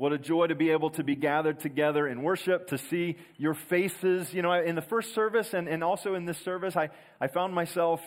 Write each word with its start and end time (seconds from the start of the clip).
What 0.00 0.14
a 0.14 0.18
joy 0.18 0.46
to 0.46 0.54
be 0.54 0.70
able 0.70 0.88
to 0.92 1.04
be 1.04 1.14
gathered 1.14 1.60
together 1.60 2.08
in 2.08 2.22
worship, 2.22 2.68
to 2.68 2.78
see 2.78 3.18
your 3.36 3.52
faces. 3.52 4.32
You 4.32 4.40
know, 4.40 4.50
in 4.50 4.74
the 4.74 4.80
first 4.80 5.14
service 5.14 5.52
and, 5.52 5.68
and 5.68 5.84
also 5.84 6.14
in 6.14 6.24
this 6.24 6.38
service, 6.38 6.74
I, 6.74 6.88
I 7.20 7.26
found 7.26 7.52
myself, 7.52 8.00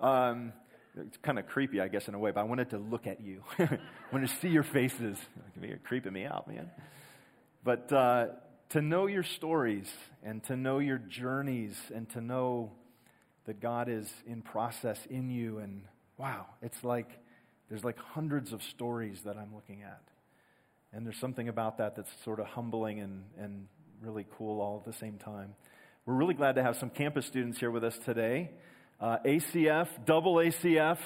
um, 0.00 0.54
it's 0.96 1.18
kind 1.18 1.38
of 1.38 1.46
creepy, 1.46 1.78
I 1.78 1.88
guess, 1.88 2.08
in 2.08 2.14
a 2.14 2.18
way, 2.18 2.30
but 2.30 2.40
I 2.40 2.44
wanted 2.44 2.70
to 2.70 2.78
look 2.78 3.06
at 3.06 3.20
you. 3.20 3.42
I 3.58 3.78
wanted 4.10 4.30
to 4.30 4.36
see 4.36 4.48
your 4.48 4.62
faces. 4.62 5.18
You're 5.60 5.76
creeping 5.76 6.14
me 6.14 6.24
out, 6.24 6.48
man. 6.48 6.70
But 7.62 7.92
uh, 7.92 8.28
to 8.70 8.80
know 8.80 9.04
your 9.04 9.22
stories 9.22 9.92
and 10.22 10.42
to 10.44 10.56
know 10.56 10.78
your 10.78 10.96
journeys 10.96 11.76
and 11.94 12.08
to 12.12 12.22
know 12.22 12.72
that 13.44 13.60
God 13.60 13.90
is 13.90 14.10
in 14.26 14.40
process 14.40 14.98
in 15.10 15.28
you. 15.28 15.58
And 15.58 15.82
wow, 16.16 16.46
it's 16.62 16.82
like 16.82 17.10
there's 17.68 17.84
like 17.84 17.98
hundreds 17.98 18.54
of 18.54 18.62
stories 18.62 19.20
that 19.26 19.36
I'm 19.36 19.54
looking 19.54 19.82
at. 19.82 20.00
And 20.96 21.04
there's 21.04 21.18
something 21.18 21.50
about 21.50 21.76
that 21.76 21.94
that's 21.94 22.10
sort 22.24 22.40
of 22.40 22.46
humbling 22.46 23.00
and, 23.00 23.24
and 23.38 23.66
really 24.00 24.24
cool 24.38 24.62
all 24.62 24.78
at 24.78 24.90
the 24.90 24.98
same 24.98 25.18
time. 25.18 25.54
We're 26.06 26.14
really 26.14 26.32
glad 26.32 26.54
to 26.54 26.62
have 26.62 26.76
some 26.78 26.88
campus 26.88 27.26
students 27.26 27.60
here 27.60 27.70
with 27.70 27.84
us 27.84 27.98
today. 27.98 28.52
Uh, 28.98 29.18
ACF, 29.26 29.88
double 30.06 30.36
ACF, 30.36 30.96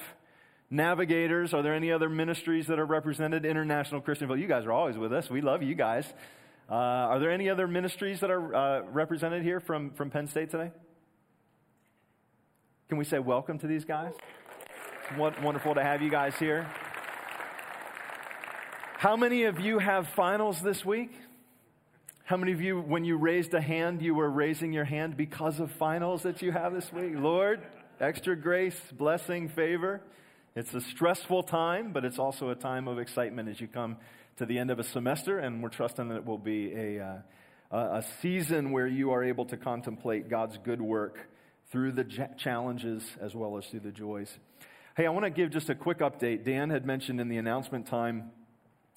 navigators. 0.71 1.53
Are 1.53 1.63
there 1.65 1.75
any 1.75 1.91
other 1.91 2.09
ministries 2.09 2.69
that 2.69 2.79
are 2.79 2.87
represented? 2.87 3.45
International 3.45 4.01
Christian 4.01 4.29
Well, 4.29 4.39
You 4.39 4.47
guys 4.47 4.65
are 4.65 4.71
always 4.71 4.97
with 4.97 5.13
us. 5.13 5.29
We 5.29 5.41
love 5.41 5.65
you 5.65 5.75
guys. 5.75 6.07
Uh, 6.71 6.75
are 6.75 7.19
there 7.19 7.33
any 7.33 7.51
other 7.51 7.67
ministries 7.67 8.21
that 8.21 8.31
are 8.31 8.55
uh, 8.55 8.83
represented 8.93 9.43
here 9.43 9.59
from, 9.59 9.91
from 9.95 10.09
Penn 10.09 10.29
State 10.29 10.53
today? 10.53 10.71
Can 12.89 12.97
we 12.97 13.05
say 13.05 13.19
welcome 13.19 13.59
to 13.59 13.67
these 13.67 13.85
guys? 13.85 14.13
It's 15.11 15.43
wonderful 15.43 15.75
to 15.75 15.83
have 15.83 16.01
you 16.01 16.11
guys 16.11 16.37
here. 16.39 16.69
How 19.01 19.17
many 19.17 19.45
of 19.45 19.59
you 19.59 19.79
have 19.79 20.09
finals 20.09 20.61
this 20.61 20.85
week? 20.85 21.11
How 22.25 22.37
many 22.37 22.53
of 22.53 22.61
you, 22.61 22.83
when 22.83 23.03
you 23.03 23.17
raised 23.17 23.55
a 23.55 23.61
hand, 23.63 24.03
you 24.03 24.15
were 24.15 24.29
raising 24.29 24.75
your 24.75 24.85
hand 24.85 25.17
because 25.17 25.59
of 25.59 25.73
finals 25.73 26.25
that 26.25 26.43
you 26.43 26.53
have 26.53 26.75
this 26.75 26.93
week? 26.93 27.15
Lord, 27.15 27.63
extra 27.99 28.37
grace, 28.37 28.79
blessing, 28.93 29.49
favor. 29.49 30.03
It's 30.55 30.75
a 30.75 30.83
stressful 30.83 31.45
time, 31.45 31.95
but 31.95 32.05
it's 32.05 32.19
also 32.19 32.51
a 32.51 32.55
time 32.55 32.89
of 32.89 32.99
excitement 32.99 33.49
as 33.49 33.59
you 33.59 33.69
come 33.69 33.97
to 34.37 34.45
the 34.45 34.59
end 34.59 34.71
of 34.71 34.79
a 34.79 34.85
semester, 34.85 35.39
and 35.39 35.63
we're 35.63 35.71
trusting 35.71 36.11
that 36.11 36.17
it 36.17 36.27
will 36.27 36.37
be 36.37 36.71
a, 36.75 37.03
uh, 37.03 37.77
a 37.79 38.05
season 38.21 38.71
where 38.71 38.87
you 38.87 39.13
are 39.13 39.25
able 39.25 39.47
to 39.47 39.57
contemplate 39.57 40.29
God's 40.29 40.59
good 40.59 40.83
work 40.83 41.27
through 41.73 41.93
the 41.93 42.05
challenges 42.37 43.03
as 43.19 43.35
well 43.35 43.57
as 43.57 43.65
through 43.65 43.81
the 43.81 43.93
joys. 43.93 44.31
Hey, 44.95 45.07
I 45.07 45.09
want 45.09 45.25
to 45.25 45.31
give 45.31 45.49
just 45.49 45.71
a 45.71 45.75
quick 45.75 46.01
update. 46.01 46.45
Dan 46.45 46.69
had 46.69 46.85
mentioned 46.85 47.19
in 47.19 47.31
the 47.31 47.39
announcement 47.39 47.87
time 47.87 48.33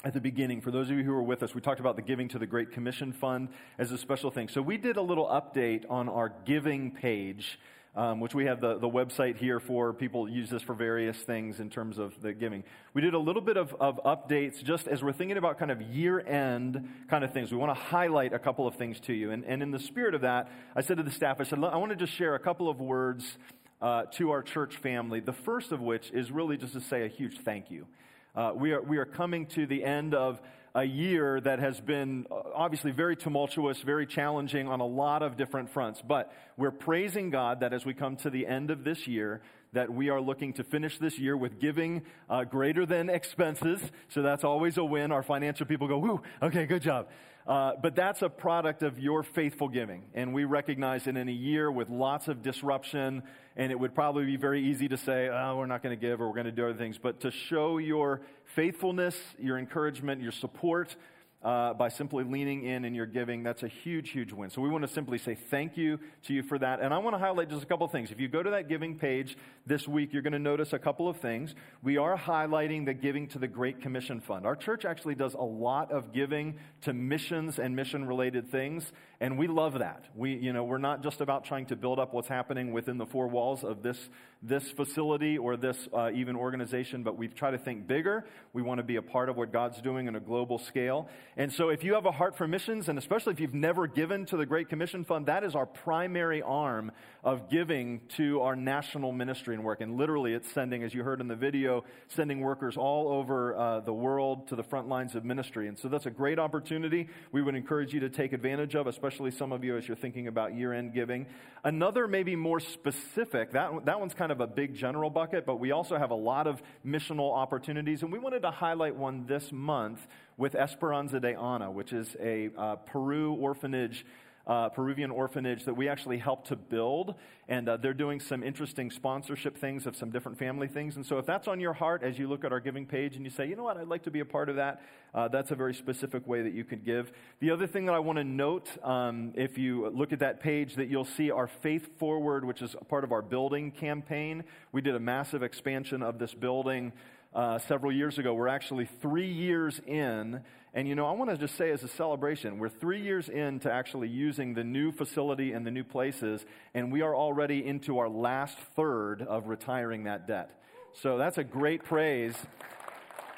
at 0.03 0.13
the 0.13 0.19
beginning, 0.19 0.59
for 0.59 0.69
those 0.69 0.89
of 0.89 0.97
you 0.97 1.03
who 1.03 1.13
were 1.13 1.23
with 1.23 1.43
us, 1.43 1.55
we 1.55 1.61
talked 1.61 1.79
about 1.79 1.95
the 1.95 2.01
Giving 2.01 2.27
to 2.29 2.39
the 2.39 2.45
Great 2.45 2.73
Commission 2.73 3.13
Fund 3.13 3.47
as 3.77 3.91
a 3.93 3.97
special 3.97 4.31
thing. 4.31 4.49
So 4.49 4.61
we 4.61 4.75
did 4.77 4.97
a 4.97 5.01
little 5.01 5.27
update 5.27 5.85
on 5.89 6.09
our 6.09 6.33
giving 6.43 6.91
page, 6.91 7.57
um, 7.95 8.19
which 8.19 8.35
we 8.35 8.45
have 8.45 8.59
the, 8.59 8.77
the 8.79 8.89
website 8.89 9.37
here 9.37 9.61
for. 9.61 9.93
People 9.93 10.27
use 10.27 10.49
this 10.49 10.61
for 10.61 10.75
various 10.75 11.15
things 11.19 11.61
in 11.61 11.69
terms 11.69 11.99
of 11.99 12.21
the 12.21 12.33
giving. 12.33 12.65
We 12.93 13.01
did 13.01 13.13
a 13.13 13.19
little 13.19 13.41
bit 13.41 13.55
of, 13.55 13.73
of 13.79 13.97
updates 14.03 14.61
just 14.61 14.89
as 14.89 15.01
we're 15.01 15.13
thinking 15.13 15.37
about 15.37 15.57
kind 15.57 15.71
of 15.71 15.81
year 15.81 16.19
end 16.19 16.85
kind 17.09 17.23
of 17.23 17.31
things. 17.31 17.53
We 17.53 17.57
want 17.57 17.73
to 17.73 17.81
highlight 17.81 18.33
a 18.33 18.39
couple 18.39 18.67
of 18.67 18.75
things 18.75 18.99
to 19.01 19.13
you. 19.13 19.31
And, 19.31 19.45
and 19.45 19.63
in 19.63 19.71
the 19.71 19.79
spirit 19.79 20.15
of 20.15 20.21
that, 20.21 20.51
I 20.75 20.81
said 20.81 20.97
to 20.97 21.03
the 21.03 21.11
staff, 21.11 21.37
I 21.39 21.43
said, 21.43 21.63
I 21.63 21.77
want 21.77 21.91
to 21.91 21.95
just 21.95 22.13
share 22.13 22.35
a 22.35 22.39
couple 22.39 22.67
of 22.67 22.81
words 22.81 23.37
uh, 23.81 24.03
to 24.15 24.31
our 24.31 24.43
church 24.43 24.75
family. 24.75 25.21
The 25.21 25.31
first 25.31 25.71
of 25.71 25.79
which 25.79 26.11
is 26.11 26.29
really 26.29 26.57
just 26.57 26.73
to 26.73 26.81
say 26.81 27.05
a 27.05 27.07
huge 27.07 27.39
thank 27.45 27.71
you. 27.71 27.87
Uh, 28.35 28.51
we, 28.55 28.71
are, 28.71 28.81
we 28.81 28.97
are 28.97 29.05
coming 29.05 29.45
to 29.45 29.67
the 29.67 29.83
end 29.83 30.15
of 30.15 30.41
a 30.73 30.83
year 30.83 31.39
that 31.39 31.59
has 31.59 31.79
been 31.79 32.25
uh, 32.31 32.41
obviously 32.55 32.89
very 32.89 33.15
tumultuous, 33.15 33.79
very 33.81 34.07
challenging 34.07 34.67
on 34.67 34.79
a 34.79 34.85
lot 34.85 35.21
of 35.21 35.37
different 35.37 35.69
fronts. 35.69 36.01
But 36.01 36.33
we're 36.57 36.71
praising 36.71 37.29
God 37.29 37.59
that 37.59 37.73
as 37.73 37.85
we 37.85 37.93
come 37.93 38.15
to 38.17 38.31
the 38.31 38.47
end 38.47 38.71
of 38.71 38.83
this 38.83 39.05
year, 39.05 39.41
that 39.73 39.93
we 39.93 40.09
are 40.09 40.19
looking 40.19 40.51
to 40.53 40.63
finish 40.63 40.97
this 40.97 41.19
year 41.19 41.37
with 41.37 41.59
giving 41.59 42.01
uh, 42.27 42.43
greater 42.43 42.87
than 42.87 43.07
expenses. 43.07 43.79
So 44.09 44.23
that's 44.23 44.43
always 44.43 44.77
a 44.77 44.83
win. 44.83 45.11
Our 45.11 45.23
financial 45.23 45.67
people 45.67 45.87
go, 45.87 45.99
whoo, 45.99 46.21
okay, 46.41 46.65
good 46.65 46.81
job. 46.81 47.09
Uh, 47.45 47.73
but 47.79 47.95
that's 47.95 48.23
a 48.23 48.29
product 48.29 48.81
of 48.81 48.97
your 48.97 49.21
faithful 49.21 49.67
giving. 49.67 50.05
And 50.15 50.33
we 50.33 50.45
recognize 50.45 51.03
that 51.03 51.17
in 51.17 51.29
a 51.29 51.31
year 51.31 51.71
with 51.71 51.89
lots 51.89 52.27
of 52.27 52.41
disruption, 52.41 53.21
and 53.55 53.71
it 53.71 53.79
would 53.79 53.93
probably 53.93 54.25
be 54.25 54.37
very 54.37 54.63
easy 54.63 54.87
to 54.87 54.97
say, 54.97 55.29
oh, 55.29 55.55
we're 55.57 55.65
not 55.65 55.83
going 55.83 55.97
to 55.97 56.01
give 56.01 56.21
or 56.21 56.27
we're 56.27 56.35
going 56.35 56.45
to 56.45 56.51
do 56.51 56.65
other 56.65 56.77
things. 56.77 56.97
But 56.97 57.21
to 57.21 57.31
show 57.31 57.77
your 57.77 58.21
faithfulness, 58.55 59.15
your 59.37 59.57
encouragement, 59.57 60.21
your 60.21 60.31
support, 60.31 60.95
uh, 61.43 61.73
by 61.73 61.89
simply 61.89 62.23
leaning 62.23 62.63
in 62.63 62.85
and 62.85 62.95
your 62.95 63.05
giving, 63.05 63.43
that's 63.43 63.63
a 63.63 63.67
huge, 63.67 64.11
huge 64.11 64.31
win. 64.31 64.49
So 64.49 64.61
we 64.61 64.69
want 64.69 64.87
to 64.87 64.93
simply 64.93 65.17
say 65.17 65.35
thank 65.35 65.75
you 65.75 65.99
to 66.23 66.33
you 66.33 66.41
for 66.41 66.57
that. 66.57 66.79
And 66.79 66.93
I 66.93 66.99
want 66.99 67.15
to 67.15 67.19
highlight 67.19 67.49
just 67.49 67.63
a 67.63 67.65
couple 67.65 67.85
of 67.85 67.91
things. 67.91 68.11
If 68.11 68.19
you 68.19 68.29
go 68.29 68.41
to 68.41 68.51
that 68.51 68.69
giving 68.69 68.97
page 68.97 69.37
this 69.65 69.85
week, 69.85 70.13
you're 70.13 70.21
going 70.21 70.33
to 70.33 70.39
notice 70.39 70.71
a 70.71 70.79
couple 70.79 71.09
of 71.09 71.17
things. 71.17 71.53
We 71.81 71.97
are 71.97 72.17
highlighting 72.17 72.85
the 72.85 72.93
giving 72.93 73.27
to 73.29 73.39
the 73.39 73.47
Great 73.47 73.81
Commission 73.81 74.21
Fund. 74.21 74.45
Our 74.45 74.55
church 74.55 74.85
actually 74.85 75.15
does 75.15 75.33
a 75.33 75.43
lot 75.43 75.91
of 75.91 76.13
giving 76.13 76.55
to 76.83 76.93
missions 76.93 77.59
and 77.59 77.75
mission 77.75 78.05
related 78.05 78.49
things, 78.49 78.93
and 79.23 79.37
we 79.37 79.47
love 79.47 79.79
that. 79.79 80.03
We, 80.15 80.35
you 80.35 80.51
know, 80.51 80.65
we're 80.65 80.79
not 80.79 81.01
just 81.01 81.21
about 81.21 81.45
trying 81.45 81.67
to 81.67 81.77
build 81.77 81.97
up 81.97 82.13
what's 82.13 82.27
happening 82.27 82.73
within 82.73 82.97
the 82.97 83.05
four 83.05 83.29
walls 83.29 83.63
of 83.63 83.81
this, 83.81 84.09
this 84.41 84.69
facility 84.69 85.37
or 85.37 85.55
this 85.55 85.87
uh, 85.93 86.11
even 86.13 86.35
organization, 86.35 87.03
but 87.03 87.17
we 87.17 87.29
try 87.29 87.49
to 87.49 87.57
think 87.57 87.87
bigger. 87.87 88.25
We 88.51 88.61
want 88.61 88.79
to 88.79 88.83
be 88.83 88.97
a 88.97 89.01
part 89.01 89.29
of 89.29 89.37
what 89.37 89.53
God's 89.53 89.81
doing 89.81 90.09
on 90.09 90.17
a 90.17 90.19
global 90.19 90.59
scale. 90.59 91.07
And 91.37 91.53
so 91.53 91.69
if 91.69 91.85
you 91.85 91.93
have 91.93 92.05
a 92.05 92.11
heart 92.11 92.35
for 92.35 92.49
missions, 92.49 92.89
and 92.89 92.99
especially 92.99 93.31
if 93.31 93.39
you've 93.39 93.53
never 93.53 93.87
given 93.87 94.25
to 94.25 94.35
the 94.35 94.45
Great 94.45 94.67
Commission 94.67 95.05
Fund, 95.05 95.27
that 95.27 95.45
is 95.45 95.55
our 95.55 95.65
primary 95.65 96.41
arm 96.41 96.91
of 97.23 97.49
giving 97.49 98.01
to 98.17 98.41
our 98.41 98.57
national 98.57 99.13
ministry 99.13 99.55
and 99.55 99.63
work. 99.63 99.79
And 99.79 99.95
literally, 99.95 100.33
it's 100.33 100.51
sending, 100.51 100.83
as 100.83 100.93
you 100.93 101.01
heard 101.01 101.21
in 101.21 101.29
the 101.29 101.37
video, 101.37 101.85
sending 102.09 102.41
workers 102.41 102.75
all 102.75 103.07
over 103.07 103.55
uh, 103.55 103.79
the 103.79 103.93
world 103.93 104.49
to 104.49 104.57
the 104.57 104.63
front 104.63 104.89
lines 104.89 105.15
of 105.15 105.23
ministry. 105.23 105.69
And 105.69 105.79
so 105.79 105.87
that's 105.87 106.07
a 106.07 106.11
great 106.11 106.39
opportunity 106.39 107.07
we 107.31 107.41
would 107.41 107.55
encourage 107.55 107.93
you 107.93 108.01
to 108.01 108.09
take 108.09 108.33
advantage 108.33 108.75
of, 108.75 108.85
especially 108.85 109.12
some 109.31 109.51
of 109.51 109.63
you 109.63 109.77
as 109.77 109.87
you're 109.87 109.97
thinking 109.97 110.27
about 110.27 110.55
year 110.55 110.73
end 110.73 110.93
giving. 110.93 111.25
Another, 111.63 112.07
maybe 112.07 112.35
more 112.35 112.59
specific, 112.59 113.51
that, 113.51 113.85
that 113.85 113.99
one's 113.99 114.13
kind 114.13 114.31
of 114.31 114.41
a 114.41 114.47
big 114.47 114.75
general 114.75 115.09
bucket, 115.09 115.45
but 115.45 115.59
we 115.59 115.71
also 115.71 115.97
have 115.97 116.11
a 116.11 116.15
lot 116.15 116.47
of 116.47 116.61
missional 116.85 117.33
opportunities. 117.33 118.01
And 118.03 118.11
we 118.11 118.19
wanted 118.19 118.41
to 118.41 118.51
highlight 118.51 118.95
one 118.95 119.25
this 119.25 119.51
month 119.51 120.05
with 120.37 120.55
Esperanza 120.55 121.19
de 121.19 121.35
Ana, 121.35 121.71
which 121.71 121.93
is 121.93 122.15
a 122.19 122.49
uh, 122.57 122.75
Peru 122.77 123.33
orphanage 123.33 124.05
uh, 124.45 124.69
Peruvian 124.69 125.11
orphanage 125.11 125.65
that 125.65 125.73
we 125.73 125.87
actually 125.87 126.17
helped 126.17 126.47
to 126.47 126.55
build. 126.55 127.15
And 127.47 127.67
uh, 127.67 127.77
they're 127.77 127.93
doing 127.93 128.19
some 128.19 128.43
interesting 128.43 128.89
sponsorship 128.89 129.57
things 129.57 129.85
of 129.85 129.95
some 129.95 130.11
different 130.11 130.37
family 130.37 130.67
things. 130.67 130.95
And 130.95 131.05
so, 131.05 131.17
if 131.17 131.25
that's 131.25 131.47
on 131.47 131.59
your 131.59 131.73
heart 131.73 132.03
as 132.03 132.17
you 132.17 132.27
look 132.27 132.45
at 132.45 132.51
our 132.51 132.59
giving 132.59 132.85
page 132.85 133.15
and 133.15 133.25
you 133.25 133.31
say, 133.31 133.47
you 133.47 133.55
know 133.55 133.63
what, 133.63 133.77
I'd 133.77 133.87
like 133.87 134.03
to 134.03 134.11
be 134.11 134.21
a 134.21 134.25
part 134.25 134.49
of 134.49 134.55
that, 134.55 134.81
uh, 135.13 135.27
that's 135.27 135.51
a 135.51 135.55
very 135.55 135.73
specific 135.73 136.25
way 136.27 136.41
that 136.41 136.53
you 136.53 136.63
can 136.63 136.79
give. 136.79 137.11
The 137.39 137.51
other 137.51 137.67
thing 137.67 137.85
that 137.85 137.93
I 137.95 137.99
want 137.99 138.17
to 138.17 138.23
note, 138.23 138.69
um, 138.83 139.33
if 139.35 139.57
you 139.57 139.89
look 139.89 140.13
at 140.13 140.19
that 140.19 140.39
page, 140.39 140.75
that 140.75 140.89
you'll 140.89 141.05
see 141.05 141.31
our 141.31 141.47
Faith 141.47 141.97
Forward, 141.97 142.45
which 142.45 142.61
is 142.61 142.75
part 142.89 143.03
of 143.03 143.11
our 143.11 143.21
building 143.21 143.71
campaign. 143.71 144.43
We 144.71 144.81
did 144.81 144.95
a 144.95 144.99
massive 144.99 145.43
expansion 145.43 146.01
of 146.01 146.19
this 146.19 146.33
building. 146.33 146.93
Uh, 147.33 147.57
several 147.57 147.91
years 147.91 148.19
ago. 148.19 148.35
We're 148.35 148.47
actually 148.47 148.85
three 149.01 149.31
years 149.31 149.81
in 149.87 150.43
and 150.75 150.87
you 150.87 150.95
know, 150.95 151.05
I 151.05 151.11
want 151.11 151.29
to 151.29 151.37
just 151.37 151.55
say 151.55 151.69
as 151.69 151.83
a 151.83 151.87
celebration, 151.87 152.57
we're 152.57 152.67
three 152.67 153.01
years 153.01 153.29
into 153.29 153.71
actually 153.71 154.07
using 154.07 154.55
the 154.55 154.63
new 154.63 154.91
facility 154.91 155.51
and 155.51 155.65
the 155.65 155.69
new 155.69 155.83
places, 155.83 156.43
and 156.73 156.91
we 156.91 157.03
are 157.03 157.15
already 157.15 157.63
into 157.63 157.99
our 157.99 158.09
last 158.09 158.57
third 158.75 159.21
of 159.21 159.47
retiring 159.47 160.05
that 160.05 160.27
debt. 160.27 160.49
So 160.93 161.19
that's 161.19 161.37
a 161.37 161.43
great 161.43 161.83
praise. 161.83 162.33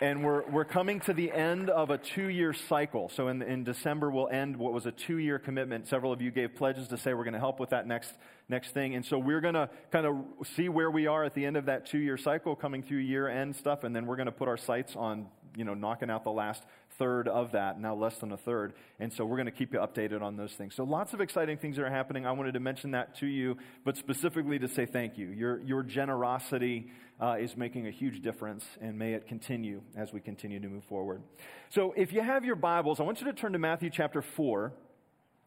And 0.02 0.26
we're, 0.26 0.44
we're 0.50 0.66
coming 0.66 1.00
to 1.02 1.14
the 1.14 1.32
end 1.32 1.70
of 1.70 1.90
a 1.90 1.98
two 1.98 2.28
year 2.28 2.52
cycle. 2.52 3.08
So 3.08 3.30
in, 3.30 3.42
in 3.42 3.64
December, 3.64 4.12
we'll 4.12 4.28
end 4.28 4.58
what 4.58 4.74
was 4.74 4.86
a 4.86 4.92
two 4.92 5.18
year 5.20 5.40
commitment. 5.40 5.88
Several 5.88 6.12
of 6.12 6.22
you 6.22 6.32
gave 6.32 6.54
pledges 6.56 6.90
to 6.90 6.98
say 6.98 7.14
we're 7.14 7.24
going 7.24 7.34
to 7.34 7.40
help 7.40 7.62
with 7.62 7.70
that 7.70 7.88
next, 7.88 8.12
next 8.50 8.72
thing. 8.72 8.96
And 8.96 9.06
so 9.06 9.18
we're 9.18 9.40
going 9.40 9.54
to 9.54 9.70
kind 9.94 10.06
of 10.06 10.18
see 10.56 10.68
where 10.68 10.92
we 10.92 11.08
are 11.08 11.24
at 11.24 11.34
the 11.34 11.46
end 11.46 11.56
of 11.56 11.68
that 11.68 11.86
two 11.86 12.00
year 12.00 12.18
cycle, 12.18 12.58
coming 12.58 12.84
through 12.84 12.98
year 12.98 13.30
end 13.30 13.56
stuff. 13.56 13.86
And 13.86 13.96
then 13.96 14.06
we're 14.06 14.18
going 14.18 14.26
to 14.26 14.34
put 14.34 14.50
our 14.50 14.58
sights 14.58 14.98
on, 14.98 15.28
you 15.56 15.64
know, 15.64 15.74
knocking 15.74 16.10
out 16.10 16.26
the 16.26 16.32
last 16.32 16.64
third 16.98 17.28
of 17.28 17.52
that, 17.52 17.80
now 17.80 17.96
less 17.96 18.18
than 18.18 18.32
a 18.32 18.38
third. 18.38 18.74
And 19.00 19.12
so 19.12 19.26
we're 19.26 19.38
going 19.38 19.48
to 19.48 19.52
keep 19.52 19.74
you 19.74 19.80
updated 19.80 20.22
on 20.22 20.38
those 20.38 20.54
things. 20.54 20.76
So 20.76 20.84
lots 20.84 21.14
of 21.14 21.22
exciting 21.22 21.58
things 21.58 21.76
that 21.76 21.84
are 21.84 21.90
happening. 21.90 22.26
I 22.26 22.32
wanted 22.32 22.54
to 22.54 22.60
mention 22.60 22.92
that 22.92 23.16
to 23.20 23.28
you, 23.28 23.58
but 23.84 23.98
specifically 23.98 24.60
to 24.60 24.68
say 24.68 24.86
thank 24.86 25.18
you. 25.18 25.28
Your, 25.28 25.62
your 25.62 25.84
generosity 25.84 26.92
uh, 27.22 27.38
is 27.40 27.56
making 27.56 27.88
a 27.88 27.92
huge 27.92 28.22
difference, 28.22 28.66
and 28.82 28.98
may 28.98 29.14
it 29.14 29.28
continue 29.28 29.82
as 29.96 30.12
we 30.12 30.20
continue 30.20 30.60
to 30.60 30.68
move 30.68 30.84
forward. 30.86 31.22
So 31.70 31.94
if 31.96 32.12
you 32.12 32.22
have 32.22 32.46
your 32.46 32.56
Bibles, 32.56 33.00
I 33.00 33.04
want 33.04 33.22
you 33.22 33.28
to 33.28 33.34
turn 33.34 33.54
to 33.54 33.60
Matthew 33.60 33.90
chapter 33.90 34.22
4. 34.22 34.74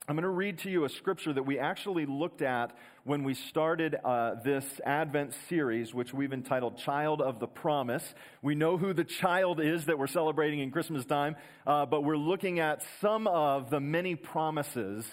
I'm 0.08 0.14
going 0.14 0.22
to 0.22 0.30
read 0.30 0.60
to 0.60 0.70
you 0.70 0.86
a 0.86 0.88
scripture 0.88 1.34
that 1.34 1.42
we 1.42 1.58
actually 1.58 2.06
looked 2.06 2.40
at 2.40 2.74
when 3.04 3.24
we 3.24 3.34
started 3.34 3.94
uh, 4.02 4.36
this 4.42 4.64
Advent 4.86 5.34
series, 5.50 5.92
which 5.92 6.14
we've 6.14 6.32
entitled 6.32 6.78
Child 6.78 7.20
of 7.20 7.40
the 7.40 7.46
Promise. 7.46 8.14
We 8.40 8.54
know 8.54 8.78
who 8.78 8.94
the 8.94 9.04
child 9.04 9.60
is 9.60 9.84
that 9.84 9.98
we're 9.98 10.06
celebrating 10.06 10.60
in 10.60 10.70
Christmas 10.70 11.04
time, 11.04 11.36
uh, 11.66 11.84
but 11.84 12.04
we're 12.04 12.16
looking 12.16 12.58
at 12.58 12.82
some 13.02 13.26
of 13.26 13.68
the 13.68 13.80
many 13.80 14.14
promises 14.14 15.04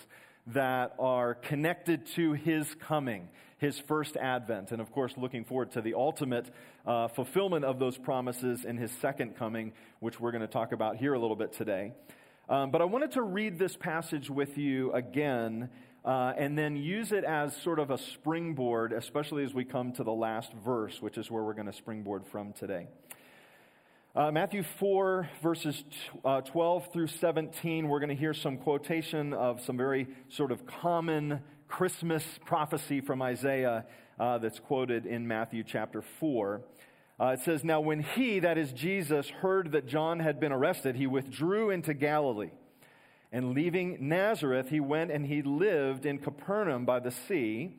that 0.48 0.96
are 0.98 1.34
connected 1.34 2.06
to 2.16 2.32
his 2.32 2.74
coming, 2.76 3.28
his 3.58 3.78
first 3.78 4.16
advent, 4.16 4.72
and 4.72 4.80
of 4.80 4.94
course, 4.94 5.14
looking 5.18 5.44
forward 5.44 5.74
to 5.74 5.82
the 5.82 5.96
ultimate 5.96 6.50
uh, 6.86 7.10
fulfillment 7.10 7.66
of 7.66 7.80
those 7.80 7.98
promises 7.98 8.64
in 8.64 8.78
his 8.78 8.94
second 9.02 9.36
coming, 9.36 9.74
which 10.00 10.22
we're 10.22 10.32
going 10.32 10.40
to 10.40 10.48
talk 10.48 10.72
about 10.72 10.96
here 10.96 11.14
a 11.14 11.20
little 11.20 11.36
bit 11.36 11.52
today. 11.52 11.92
Um, 12.48 12.70
but 12.70 12.80
I 12.80 12.86
wanted 12.86 13.12
to 13.14 13.24
read 13.24 13.58
this 13.58 13.76
passage 13.76 14.30
with 14.30 14.56
you 14.56 14.92
again 14.94 15.68
uh, 16.04 16.34
and 16.38 16.56
then 16.56 16.76
use 16.76 17.12
it 17.12 17.24
as 17.24 17.56
sort 17.58 17.80
of 17.80 17.90
a 17.90 17.98
springboard, 17.98 18.94
especially 18.94 19.44
as 19.44 19.56
we 19.56 19.66
come 19.66 19.92
to 19.94 20.04
the 20.04 20.12
last 20.12 20.54
verse, 20.54 21.02
which 21.02 21.18
is 21.18 21.32
where 21.32 21.42
we're 21.42 21.56
going 21.56 21.66
to 21.66 21.74
springboard 21.74 22.24
from 22.28 22.54
today. 22.54 22.88
Uh, 24.16 24.32
Matthew 24.32 24.62
4, 24.62 25.28
verses 25.42 25.84
t- 25.90 26.20
uh, 26.24 26.42
12 26.42 26.94
through 26.94 27.08
17, 27.08 27.88
we're 27.88 28.00
going 28.00 28.10
to 28.10 28.16
hear 28.16 28.36
some 28.36 28.58
quotation 28.58 29.34
of 29.34 29.60
some 29.62 29.76
very 29.76 30.08
sort 30.30 30.52
of 30.52 30.68
common 30.68 31.42
Christmas 31.68 32.24
prophecy 32.46 33.02
from 33.02 33.24
Isaiah 33.24 33.86
uh, 34.20 34.38
that's 34.38 34.60
quoted 34.60 35.08
in 35.08 35.28
Matthew 35.28 35.64
chapter 35.64 36.04
4. 36.20 36.62
Uh, 37.20 37.28
it 37.28 37.40
says, 37.42 37.64
Now 37.64 37.80
when 37.80 38.02
he, 38.02 38.40
that 38.40 38.58
is 38.58 38.74
Jesus, 38.74 39.30
heard 39.30 39.72
that 39.72 39.88
John 39.88 40.20
had 40.20 40.40
been 40.40 40.52
arrested, 40.52 40.96
he 40.96 41.08
withdrew 41.08 41.70
into 41.70 41.94
Galilee. 41.94 42.52
And 43.32 43.54
leaving 43.54 44.08
Nazareth, 44.08 44.70
he 44.70 44.80
went 44.80 45.12
and 45.12 45.26
he 45.26 45.42
lived 45.42 46.06
in 46.06 46.20
Capernaum 46.20 46.86
by 46.86 47.00
the 47.00 47.12
sea, 47.12 47.78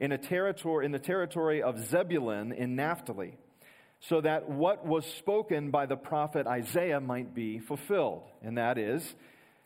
in, 0.00 0.12
a 0.12 0.18
territory, 0.18 0.86
in 0.86 0.92
the 0.92 0.98
territory 0.98 1.62
of 1.62 1.78
Zebulun 1.80 2.52
in 2.52 2.76
Naphtali, 2.76 3.36
so 4.00 4.20
that 4.20 4.48
what 4.48 4.86
was 4.86 5.04
spoken 5.04 5.70
by 5.70 5.86
the 5.86 5.96
prophet 5.96 6.46
Isaiah 6.46 7.00
might 7.00 7.34
be 7.34 7.58
fulfilled. 7.58 8.22
And 8.42 8.58
that 8.58 8.78
is, 8.78 9.14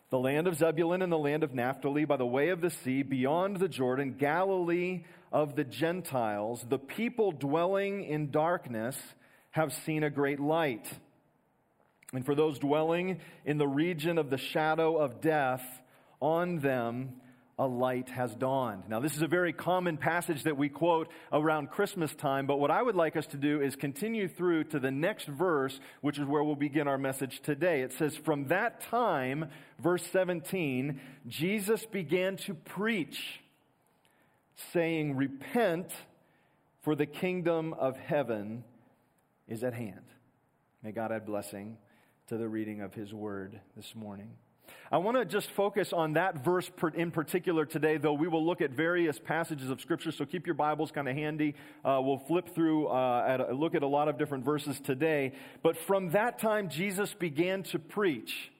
the 0.09 0.19
land 0.19 0.47
of 0.47 0.55
Zebulun 0.55 1.01
and 1.01 1.11
the 1.11 1.17
land 1.17 1.43
of 1.43 1.53
Naphtali 1.53 2.05
by 2.05 2.17
the 2.17 2.25
way 2.25 2.49
of 2.49 2.61
the 2.61 2.69
sea, 2.69 3.03
beyond 3.03 3.57
the 3.57 3.67
Jordan, 3.67 4.15
Galilee 4.17 5.03
of 5.33 5.55
the 5.55 5.63
Gentiles, 5.63 6.63
the 6.69 6.79
people 6.79 7.31
dwelling 7.31 8.05
in 8.05 8.29
darkness 8.29 8.95
have 9.51 9.73
seen 9.73 10.03
a 10.03 10.09
great 10.09 10.39
light. 10.39 10.87
And 12.13 12.23
for 12.23 12.35
those 12.35 12.59
dwelling 12.59 13.19
in 13.43 13.57
the 13.57 13.67
region 13.67 14.19
of 14.19 14.29
the 14.29 14.37
shadow 14.37 14.97
of 14.97 15.19
death, 15.19 15.63
on 16.21 16.59
them 16.59 17.15
a 17.57 17.67
light 17.67 18.09
has 18.09 18.33
dawned. 18.33 18.83
Now, 18.89 18.99
this 18.99 19.15
is 19.15 19.21
a 19.21 19.27
very 19.27 19.53
common 19.53 19.97
passage 19.97 20.43
that 20.43 20.57
we 20.57 20.69
quote 20.69 21.07
around 21.31 21.69
Christmas 21.69 22.13
time, 22.15 22.47
but 22.47 22.59
what 22.59 22.71
I 22.71 22.81
would 22.81 22.95
like 22.95 23.15
us 23.15 23.27
to 23.27 23.37
do 23.37 23.61
is 23.61 23.75
continue 23.75 24.27
through 24.27 24.65
to 24.65 24.79
the 24.79 24.89
next 24.89 25.27
verse, 25.27 25.79
which 26.01 26.17
is 26.17 26.25
where 26.25 26.43
we'll 26.43 26.55
begin 26.55 26.87
our 26.87 26.97
message 26.97 27.41
today. 27.41 27.81
It 27.81 27.93
says, 27.93 28.15
From 28.15 28.47
that 28.47 28.81
time, 28.81 29.49
verse 29.79 30.05
17, 30.11 30.99
Jesus 31.27 31.85
began 31.85 32.37
to 32.37 32.55
preach 32.55 33.42
saying, 34.71 35.15
Repent, 35.15 35.91
for 36.81 36.95
the 36.95 37.05
kingdom 37.05 37.73
of 37.73 37.97
heaven 37.97 38.63
is 39.47 39.63
at 39.63 39.73
hand. 39.73 40.05
May 40.83 40.91
God 40.91 41.11
add 41.11 41.25
blessing 41.25 41.77
to 42.27 42.37
the 42.37 42.47
reading 42.47 42.81
of 42.81 42.93
his 42.93 43.13
word 43.13 43.59
this 43.75 43.95
morning. 43.95 44.31
I 44.91 44.97
want 44.97 45.17
to 45.17 45.25
just 45.25 45.49
focus 45.51 45.91
on 45.91 46.13
that 46.13 46.43
verse 46.43 46.69
in 46.93 47.11
particular 47.11 47.65
today, 47.65 47.97
though 47.97 48.13
we 48.13 48.27
will 48.27 48.45
look 48.45 48.61
at 48.61 48.71
various 48.71 49.17
passages 49.17 49.69
of 49.69 49.81
Scripture, 49.81 50.11
so 50.11 50.25
keep 50.25 50.45
your 50.45 50.53
Bibles 50.53 50.91
kind 50.91 51.09
of 51.09 51.15
handy. 51.15 51.55
Uh, 51.83 51.99
we'll 52.03 52.19
flip 52.19 52.53
through, 52.53 52.87
uh, 52.87 53.47
look 53.53 53.75
at 53.75 53.83
a 53.83 53.87
lot 53.87 54.07
of 54.07 54.17
different 54.17 54.45
verses 54.45 54.79
today. 54.79 55.33
But 55.63 55.77
from 55.77 56.11
that 56.11 56.37
time, 56.37 56.69
Jesus 56.69 57.13
began 57.13 57.63
to 57.63 57.79
preach. 57.79 58.51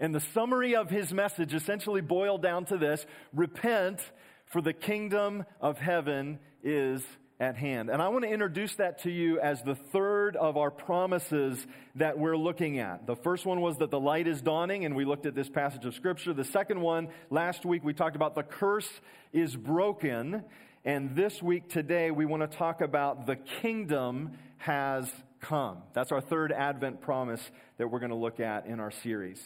And 0.00 0.14
the 0.14 0.20
summary 0.20 0.76
of 0.76 0.90
his 0.90 1.12
message 1.12 1.54
essentially 1.54 2.02
boiled 2.02 2.42
down 2.42 2.64
to 2.66 2.78
this 2.78 3.04
repent 3.34 4.00
for 4.48 4.60
the 4.60 4.72
kingdom 4.72 5.44
of 5.60 5.78
heaven 5.78 6.38
is 6.62 7.02
at 7.40 7.56
hand. 7.56 7.88
And 7.88 8.02
I 8.02 8.08
want 8.08 8.24
to 8.24 8.30
introduce 8.30 8.74
that 8.76 9.02
to 9.02 9.10
you 9.10 9.38
as 9.40 9.62
the 9.62 9.74
third 9.74 10.34
of 10.36 10.56
our 10.56 10.70
promises 10.70 11.64
that 11.94 12.18
we're 12.18 12.36
looking 12.36 12.78
at. 12.80 13.06
The 13.06 13.14
first 13.14 13.46
one 13.46 13.60
was 13.60 13.76
that 13.78 13.90
the 13.90 14.00
light 14.00 14.26
is 14.26 14.42
dawning, 14.42 14.84
and 14.84 14.96
we 14.96 15.04
looked 15.04 15.26
at 15.26 15.34
this 15.34 15.48
passage 15.48 15.84
of 15.84 15.94
scripture. 15.94 16.32
The 16.32 16.44
second 16.44 16.80
one, 16.80 17.08
last 17.30 17.64
week, 17.64 17.84
we 17.84 17.94
talked 17.94 18.16
about 18.16 18.34
the 18.34 18.42
curse 18.42 18.88
is 19.32 19.54
broken. 19.54 20.42
And 20.84 21.14
this 21.14 21.40
week, 21.42 21.68
today, 21.68 22.10
we 22.10 22.24
want 22.24 22.50
to 22.50 22.56
talk 22.58 22.80
about 22.80 23.26
the 23.26 23.36
kingdom 23.36 24.32
has 24.56 25.08
come. 25.40 25.82
That's 25.92 26.10
our 26.10 26.20
third 26.20 26.50
Advent 26.50 27.00
promise 27.00 27.50
that 27.76 27.88
we're 27.88 28.00
going 28.00 28.10
to 28.10 28.16
look 28.16 28.40
at 28.40 28.66
in 28.66 28.80
our 28.80 28.90
series. 28.90 29.40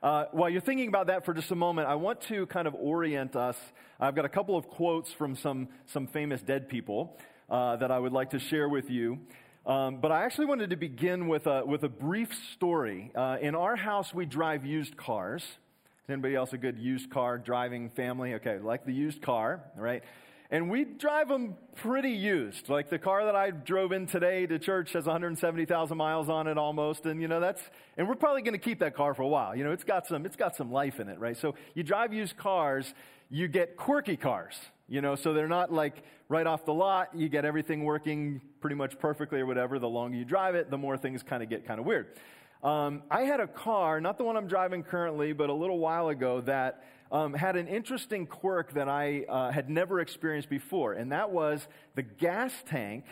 Uh, 0.00 0.26
while 0.30 0.48
you're 0.48 0.60
thinking 0.60 0.86
about 0.86 1.08
that 1.08 1.24
for 1.24 1.34
just 1.34 1.50
a 1.50 1.56
moment, 1.56 1.88
I 1.88 1.96
want 1.96 2.20
to 2.22 2.46
kind 2.46 2.68
of 2.68 2.74
orient 2.74 3.34
us. 3.34 3.56
I've 3.98 4.14
got 4.14 4.24
a 4.24 4.28
couple 4.28 4.56
of 4.56 4.68
quotes 4.68 5.12
from 5.12 5.34
some, 5.34 5.68
some 5.86 6.06
famous 6.06 6.40
dead 6.40 6.68
people 6.68 7.18
uh, 7.50 7.76
that 7.76 7.90
I 7.90 7.98
would 7.98 8.12
like 8.12 8.30
to 8.30 8.38
share 8.38 8.68
with 8.68 8.90
you. 8.90 9.18
Um, 9.66 10.00
but 10.00 10.12
I 10.12 10.24
actually 10.24 10.46
wanted 10.46 10.70
to 10.70 10.76
begin 10.76 11.26
with 11.26 11.48
a, 11.48 11.66
with 11.66 11.82
a 11.82 11.88
brief 11.88 12.32
story. 12.54 13.10
Uh, 13.14 13.38
in 13.40 13.56
our 13.56 13.74
house, 13.74 14.14
we 14.14 14.24
drive 14.24 14.64
used 14.64 14.96
cars. 14.96 15.42
Is 15.42 16.10
anybody 16.10 16.36
else 16.36 16.52
a 16.52 16.58
good 16.58 16.78
used 16.78 17.10
car 17.10 17.36
driving 17.36 17.90
family? 17.90 18.34
Okay, 18.34 18.60
like 18.60 18.86
the 18.86 18.94
used 18.94 19.20
car, 19.20 19.64
right? 19.76 20.04
And 20.50 20.70
we 20.70 20.84
drive 20.84 21.28
them 21.28 21.56
pretty 21.76 22.12
used. 22.12 22.70
Like 22.70 22.88
the 22.88 22.98
car 22.98 23.26
that 23.26 23.36
I 23.36 23.50
drove 23.50 23.92
in 23.92 24.06
today 24.06 24.46
to 24.46 24.58
church 24.58 24.94
has 24.94 25.04
170,000 25.04 25.96
miles 25.96 26.30
on 26.30 26.46
it 26.46 26.56
almost. 26.56 27.04
And 27.04 27.20
you 27.20 27.28
know, 27.28 27.38
that's, 27.38 27.62
and 27.98 28.08
we're 28.08 28.14
probably 28.14 28.40
going 28.40 28.54
to 28.54 28.58
keep 28.58 28.78
that 28.78 28.94
car 28.94 29.12
for 29.12 29.22
a 29.22 29.28
while. 29.28 29.54
You 29.54 29.64
know, 29.64 29.72
it's 29.72 29.84
got 29.84 30.06
some, 30.06 30.24
it's 30.24 30.36
got 30.36 30.56
some 30.56 30.72
life 30.72 31.00
in 31.00 31.08
it, 31.08 31.18
right? 31.18 31.36
So 31.36 31.54
you 31.74 31.82
drive 31.82 32.14
used 32.14 32.38
cars, 32.38 32.94
you 33.28 33.46
get 33.46 33.76
quirky 33.76 34.16
cars, 34.16 34.54
you 34.88 35.02
know, 35.02 35.16
so 35.16 35.34
they're 35.34 35.48
not 35.48 35.70
like 35.70 36.02
right 36.30 36.46
off 36.46 36.64
the 36.64 36.72
lot. 36.72 37.10
You 37.14 37.28
get 37.28 37.44
everything 37.44 37.84
working 37.84 38.40
pretty 38.60 38.76
much 38.76 38.98
perfectly 38.98 39.40
or 39.40 39.46
whatever. 39.46 39.78
The 39.78 39.88
longer 39.88 40.16
you 40.16 40.24
drive 40.24 40.54
it, 40.54 40.70
the 40.70 40.78
more 40.78 40.96
things 40.96 41.22
kind 41.22 41.42
of 41.42 41.50
get 41.50 41.66
kind 41.66 41.78
of 41.78 41.84
weird. 41.84 42.16
Um, 42.62 43.02
I 43.10 43.22
had 43.22 43.38
a 43.38 43.46
car, 43.46 44.00
not 44.00 44.16
the 44.16 44.24
one 44.24 44.36
I'm 44.36 44.48
driving 44.48 44.82
currently, 44.82 45.32
but 45.32 45.50
a 45.50 45.52
little 45.52 45.78
while 45.78 46.08
ago 46.08 46.40
that 46.40 46.84
um, 47.10 47.34
had 47.34 47.56
an 47.56 47.68
interesting 47.68 48.26
quirk 48.26 48.72
that 48.74 48.88
I 48.88 49.24
uh, 49.28 49.50
had 49.50 49.70
never 49.70 50.00
experienced 50.00 50.50
before, 50.50 50.92
and 50.92 51.12
that 51.12 51.30
was 51.30 51.66
the 51.94 52.02
gas 52.02 52.52
tank. 52.66 53.04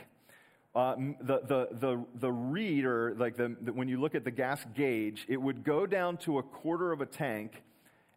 Uh, 0.74 0.94
the, 1.22 1.40
the, 1.40 1.68
the, 1.72 2.04
the 2.20 3.14
like 3.18 3.36
the, 3.36 3.56
the, 3.62 3.72
when 3.72 3.88
you 3.88 3.98
look 3.98 4.14
at 4.14 4.24
the 4.24 4.30
gas 4.30 4.62
gauge, 4.74 5.24
it 5.26 5.38
would 5.38 5.64
go 5.64 5.86
down 5.86 6.18
to 6.18 6.36
a 6.36 6.42
quarter 6.42 6.92
of 6.92 7.00
a 7.00 7.06
tank 7.06 7.62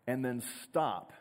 and 0.08 0.26
then 0.26 0.44
stop 0.64 1.14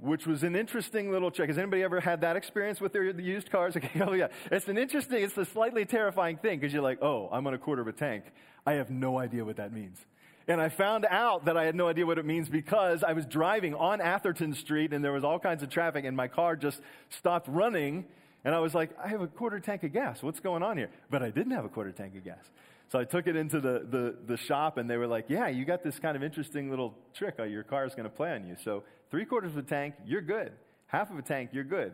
which 0.00 0.26
was 0.26 0.42
an 0.42 0.56
interesting 0.56 1.10
little 1.10 1.30
check. 1.30 1.48
Has 1.48 1.58
anybody 1.58 1.82
ever 1.82 2.00
had 2.00 2.22
that 2.22 2.36
experience 2.36 2.80
with 2.80 2.92
their 2.92 3.04
used 3.04 3.50
cars? 3.50 3.76
Okay, 3.80 4.00
oh 4.00 4.12
yeah. 4.12 4.28
It's 4.50 4.68
an 4.68 4.76
interesting, 4.76 5.22
it's 5.22 5.36
a 5.38 5.44
slightly 5.44 5.84
terrifying 5.84 6.36
thing 6.36 6.58
because 6.58 6.72
you're 6.72 6.82
like, 6.82 7.02
oh, 7.02 7.28
I'm 7.32 7.46
on 7.46 7.54
a 7.54 7.58
quarter 7.58 7.80
of 7.80 7.88
a 7.88 7.92
tank. 7.92 8.24
I 8.66 8.74
have 8.74 8.90
no 8.90 9.18
idea 9.18 9.44
what 9.44 9.56
that 9.56 9.72
means. 9.72 9.98
And 10.48 10.60
I 10.60 10.68
found 10.68 11.06
out 11.08 11.44
that 11.44 11.56
I 11.56 11.64
had 11.64 11.74
no 11.74 11.88
idea 11.88 12.06
what 12.06 12.18
it 12.18 12.24
means 12.24 12.48
because 12.48 13.04
I 13.04 13.12
was 13.12 13.26
driving 13.26 13.74
on 13.74 14.00
Atherton 14.00 14.54
Street 14.54 14.92
and 14.92 15.04
there 15.04 15.12
was 15.12 15.24
all 15.24 15.38
kinds 15.38 15.62
of 15.62 15.70
traffic 15.70 16.04
and 16.04 16.16
my 16.16 16.28
car 16.28 16.56
just 16.56 16.80
stopped 17.08 17.48
running. 17.48 18.06
And 18.44 18.54
I 18.54 18.58
was 18.58 18.74
like, 18.74 18.90
I 19.02 19.08
have 19.08 19.20
a 19.20 19.26
quarter 19.26 19.60
tank 19.60 19.84
of 19.84 19.92
gas. 19.92 20.22
What's 20.22 20.40
going 20.40 20.62
on 20.62 20.76
here? 20.76 20.90
But 21.10 21.22
I 21.22 21.30
didn't 21.30 21.52
have 21.52 21.64
a 21.64 21.68
quarter 21.68 21.92
tank 21.92 22.16
of 22.16 22.24
gas. 22.24 22.50
So 22.90 22.98
I 22.98 23.04
took 23.04 23.28
it 23.28 23.36
into 23.36 23.60
the, 23.60 23.86
the, 23.88 24.16
the 24.26 24.36
shop 24.36 24.76
and 24.76 24.90
they 24.90 24.96
were 24.96 25.06
like, 25.06 25.26
yeah, 25.28 25.46
you 25.46 25.64
got 25.64 25.84
this 25.84 25.98
kind 26.00 26.16
of 26.16 26.24
interesting 26.24 26.70
little 26.70 26.96
trick. 27.14 27.36
Uh, 27.38 27.44
your 27.44 27.62
car 27.62 27.84
is 27.84 27.94
going 27.94 28.08
to 28.08 28.14
play 28.14 28.32
on 28.32 28.46
you. 28.46 28.56
So 28.64 28.82
three 29.10 29.24
quarters 29.24 29.52
of 29.52 29.58
a 29.58 29.62
tank, 29.62 29.94
you're 30.04 30.22
good. 30.22 30.52
Half 30.86 31.10
of 31.12 31.18
a 31.18 31.22
tank, 31.22 31.50
you're 31.52 31.62
good. 31.62 31.92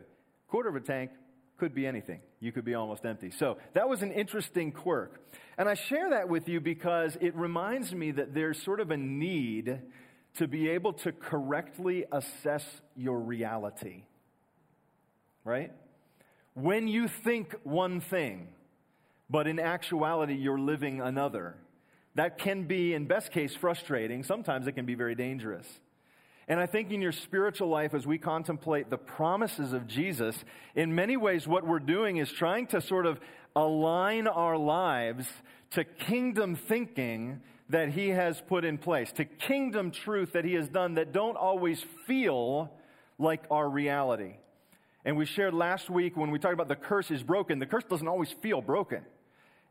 Quarter 0.49 0.71
of 0.71 0.77
a 0.77 0.81
tank, 0.81 1.11
could 1.59 1.75
be 1.75 1.87
anything. 1.87 2.21
You 2.41 2.53
could 2.53 2.65
be 2.65 2.75
almost 2.75 3.05
empty. 3.05 3.31
So 3.31 3.59
that 3.75 3.89
was 3.89 4.03
an 4.03 4.13
interesting 4.13 4.73
quirk. 4.73 5.21
And 5.59 5.69
I 5.69 5.75
share 5.75 6.11
that 6.11 6.29
with 6.29 6.49
you 6.49 6.61
because 6.61 7.17
it 7.21 7.35
reminds 7.35 7.95
me 7.95 8.11
that 8.13 8.35
there's 8.35 8.63
sort 8.63 8.81
of 8.81 8.91
a 8.91 8.97
need 8.97 9.81
to 10.35 10.47
be 10.47 10.69
able 10.69 10.93
to 10.93 11.13
correctly 11.13 12.05
assess 12.13 12.65
your 12.95 13.19
reality. 13.19 14.05
Right? 15.45 15.73
When 16.55 16.89
you 16.89 17.09
think 17.09 17.55
one 17.63 18.01
thing, 18.01 18.49
but 19.31 19.47
in 19.47 19.59
actuality 19.59 20.35
you're 20.35 20.59
living 20.59 21.01
another, 21.01 21.57
that 22.17 22.39
can 22.39 22.65
be, 22.65 22.95
in 22.95 23.07
best 23.07 23.31
case, 23.31 23.55
frustrating. 23.55 24.23
Sometimes 24.23 24.67
it 24.67 24.73
can 24.73 24.87
be 24.87 24.95
very 24.95 25.15
dangerous. 25.15 25.67
And 26.49 26.61
I 26.61 26.67
think 26.67 26.93
in 26.93 27.03
your 27.03 27.13
spiritual 27.13 27.69
life, 27.69 27.93
as 27.93 28.07
we 28.07 28.19
contemplate 28.19 28.89
the 28.89 28.99
promises 28.99 29.73
of 29.73 29.87
Jesus, 29.87 30.45
in 30.77 30.95
many 30.95 31.17
ways, 31.17 31.49
what 31.49 31.67
we're 31.67 31.81
doing 31.81 32.19
is 32.19 32.31
trying 32.31 32.69
to 32.69 32.81
sort 32.81 33.07
of 33.07 33.19
align 33.57 34.29
our 34.29 34.57
lives 34.57 35.27
to 35.71 35.83
kingdom 35.83 36.55
thinking 36.55 37.41
that 37.69 37.89
he 37.89 38.11
has 38.11 38.41
put 38.41 38.65
in 38.65 38.79
place, 38.79 39.11
to 39.13 39.25
kingdom 39.25 39.91
truth 39.91 40.33
that 40.33 40.45
he 40.45 40.55
has 40.55 40.69
done 40.69 40.95
that 40.95 41.13
don't 41.13 41.37
always 41.37 41.85
feel 42.07 42.71
like 43.19 43.43
our 43.51 43.69
reality. 43.69 44.35
And 45.05 45.17
we 45.17 45.27
shared 45.27 45.53
last 45.53 45.91
week 45.91 46.17
when 46.17 46.31
we 46.31 46.39
talked 46.39 46.55
about 46.55 46.69
the 46.69 46.77
curse 46.77 47.11
is 47.11 47.25
broken, 47.25 47.59
the 47.59 47.67
curse 47.67 47.85
doesn't 47.85 48.07
always 48.07 48.31
feel 48.31 48.61
broken. 48.61 49.05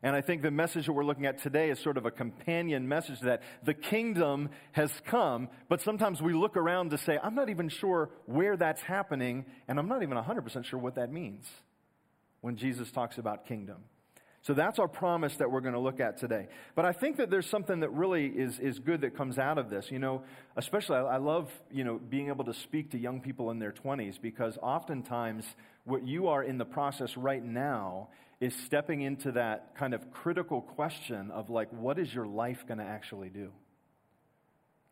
And 0.06 0.14
I 0.14 0.20
think 0.20 0.42
the 0.42 0.52
message 0.52 0.86
that 0.86 0.92
we're 0.92 1.04
looking 1.04 1.26
at 1.26 1.42
today 1.42 1.68
is 1.68 1.80
sort 1.80 1.96
of 1.96 2.06
a 2.06 2.12
companion 2.12 2.86
message 2.86 3.18
that 3.22 3.42
the 3.64 3.74
kingdom 3.74 4.50
has 4.70 4.92
come, 5.04 5.48
but 5.68 5.80
sometimes 5.80 6.22
we 6.22 6.32
look 6.32 6.56
around 6.56 6.90
to 6.90 6.98
say, 6.98 7.18
I'm 7.20 7.34
not 7.34 7.48
even 7.48 7.68
sure 7.68 8.10
where 8.26 8.56
that's 8.56 8.80
happening, 8.82 9.46
and 9.66 9.80
I'm 9.80 9.88
not 9.88 10.04
even 10.04 10.16
100% 10.16 10.64
sure 10.64 10.78
what 10.78 10.94
that 10.94 11.10
means 11.10 11.44
when 12.40 12.54
Jesus 12.54 12.88
talks 12.92 13.18
about 13.18 13.46
kingdom. 13.46 13.78
So 14.42 14.54
that's 14.54 14.78
our 14.78 14.86
promise 14.86 15.34
that 15.38 15.50
we're 15.50 15.60
going 15.60 15.74
to 15.74 15.80
look 15.80 15.98
at 15.98 16.18
today. 16.18 16.46
But 16.76 16.84
I 16.84 16.92
think 16.92 17.16
that 17.16 17.28
there's 17.28 17.50
something 17.50 17.80
that 17.80 17.90
really 17.90 18.26
is, 18.26 18.60
is 18.60 18.78
good 18.78 19.00
that 19.00 19.16
comes 19.16 19.40
out 19.40 19.58
of 19.58 19.70
this. 19.70 19.90
You 19.90 19.98
know, 19.98 20.22
especially 20.54 20.98
I, 20.98 21.00
I 21.00 21.16
love, 21.16 21.50
you 21.72 21.82
know, 21.82 21.98
being 21.98 22.28
able 22.28 22.44
to 22.44 22.54
speak 22.54 22.92
to 22.92 22.98
young 22.98 23.20
people 23.20 23.50
in 23.50 23.58
their 23.58 23.72
20s 23.72 24.22
because 24.22 24.56
oftentimes 24.62 25.44
what 25.82 26.06
you 26.06 26.28
are 26.28 26.44
in 26.44 26.58
the 26.58 26.64
process 26.64 27.16
right 27.16 27.44
now 27.44 28.06
is 28.40 28.54
stepping 28.66 29.00
into 29.00 29.32
that 29.32 29.74
kind 29.76 29.94
of 29.94 30.10
critical 30.12 30.60
question 30.60 31.30
of 31.30 31.48
like, 31.48 31.72
what 31.72 31.98
is 31.98 32.12
your 32.12 32.26
life 32.26 32.64
going 32.66 32.78
to 32.78 32.84
actually 32.84 33.30
do? 33.30 33.50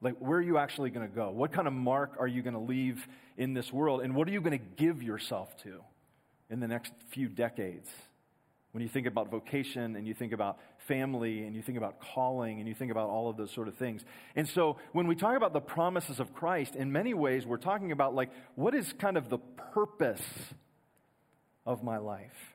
Like, 0.00 0.16
where 0.18 0.38
are 0.38 0.42
you 0.42 0.58
actually 0.58 0.90
going 0.90 1.08
to 1.08 1.14
go? 1.14 1.30
What 1.30 1.52
kind 1.52 1.66
of 1.66 1.72
mark 1.72 2.16
are 2.18 2.26
you 2.26 2.42
going 2.42 2.54
to 2.54 2.60
leave 2.60 3.06
in 3.36 3.54
this 3.54 3.72
world? 3.72 4.02
And 4.02 4.14
what 4.14 4.28
are 4.28 4.32
you 4.32 4.40
going 4.40 4.58
to 4.58 4.64
give 4.76 5.02
yourself 5.02 5.56
to 5.62 5.80
in 6.50 6.60
the 6.60 6.68
next 6.68 6.92
few 7.10 7.28
decades? 7.28 7.88
When 8.72 8.82
you 8.82 8.88
think 8.88 9.06
about 9.06 9.30
vocation 9.30 9.94
and 9.94 10.06
you 10.06 10.14
think 10.14 10.32
about 10.32 10.58
family 10.88 11.44
and 11.44 11.54
you 11.54 11.62
think 11.62 11.78
about 11.78 12.00
calling 12.00 12.58
and 12.58 12.68
you 12.68 12.74
think 12.74 12.90
about 12.90 13.08
all 13.08 13.30
of 13.30 13.36
those 13.36 13.52
sort 13.52 13.68
of 13.68 13.76
things. 13.76 14.04
And 14.34 14.48
so 14.48 14.78
when 14.92 15.06
we 15.06 15.14
talk 15.14 15.36
about 15.36 15.52
the 15.52 15.60
promises 15.60 16.18
of 16.18 16.34
Christ, 16.34 16.74
in 16.74 16.90
many 16.90 17.14
ways, 17.14 17.46
we're 17.46 17.56
talking 17.56 17.92
about 17.92 18.14
like, 18.14 18.30
what 18.56 18.74
is 18.74 18.92
kind 18.94 19.16
of 19.16 19.28
the 19.28 19.38
purpose 19.38 20.22
of 21.64 21.84
my 21.84 21.98
life? 21.98 22.53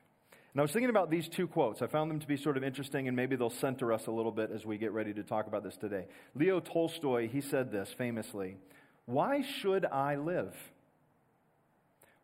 And 0.52 0.60
I 0.60 0.62
was 0.62 0.72
thinking 0.72 0.90
about 0.90 1.10
these 1.10 1.28
two 1.28 1.46
quotes. 1.46 1.80
I 1.80 1.86
found 1.86 2.10
them 2.10 2.18
to 2.18 2.26
be 2.26 2.36
sort 2.36 2.56
of 2.56 2.64
interesting, 2.64 3.06
and 3.06 3.16
maybe 3.16 3.36
they'll 3.36 3.50
center 3.50 3.92
us 3.92 4.08
a 4.08 4.10
little 4.10 4.32
bit 4.32 4.50
as 4.50 4.66
we 4.66 4.78
get 4.78 4.92
ready 4.92 5.14
to 5.14 5.22
talk 5.22 5.46
about 5.46 5.62
this 5.62 5.76
today. 5.76 6.06
Leo 6.34 6.58
Tolstoy, 6.58 7.28
he 7.28 7.40
said 7.40 7.70
this 7.70 7.88
famously 7.96 8.56
Why 9.06 9.42
should 9.42 9.84
I 9.84 10.16
live? 10.16 10.54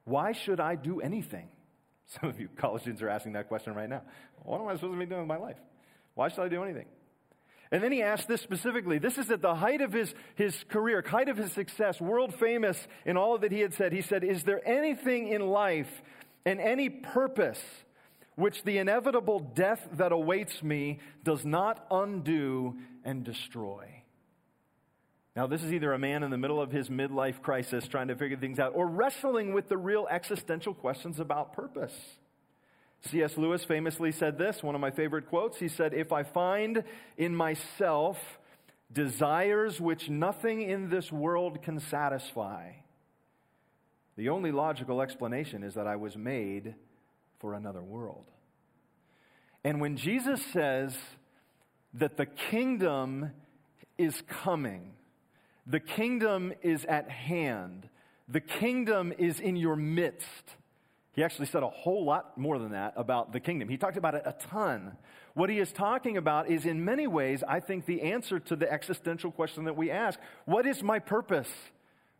Why 0.04 0.32
should 0.32 0.60
I 0.60 0.74
do 0.74 1.00
anything? 1.00 1.48
Some 2.06 2.30
of 2.30 2.40
you 2.40 2.48
college 2.56 2.82
students 2.82 3.02
are 3.02 3.08
asking 3.08 3.34
that 3.34 3.48
question 3.48 3.74
right 3.74 3.88
now. 3.88 4.02
What 4.42 4.60
am 4.60 4.68
I 4.68 4.74
supposed 4.74 4.94
to 4.94 4.98
be 4.98 5.06
doing 5.06 5.20
with 5.20 5.28
my 5.28 5.38
life? 5.38 5.58
Why 6.14 6.28
should 6.28 6.42
I 6.42 6.48
do 6.48 6.62
anything? 6.64 6.86
And 7.70 7.82
then 7.82 7.90
he 7.90 8.02
asked 8.02 8.28
this 8.28 8.40
specifically. 8.40 8.98
This 8.98 9.18
is 9.18 9.30
at 9.30 9.42
the 9.42 9.54
height 9.54 9.80
of 9.80 9.92
his, 9.92 10.14
his 10.36 10.64
career, 10.68 11.02
height 11.06 11.28
of 11.28 11.36
his 11.36 11.52
success, 11.52 12.00
world 12.00 12.34
famous 12.34 12.78
in 13.04 13.16
all 13.16 13.34
of 13.34 13.40
that 13.40 13.50
he 13.50 13.60
had 13.60 13.74
said. 13.74 13.92
He 13.92 14.02
said, 14.02 14.22
Is 14.22 14.44
there 14.44 14.66
anything 14.66 15.28
in 15.28 15.48
life 15.48 15.90
and 16.44 16.60
any 16.60 16.88
purpose 16.88 17.60
which 18.36 18.62
the 18.62 18.78
inevitable 18.78 19.40
death 19.40 19.86
that 19.92 20.12
awaits 20.12 20.62
me 20.62 21.00
does 21.24 21.44
not 21.44 21.84
undo 21.90 22.76
and 23.04 23.24
destroy. 23.24 24.02
Now, 25.34 25.46
this 25.46 25.62
is 25.62 25.72
either 25.72 25.92
a 25.92 25.98
man 25.98 26.22
in 26.22 26.30
the 26.30 26.38
middle 26.38 26.60
of 26.60 26.70
his 26.70 26.88
midlife 26.88 27.42
crisis 27.42 27.86
trying 27.88 28.08
to 28.08 28.16
figure 28.16 28.38
things 28.38 28.58
out 28.58 28.72
or 28.74 28.86
wrestling 28.86 29.52
with 29.52 29.68
the 29.68 29.76
real 29.76 30.06
existential 30.10 30.72
questions 30.72 31.18
about 31.18 31.52
purpose. 31.52 31.92
C.S. 33.02 33.36
Lewis 33.36 33.64
famously 33.64 34.12
said 34.12 34.38
this, 34.38 34.62
one 34.62 34.74
of 34.74 34.80
my 34.80 34.90
favorite 34.90 35.28
quotes. 35.28 35.58
He 35.58 35.68
said, 35.68 35.92
If 35.92 36.12
I 36.12 36.22
find 36.22 36.84
in 37.18 37.34
myself 37.34 38.18
desires 38.90 39.80
which 39.80 40.08
nothing 40.08 40.62
in 40.62 40.88
this 40.88 41.12
world 41.12 41.62
can 41.62 41.80
satisfy, 41.80 42.72
the 44.16 44.30
only 44.30 44.52
logical 44.52 45.02
explanation 45.02 45.62
is 45.62 45.74
that 45.74 45.86
I 45.86 45.96
was 45.96 46.16
made 46.16 46.74
for 47.38 47.54
another 47.54 47.82
world. 47.82 48.24
And 49.64 49.80
when 49.80 49.96
Jesus 49.96 50.40
says 50.52 50.96
that 51.94 52.16
the 52.16 52.26
kingdom 52.26 53.32
is 53.98 54.22
coming, 54.28 54.92
the 55.66 55.80
kingdom 55.80 56.52
is 56.62 56.84
at 56.84 57.10
hand, 57.10 57.88
the 58.28 58.40
kingdom 58.40 59.12
is 59.16 59.40
in 59.40 59.56
your 59.56 59.76
midst. 59.76 60.56
He 61.12 61.24
actually 61.24 61.46
said 61.46 61.62
a 61.62 61.68
whole 61.68 62.04
lot 62.04 62.36
more 62.36 62.58
than 62.58 62.72
that 62.72 62.92
about 62.96 63.32
the 63.32 63.40
kingdom. 63.40 63.68
He 63.68 63.78
talked 63.78 63.96
about 63.96 64.14
it 64.14 64.22
a 64.26 64.34
ton. 64.50 64.96
What 65.32 65.48
he 65.48 65.58
is 65.58 65.72
talking 65.72 66.16
about 66.16 66.50
is, 66.50 66.66
in 66.66 66.84
many 66.84 67.06
ways, 67.06 67.42
I 67.46 67.60
think, 67.60 67.86
the 67.86 68.02
answer 68.02 68.38
to 68.38 68.56
the 68.56 68.70
existential 68.70 69.30
question 69.30 69.64
that 69.64 69.76
we 69.76 69.90
ask 69.90 70.18
What 70.44 70.66
is 70.66 70.82
my 70.82 70.98
purpose? 70.98 71.48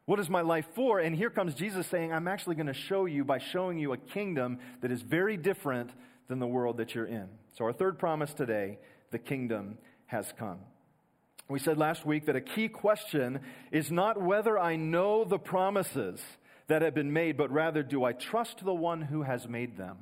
What 0.06 0.20
is 0.20 0.30
my 0.30 0.40
life 0.40 0.66
for? 0.75 1.00
And 1.00 1.14
here 1.14 1.30
comes 1.30 1.54
Jesus 1.54 1.86
saying, 1.88 2.12
I'm 2.12 2.28
actually 2.28 2.54
going 2.54 2.68
to 2.68 2.75
show 2.75 3.06
you 3.06 3.25
by 3.25 3.38
showing 3.38 3.78
you 3.78 3.92
a 3.92 3.96
kingdom 3.96 4.58
that 4.80 4.92
is 4.92 5.02
very 5.02 5.36
different 5.36 5.90
than 6.28 6.38
the 6.38 6.46
world 6.46 6.76
that 6.78 6.94
you're 6.94 7.06
in. 7.06 7.28
So, 7.58 7.64
our 7.64 7.72
third 7.72 7.98
promise 7.98 8.32
today 8.32 8.78
the 9.10 9.18
kingdom 9.18 9.78
has 10.06 10.32
come. 10.38 10.58
We 11.48 11.58
said 11.58 11.78
last 11.78 12.04
week 12.04 12.26
that 12.26 12.36
a 12.36 12.40
key 12.40 12.68
question 12.68 13.40
is 13.70 13.90
not 13.90 14.20
whether 14.20 14.58
I 14.58 14.76
know 14.76 15.25
the 15.25 15.38
promises 15.38 16.20
that 16.68 16.82
have 16.82 16.94
been 16.94 17.12
made, 17.12 17.36
but 17.36 17.50
rather, 17.52 17.82
do 17.82 18.04
I 18.04 18.12
trust 18.12 18.64
the 18.64 18.75
one 18.75 19.02
who 19.02 19.22
has 19.22 19.48
made 19.48 19.76
them? 19.76 19.98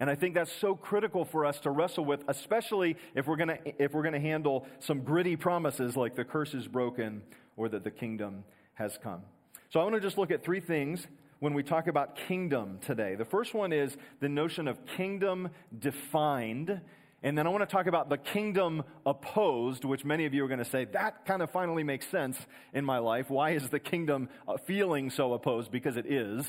And 0.00 0.08
I 0.08 0.14
think 0.14 0.34
that's 0.34 0.52
so 0.52 0.74
critical 0.74 1.24
for 1.24 1.44
us 1.44 1.58
to 1.60 1.70
wrestle 1.70 2.04
with, 2.04 2.22
especially 2.28 2.96
if 3.14 3.26
we're 3.26 3.36
going 3.36 3.48
to 3.48 3.82
if 3.82 3.92
we're 3.92 4.02
going 4.02 4.14
to 4.14 4.20
handle 4.20 4.66
some 4.78 5.00
gritty 5.00 5.36
promises 5.36 5.96
like 5.96 6.14
the 6.14 6.24
curse 6.24 6.54
is 6.54 6.68
broken 6.68 7.22
or 7.56 7.68
that 7.68 7.84
the 7.84 7.90
kingdom 7.90 8.44
has 8.78 8.98
come. 9.02 9.22
So 9.70 9.80
I 9.80 9.82
want 9.82 9.96
to 9.96 10.00
just 10.00 10.16
look 10.16 10.30
at 10.30 10.42
three 10.42 10.60
things 10.60 11.06
when 11.40 11.52
we 11.52 11.62
talk 11.62 11.88
about 11.88 12.16
kingdom 12.16 12.78
today. 12.80 13.16
The 13.16 13.24
first 13.24 13.52
one 13.52 13.72
is 13.72 13.96
the 14.20 14.28
notion 14.28 14.66
of 14.66 14.78
kingdom 14.96 15.50
defined. 15.78 16.80
And 17.22 17.36
then 17.36 17.46
I 17.46 17.50
want 17.50 17.68
to 17.68 17.72
talk 17.72 17.86
about 17.86 18.08
the 18.08 18.16
kingdom 18.16 18.84
opposed, 19.04 19.84
which 19.84 20.04
many 20.04 20.24
of 20.26 20.32
you 20.32 20.44
are 20.44 20.48
going 20.48 20.58
to 20.58 20.64
say, 20.64 20.84
that 20.86 21.26
kind 21.26 21.42
of 21.42 21.50
finally 21.50 21.82
makes 21.82 22.06
sense 22.06 22.38
in 22.72 22.84
my 22.84 22.98
life. 22.98 23.28
Why 23.28 23.50
is 23.50 23.68
the 23.68 23.80
kingdom 23.80 24.28
uh, 24.46 24.56
feeling 24.56 25.10
so 25.10 25.34
opposed? 25.34 25.70
Because 25.70 25.96
it 25.96 26.06
is. 26.06 26.46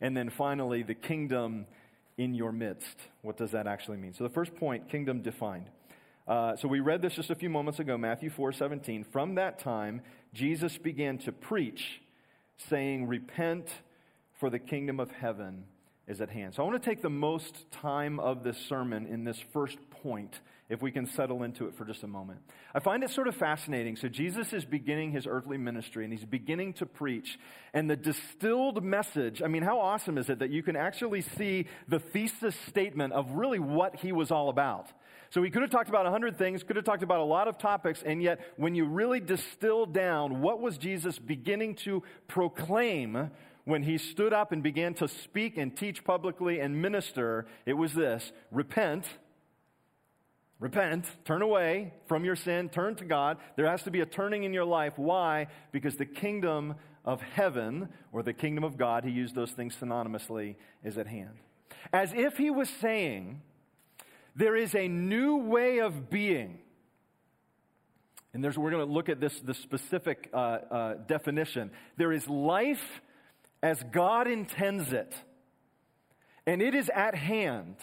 And 0.00 0.16
then 0.16 0.30
finally, 0.30 0.82
the 0.82 0.94
kingdom 0.94 1.66
in 2.16 2.34
your 2.34 2.52
midst. 2.52 2.96
What 3.22 3.36
does 3.36 3.50
that 3.50 3.66
actually 3.66 3.98
mean? 3.98 4.14
So 4.14 4.24
the 4.24 4.30
first 4.30 4.54
point, 4.54 4.88
kingdom 4.88 5.20
defined. 5.20 5.66
Uh, 6.26 6.54
so 6.56 6.68
we 6.68 6.80
read 6.80 7.02
this 7.02 7.14
just 7.14 7.30
a 7.30 7.34
few 7.34 7.50
moments 7.50 7.80
ago, 7.80 7.98
Matthew 7.98 8.30
4 8.30 8.52
17. 8.52 9.04
From 9.04 9.34
that 9.34 9.58
time, 9.58 10.00
Jesus 10.32 10.78
began 10.78 11.18
to 11.18 11.32
preach, 11.32 12.00
saying, 12.68 13.06
Repent, 13.06 13.68
for 14.38 14.50
the 14.50 14.58
kingdom 14.58 15.00
of 15.00 15.10
heaven 15.10 15.64
is 16.06 16.20
at 16.20 16.30
hand. 16.30 16.54
So 16.54 16.62
I 16.62 16.66
want 16.66 16.82
to 16.82 16.90
take 16.90 17.02
the 17.02 17.10
most 17.10 17.70
time 17.70 18.18
of 18.18 18.42
this 18.42 18.56
sermon 18.56 19.06
in 19.06 19.24
this 19.24 19.38
first 19.52 19.78
point, 20.02 20.40
if 20.68 20.80
we 20.82 20.90
can 20.90 21.06
settle 21.06 21.42
into 21.42 21.66
it 21.66 21.74
for 21.74 21.84
just 21.84 22.02
a 22.02 22.06
moment. 22.06 22.40
I 22.74 22.80
find 22.80 23.04
it 23.04 23.10
sort 23.10 23.28
of 23.28 23.36
fascinating. 23.36 23.96
So 23.96 24.08
Jesus 24.08 24.52
is 24.52 24.64
beginning 24.64 25.12
his 25.12 25.26
earthly 25.26 25.58
ministry 25.58 26.04
and 26.04 26.12
he's 26.12 26.24
beginning 26.24 26.72
to 26.74 26.86
preach. 26.86 27.38
And 27.74 27.88
the 27.88 27.96
distilled 27.96 28.82
message, 28.82 29.42
I 29.42 29.48
mean, 29.48 29.62
how 29.62 29.78
awesome 29.78 30.16
is 30.16 30.30
it 30.30 30.38
that 30.38 30.50
you 30.50 30.62
can 30.62 30.74
actually 30.74 31.22
see 31.22 31.66
the 31.86 31.98
thesis 31.98 32.56
statement 32.68 33.12
of 33.12 33.32
really 33.32 33.58
what 33.58 33.96
he 33.96 34.10
was 34.10 34.30
all 34.30 34.48
about? 34.48 34.90
So 35.30 35.42
he 35.42 35.50
could 35.50 35.62
have 35.62 35.70
talked 35.70 35.88
about 35.88 36.06
a 36.06 36.10
hundred 36.10 36.36
things, 36.36 36.64
could 36.64 36.76
have 36.76 36.84
talked 36.84 37.04
about 37.04 37.20
a 37.20 37.24
lot 37.24 37.46
of 37.46 37.56
topics, 37.56 38.02
and 38.04 38.20
yet 38.20 38.40
when 38.56 38.74
you 38.74 38.84
really 38.84 39.20
distill 39.20 39.86
down 39.86 40.42
what 40.42 40.60
was 40.60 40.76
Jesus 40.76 41.18
beginning 41.18 41.76
to 41.76 42.02
proclaim 42.26 43.30
when 43.64 43.84
he 43.84 43.96
stood 43.96 44.32
up 44.32 44.50
and 44.50 44.62
began 44.62 44.94
to 44.94 45.06
speak 45.06 45.56
and 45.56 45.76
teach 45.76 46.02
publicly 46.02 46.58
and 46.58 46.82
minister, 46.82 47.46
it 47.64 47.74
was 47.74 47.94
this 47.94 48.32
repent. 48.50 49.06
Repent, 50.58 51.06
turn 51.24 51.40
away 51.42 51.94
from 52.06 52.24
your 52.24 52.36
sin, 52.36 52.68
turn 52.68 52.94
to 52.96 53.04
God. 53.04 53.38
There 53.56 53.66
has 53.66 53.82
to 53.84 53.90
be 53.90 54.00
a 54.00 54.06
turning 54.06 54.44
in 54.44 54.52
your 54.52 54.64
life. 54.64 54.94
Why? 54.96 55.46
Because 55.72 55.96
the 55.96 56.04
kingdom 56.04 56.74
of 57.04 57.22
heaven, 57.22 57.88
or 58.12 58.22
the 58.22 58.34
kingdom 58.34 58.64
of 58.64 58.76
God, 58.76 59.04
he 59.04 59.10
used 59.10 59.34
those 59.34 59.52
things 59.52 59.74
synonymously, 59.80 60.56
is 60.84 60.98
at 60.98 61.06
hand. 61.06 61.38
As 61.94 62.12
if 62.12 62.36
he 62.36 62.50
was 62.50 62.68
saying, 62.68 63.40
there 64.40 64.56
is 64.56 64.74
a 64.74 64.88
new 64.88 65.36
way 65.36 65.80
of 65.80 66.08
being. 66.08 66.60
And 68.32 68.42
there's, 68.42 68.56
we're 68.56 68.70
going 68.70 68.86
to 68.86 68.90
look 68.90 69.10
at 69.10 69.20
this, 69.20 69.38
this 69.40 69.58
specific 69.58 70.30
uh, 70.32 70.36
uh, 70.36 70.94
definition. 71.06 71.70
There 71.98 72.10
is 72.10 72.26
life 72.26 73.02
as 73.62 73.82
God 73.92 74.26
intends 74.26 74.94
it, 74.94 75.14
and 76.46 76.62
it 76.62 76.74
is 76.74 76.88
at 76.94 77.14
hand. 77.14 77.76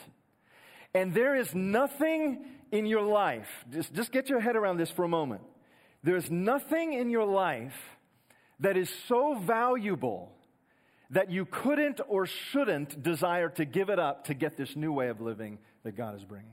And 0.96 1.14
there 1.14 1.36
is 1.36 1.54
nothing 1.54 2.44
in 2.72 2.88
your 2.88 3.04
life, 3.04 3.66
just, 3.72 3.94
just 3.94 4.12
get 4.12 4.28
your 4.28 4.40
head 4.40 4.56
around 4.56 4.78
this 4.78 4.90
for 4.90 5.06
a 5.06 5.08
moment. 5.08 5.42
There's 6.04 6.32
nothing 6.32 6.94
in 6.94 7.12
your 7.12 7.26
life 7.26 7.80
that 8.62 8.78
is 8.78 8.90
so 9.08 9.36
valuable 9.36 10.32
that 11.12 11.30
you 11.30 11.46
couldn't 11.46 12.02
or 12.08 12.26
shouldn't 12.26 13.04
desire 13.04 13.50
to 13.50 13.64
give 13.64 13.90
it 13.90 14.00
up 14.00 14.26
to 14.26 14.34
get 14.34 14.58
this 14.58 14.76
new 14.76 14.92
way 14.92 15.10
of 15.10 15.22
living 15.22 15.60
that 15.88 15.96
God 15.96 16.16
is 16.18 16.24
bringing. 16.26 16.52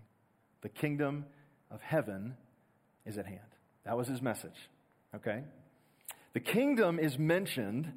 The 0.62 0.68
kingdom 0.68 1.24
of 1.68 1.80
heaven 1.80 2.36
is 3.04 3.18
at 3.18 3.26
hand. 3.26 3.40
That 3.84 3.96
was 3.96 4.06
his 4.06 4.22
message. 4.22 4.56
Okay? 5.12 5.42
The 6.34 6.40
kingdom 6.40 7.00
is 7.00 7.18
mentioned 7.18 7.92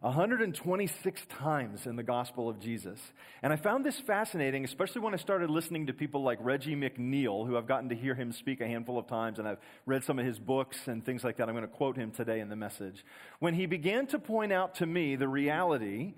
126 0.00 1.22
times 1.30 1.86
in 1.86 1.96
the 1.96 2.02
Gospel 2.02 2.46
of 2.50 2.60
Jesus. 2.60 3.00
And 3.42 3.54
I 3.54 3.56
found 3.56 3.86
this 3.86 3.98
fascinating, 4.00 4.66
especially 4.66 5.00
when 5.00 5.14
I 5.14 5.16
started 5.16 5.48
listening 5.48 5.86
to 5.86 5.94
people 5.94 6.22
like 6.22 6.36
Reggie 6.42 6.76
McNeal, 6.76 7.46
who 7.46 7.56
I've 7.56 7.66
gotten 7.66 7.88
to 7.88 7.94
hear 7.94 8.14
him 8.14 8.30
speak 8.30 8.60
a 8.60 8.66
handful 8.66 8.98
of 8.98 9.06
times, 9.06 9.38
and 9.38 9.48
I've 9.48 9.60
read 9.86 10.04
some 10.04 10.18
of 10.18 10.26
his 10.26 10.38
books 10.38 10.88
and 10.88 11.02
things 11.02 11.24
like 11.24 11.38
that. 11.38 11.48
I'm 11.48 11.54
going 11.54 11.66
to 11.66 11.74
quote 11.74 11.96
him 11.96 12.10
today 12.10 12.40
in 12.40 12.50
the 12.50 12.56
message. 12.56 13.02
When 13.38 13.54
he 13.54 13.64
began 13.64 14.08
to 14.08 14.18
point 14.18 14.52
out 14.52 14.74
to 14.76 14.86
me 14.86 15.16
the 15.16 15.28
reality 15.28 16.12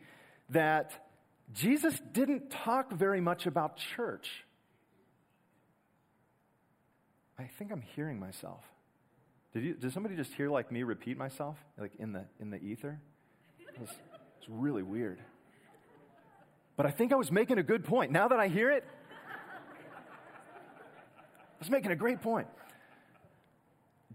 that 0.51 0.91
Jesus 1.53 1.95
didn't 2.13 2.51
talk 2.51 2.91
very 2.91 3.21
much 3.21 3.47
about 3.47 3.77
church. 3.77 4.45
I 7.39 7.45
think 7.45 7.73
I'm 7.73 7.81
hearing 7.81 8.19
myself. 8.19 8.63
Did, 9.53 9.65
you, 9.65 9.75
did 9.75 9.93
somebody 9.93 10.17
just 10.17 10.33
hear 10.35 10.51
like 10.51 10.73
me 10.73 10.83
repeat 10.83 11.17
myself, 11.17 11.57
like 11.79 11.93
in 11.99 12.13
the, 12.13 12.25
in 12.41 12.51
the 12.51 12.63
ether? 12.63 13.01
It's, 13.81 13.93
really 14.47 14.83
weird. 14.83 15.21
But 16.77 16.85
I 16.85 16.91
think 16.91 17.13
I 17.13 17.17
was 17.17 17.33
making 17.33 17.57
a 17.57 17.63
good 17.63 17.83
point. 17.83 18.13
Now 18.13 18.29
that 18.29 18.39
I 18.39 18.49
hear 18.49 18.71
it, 18.71 18.85
I 21.01 21.59
was 21.59 21.71
making 21.71 21.93
a 21.93 21.97
great 21.97 22.21
point. 22.21 22.47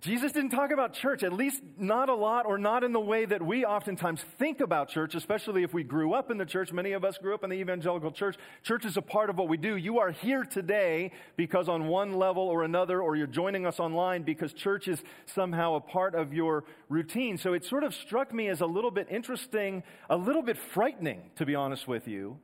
Jesus 0.02 0.32
didn't 0.32 0.52
talk 0.52 0.72
about 0.72 0.94
church, 0.94 1.24
at 1.24 1.34
least 1.34 1.62
not 1.78 2.08
a 2.08 2.16
lot 2.16 2.46
or 2.46 2.58
not 2.58 2.86
in 2.86 2.94
the 2.94 3.02
way 3.02 3.26
that 3.26 3.42
we 3.42 3.66
oftentimes 3.66 4.24
think 4.38 4.62
about 4.62 4.88
church, 4.88 5.14
especially 5.14 5.62
if 5.62 5.74
we 5.74 5.84
grew 5.84 6.14
up 6.14 6.32
in 6.32 6.38
the 6.38 6.46
church. 6.46 6.72
Many 6.72 6.94
of 6.94 7.04
us 7.04 7.18
grew 7.18 7.34
up 7.34 7.44
in 7.44 7.50
the 7.50 7.58
evangelical 7.58 8.10
church. 8.10 8.38
Church 8.64 8.86
is 8.86 8.96
a 8.96 9.02
part 9.02 9.30
of 9.30 9.38
what 9.38 9.50
we 9.50 9.58
do. 9.58 9.76
You 9.76 10.00
are 10.00 10.12
here 10.12 10.46
today 10.46 11.12
because 11.36 11.68
on 11.68 11.88
one 11.88 12.14
level 12.14 12.44
or 12.44 12.64
another, 12.64 13.02
or 13.02 13.18
you're 13.18 13.28
joining 13.28 13.66
us 13.66 13.78
online 13.78 14.24
because 14.24 14.54
church 14.54 14.88
is 14.88 15.04
somehow 15.26 15.76
a 15.76 15.82
part 15.82 16.16
of 16.16 16.34
your 16.34 16.64
routine. 16.88 17.38
So 17.38 17.52
it 17.52 17.66
sort 17.66 17.84
of 17.84 17.94
struck 17.94 18.34
me 18.34 18.48
as 18.48 18.62
a 18.62 18.66
little 18.66 18.92
bit 18.92 19.08
interesting, 19.12 19.84
a 20.10 20.16
little 20.16 20.44
bit 20.44 20.58
frightening, 20.58 21.24
to 21.36 21.46
be 21.46 21.56
honest 21.56 21.90
with 21.90 22.08
you, 22.08 22.38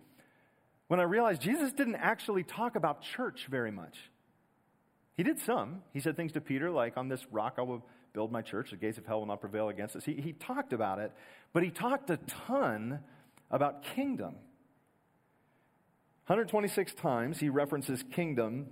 when 0.89 0.99
I 0.99 1.03
realized 1.03 1.41
Jesus 1.41 1.71
didn't 1.71 1.95
actually 1.95 2.43
talk 2.43 2.75
about 2.75 3.01
church 3.01 3.47
very 3.49 3.71
much. 3.71 3.97
He 5.15 5.23
did 5.23 5.39
some. 5.39 5.81
He 5.93 5.99
said 5.99 6.15
things 6.15 6.31
to 6.33 6.41
Peter 6.41 6.69
like, 6.69 6.97
On 6.97 7.07
this 7.07 7.25
rock 7.31 7.55
I 7.57 7.61
will 7.61 7.85
build 8.13 8.31
my 8.31 8.41
church. 8.41 8.71
The 8.71 8.77
gates 8.77 8.97
of 8.97 9.05
hell 9.05 9.19
will 9.19 9.27
not 9.27 9.41
prevail 9.41 9.69
against 9.69 9.95
us. 9.95 10.05
He, 10.05 10.13
he 10.13 10.33
talked 10.33 10.73
about 10.73 10.99
it, 10.99 11.11
but 11.53 11.63
he 11.63 11.69
talked 11.69 12.09
a 12.09 12.17
ton 12.47 12.99
about 13.51 13.83
kingdom. 13.83 14.35
126 16.27 16.93
times 16.95 17.39
he 17.39 17.49
references 17.49 18.03
kingdom 18.11 18.67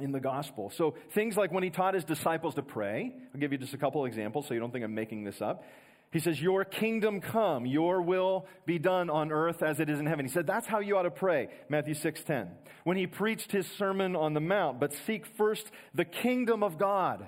in 0.00 0.10
the 0.10 0.20
gospel. 0.20 0.70
So 0.70 0.96
things 1.12 1.36
like 1.36 1.52
when 1.52 1.62
he 1.62 1.70
taught 1.70 1.94
his 1.94 2.04
disciples 2.04 2.56
to 2.56 2.62
pray, 2.62 3.14
I'll 3.32 3.40
give 3.40 3.52
you 3.52 3.58
just 3.58 3.72
a 3.72 3.78
couple 3.78 4.04
examples 4.04 4.48
so 4.48 4.54
you 4.54 4.60
don't 4.60 4.72
think 4.72 4.84
I'm 4.84 4.94
making 4.94 5.24
this 5.24 5.40
up. 5.40 5.64
He 6.12 6.20
says, 6.20 6.40
Your 6.40 6.64
kingdom 6.64 7.20
come, 7.20 7.64
your 7.64 8.02
will 8.02 8.46
be 8.66 8.78
done 8.78 9.08
on 9.08 9.32
earth 9.32 9.62
as 9.62 9.80
it 9.80 9.88
is 9.88 9.98
in 9.98 10.06
heaven. 10.06 10.26
He 10.26 10.30
said, 10.30 10.46
That's 10.46 10.66
how 10.66 10.80
you 10.80 10.96
ought 10.98 11.02
to 11.02 11.10
pray, 11.10 11.48
Matthew 11.68 11.94
6:10. 11.94 12.48
When 12.84 12.98
he 12.98 13.06
preached 13.06 13.50
his 13.50 13.66
Sermon 13.66 14.14
on 14.14 14.34
the 14.34 14.40
Mount, 14.40 14.78
but 14.78 14.92
seek 14.92 15.24
first 15.24 15.70
the 15.94 16.04
kingdom 16.04 16.62
of 16.62 16.78
God 16.78 17.26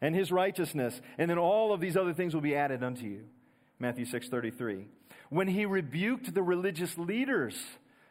and 0.00 0.14
his 0.14 0.32
righteousness, 0.32 1.00
and 1.18 1.30
then 1.30 1.38
all 1.38 1.72
of 1.72 1.80
these 1.80 1.96
other 1.96 2.14
things 2.14 2.34
will 2.34 2.40
be 2.40 2.56
added 2.56 2.82
unto 2.82 3.04
you. 3.04 3.24
Matthew 3.78 4.06
6:33. 4.06 4.86
When 5.28 5.48
he 5.48 5.66
rebuked 5.66 6.32
the 6.32 6.42
religious 6.42 6.96
leaders 6.96 7.62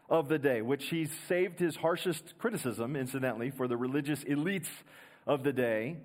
of 0.08 0.28
the 0.28 0.38
day, 0.38 0.62
which 0.62 0.90
he 0.90 1.06
saved 1.06 1.60
his 1.60 1.78
harshest 1.78 2.38
criticism, 2.38 2.96
incidentally, 2.96 3.50
for 3.50 3.68
the 3.68 3.78
religious 3.78 4.24
elites 4.26 4.70
of 5.26 5.44
the 5.44 5.54
day, 5.54 5.98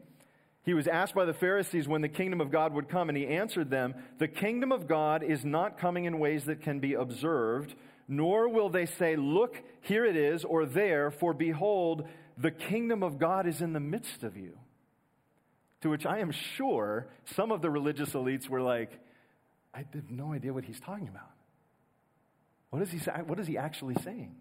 he 0.63 0.75
was 0.75 0.87
asked 0.87 1.15
by 1.15 1.25
the 1.25 1.33
Pharisees 1.33 1.89
when 1.89 2.03
the 2.03 2.09
kingdom 2.09 2.41
of 2.41 2.51
God 2.51 2.75
would 2.75 2.89
come, 2.89 3.09
and 3.09 3.17
he 3.17 3.27
answered 3.27 3.71
them, 3.71 3.95
The 4.19 4.29
kingdom 4.29 4.73
of 4.73 4.87
God 4.87 5.23
is 5.23 5.45
not 5.45 5.79
coming 5.79 6.05
in 6.05 6.19
ways 6.19 6.45
that 6.45 6.61
can 6.61 6.81
be 6.81 6.95
observed, 6.95 7.75
nor 8.07 8.49
will 8.49 8.69
they 8.69 8.85
say, 8.87 9.17
Look, 9.17 9.63
here 9.81 10.05
it 10.05 10.17
is, 10.17 10.45
or 10.45 10.67
there, 10.67 11.11
for 11.11 11.33
behold, 11.33 12.07
the 12.37 12.51
kingdom 12.51 13.03
of 13.03 13.19
God 13.19 13.47
is 13.47 13.63
in 13.63 13.73
the 13.73 13.81
midst 13.81 14.23
of 14.23 14.37
you. 14.37 14.59
To 15.81 15.89
which 15.89 16.05
I 16.05 16.19
am 16.19 16.31
sure 16.31 17.09
some 17.25 17.51
of 17.51 17.63
the 17.63 17.71
religious 17.71 18.11
elites 18.11 18.49
were 18.49 18.61
like, 18.61 18.93
I 19.73 19.79
have 19.79 20.11
no 20.11 20.35
idea 20.35 20.53
what 20.53 20.65
he's 20.65 20.81
talking 20.81 21.09
about. 21.09 21.31
What 22.69 22.83
is 22.83 22.91
he, 22.91 22.99
what 22.99 23.41
is 23.41 23.47
he 23.47 23.57
actually 23.57 23.95
saying? 24.03 24.35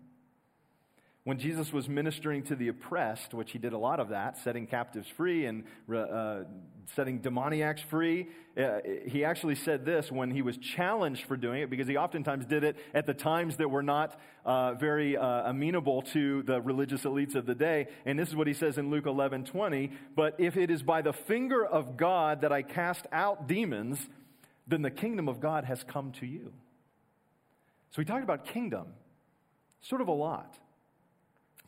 When 1.29 1.37
Jesus 1.37 1.71
was 1.71 1.87
ministering 1.87 2.41
to 2.45 2.55
the 2.55 2.69
oppressed, 2.69 3.35
which 3.35 3.51
he 3.51 3.59
did 3.59 3.73
a 3.73 3.77
lot 3.77 3.99
of 3.99 4.09
that, 4.09 4.39
setting 4.39 4.65
captives 4.65 5.07
free 5.15 5.45
and 5.45 5.63
uh, 5.95 6.39
setting 6.95 7.19
demoniacs 7.19 7.83
free, 7.83 8.29
uh, 8.57 8.79
he 9.05 9.23
actually 9.23 9.53
said 9.53 9.85
this 9.85 10.11
when 10.11 10.31
he 10.31 10.41
was 10.41 10.57
challenged 10.57 11.25
for 11.25 11.37
doing 11.37 11.61
it, 11.61 11.69
because 11.69 11.87
he 11.87 11.97
oftentimes 11.97 12.47
did 12.47 12.63
it 12.63 12.77
at 12.95 13.05
the 13.05 13.13
times 13.13 13.57
that 13.57 13.69
were 13.69 13.83
not 13.83 14.19
uh, 14.43 14.73
very 14.73 15.17
uh, 15.17 15.51
amenable 15.51 16.01
to 16.01 16.41
the 16.41 16.59
religious 16.61 17.03
elites 17.03 17.35
of 17.35 17.45
the 17.45 17.53
day. 17.53 17.85
And 18.07 18.17
this 18.17 18.29
is 18.29 18.35
what 18.35 18.47
he 18.47 18.55
says 18.55 18.79
in 18.79 18.89
Luke 18.89 19.05
11 19.05 19.43
20. 19.43 19.91
But 20.15 20.33
if 20.39 20.57
it 20.57 20.71
is 20.71 20.81
by 20.81 21.03
the 21.03 21.13
finger 21.13 21.63
of 21.63 21.95
God 21.95 22.41
that 22.41 22.51
I 22.51 22.63
cast 22.63 23.05
out 23.11 23.47
demons, 23.47 23.99
then 24.67 24.81
the 24.81 24.89
kingdom 24.89 25.29
of 25.29 25.39
God 25.39 25.65
has 25.65 25.83
come 25.83 26.11
to 26.13 26.25
you. 26.25 26.53
So 27.91 27.99
we 27.99 28.05
talked 28.05 28.23
about 28.23 28.45
kingdom 28.45 28.87
sort 29.83 30.01
of 30.01 30.07
a 30.07 30.11
lot. 30.11 30.57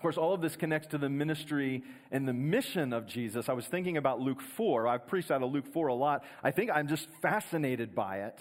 Of 0.01 0.03
course, 0.03 0.17
all 0.17 0.33
of 0.33 0.41
this 0.41 0.55
connects 0.55 0.87
to 0.87 0.97
the 0.97 1.09
ministry 1.09 1.83
and 2.09 2.27
the 2.27 2.33
mission 2.33 2.91
of 2.91 3.05
Jesus. 3.05 3.47
I 3.49 3.53
was 3.53 3.67
thinking 3.67 3.97
about 3.97 4.19
Luke 4.19 4.41
4. 4.41 4.87
I've 4.87 5.05
preached 5.05 5.29
out 5.29 5.43
of 5.43 5.51
Luke 5.51 5.71
4 5.71 5.89
a 5.89 5.93
lot. 5.93 6.23
I 6.43 6.49
think 6.49 6.71
I'm 6.71 6.87
just 6.87 7.07
fascinated 7.21 7.93
by 7.93 8.21
it. 8.21 8.39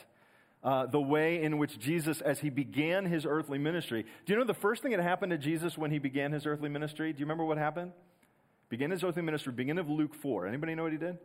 Uh, 0.64 0.86
the 0.86 0.98
way 0.98 1.42
in 1.42 1.58
which 1.58 1.78
Jesus, 1.78 2.22
as 2.22 2.38
he 2.38 2.48
began 2.48 3.04
his 3.04 3.26
earthly 3.26 3.58
ministry. 3.58 4.06
Do 4.24 4.32
you 4.32 4.38
know 4.38 4.46
the 4.46 4.54
first 4.54 4.80
thing 4.80 4.92
that 4.92 5.02
happened 5.02 5.32
to 5.32 5.36
Jesus 5.36 5.76
when 5.76 5.90
he 5.90 5.98
began 5.98 6.32
his 6.32 6.46
earthly 6.46 6.70
ministry? 6.70 7.12
Do 7.12 7.18
you 7.18 7.26
remember 7.26 7.44
what 7.44 7.58
happened? 7.58 7.92
Began 8.70 8.90
his 8.90 9.04
earthly 9.04 9.20
ministry, 9.20 9.52
beginning 9.52 9.80
of 9.80 9.90
Luke 9.90 10.14
4. 10.14 10.46
Anybody 10.46 10.74
know 10.74 10.84
what 10.84 10.92
he 10.92 10.98
did? 10.98 11.18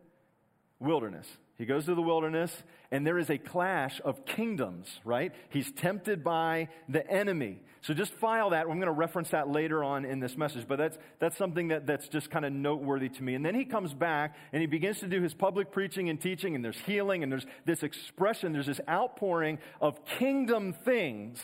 Wilderness. 0.80 1.28
He 1.58 1.66
goes 1.66 1.86
to 1.86 1.96
the 1.96 2.02
wilderness, 2.02 2.52
and 2.92 3.08
there 3.08 3.18
is 3.18 3.30
a 3.30 3.38
clash 3.38 4.02
of 4.04 4.26
kingdoms, 4.26 5.00
right? 5.06 5.32
He's 5.50 5.72
tempted 5.72 6.22
by 6.22 6.68
the 6.90 7.10
enemy. 7.10 7.62
So 7.82 7.94
just 7.94 8.14
file 8.14 8.50
that. 8.50 8.62
I'm 8.62 8.76
going 8.76 8.82
to 8.82 8.92
reference 8.92 9.30
that 9.30 9.48
later 9.48 9.82
on 9.82 10.04
in 10.04 10.20
this 10.20 10.36
message, 10.36 10.68
but 10.68 10.78
that's, 10.78 10.98
that's 11.20 11.38
something 11.38 11.70
that, 11.70 11.88
that's 11.88 12.10
just 12.10 12.30
kind 12.30 12.44
of 12.44 12.52
noteworthy 12.52 13.08
to 13.08 13.24
me. 13.24 13.36
And 13.36 13.46
then 13.46 13.56
he 13.56 13.64
comes 13.64 13.94
back 13.94 14.36
and 14.52 14.60
he 14.60 14.68
begins 14.68 15.00
to 15.00 15.08
do 15.08 15.22
his 15.22 15.34
public 15.34 15.72
preaching 15.72 16.10
and 16.10 16.20
teaching, 16.20 16.56
and 16.56 16.66
there's 16.66 16.80
healing, 16.80 17.24
and 17.24 17.32
there's 17.32 17.46
this 17.64 17.82
expression, 17.82 18.52
there's 18.52 18.66
this 18.66 18.82
outpouring 18.90 19.60
of 19.80 20.04
kingdom 20.04 20.74
things. 20.74 21.42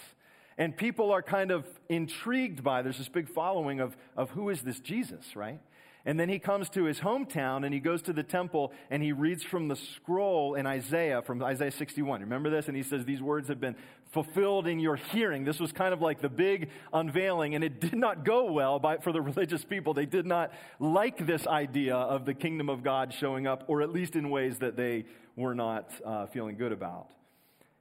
And 0.57 0.75
people 0.75 1.11
are 1.11 1.21
kind 1.21 1.51
of 1.51 1.65
intrigued 1.87 2.63
by, 2.63 2.81
there's 2.81 2.97
this 2.97 3.07
big 3.07 3.29
following 3.29 3.79
of, 3.79 3.95
of 4.17 4.29
who 4.31 4.49
is 4.49 4.61
this 4.61 4.81
Jesus, 4.81 5.37
right? 5.37 5.61
And 6.05 6.19
then 6.19 6.29
he 6.29 6.39
comes 6.39 6.69
to 6.71 6.85
his 6.85 6.99
hometown 6.99 7.63
and 7.63 7.73
he 7.73 7.79
goes 7.79 8.01
to 8.03 8.13
the 8.13 8.23
temple 8.23 8.71
and 8.89 9.03
he 9.03 9.11
reads 9.11 9.43
from 9.43 9.67
the 9.67 9.75
scroll 9.75 10.55
in 10.55 10.65
Isaiah, 10.65 11.21
from 11.21 11.43
Isaiah 11.43 11.71
61. 11.71 12.21
Remember 12.21 12.49
this? 12.49 12.67
And 12.67 12.75
he 12.75 12.81
says, 12.81 13.05
These 13.05 13.21
words 13.21 13.47
have 13.49 13.59
been 13.59 13.75
fulfilled 14.11 14.67
in 14.67 14.79
your 14.79 14.95
hearing. 14.95 15.45
This 15.45 15.59
was 15.59 15.71
kind 15.71 15.93
of 15.93 16.01
like 16.01 16.21
the 16.21 16.29
big 16.29 16.69
unveiling, 16.91 17.55
and 17.55 17.63
it 17.63 17.79
did 17.79 17.95
not 17.95 18.25
go 18.25 18.51
well 18.51 18.79
by, 18.79 18.97
for 18.97 19.11
the 19.11 19.21
religious 19.21 19.63
people. 19.63 19.93
They 19.93 20.05
did 20.05 20.25
not 20.25 20.51
like 20.79 21.25
this 21.25 21.47
idea 21.47 21.95
of 21.95 22.25
the 22.25 22.33
kingdom 22.33 22.69
of 22.69 22.83
God 22.83 23.13
showing 23.13 23.47
up, 23.47 23.63
or 23.67 23.81
at 23.81 23.91
least 23.91 24.15
in 24.15 24.29
ways 24.29 24.59
that 24.59 24.75
they 24.75 25.05
were 25.35 25.55
not 25.55 25.91
uh, 26.05 26.25
feeling 26.27 26.57
good 26.57 26.71
about. 26.71 27.09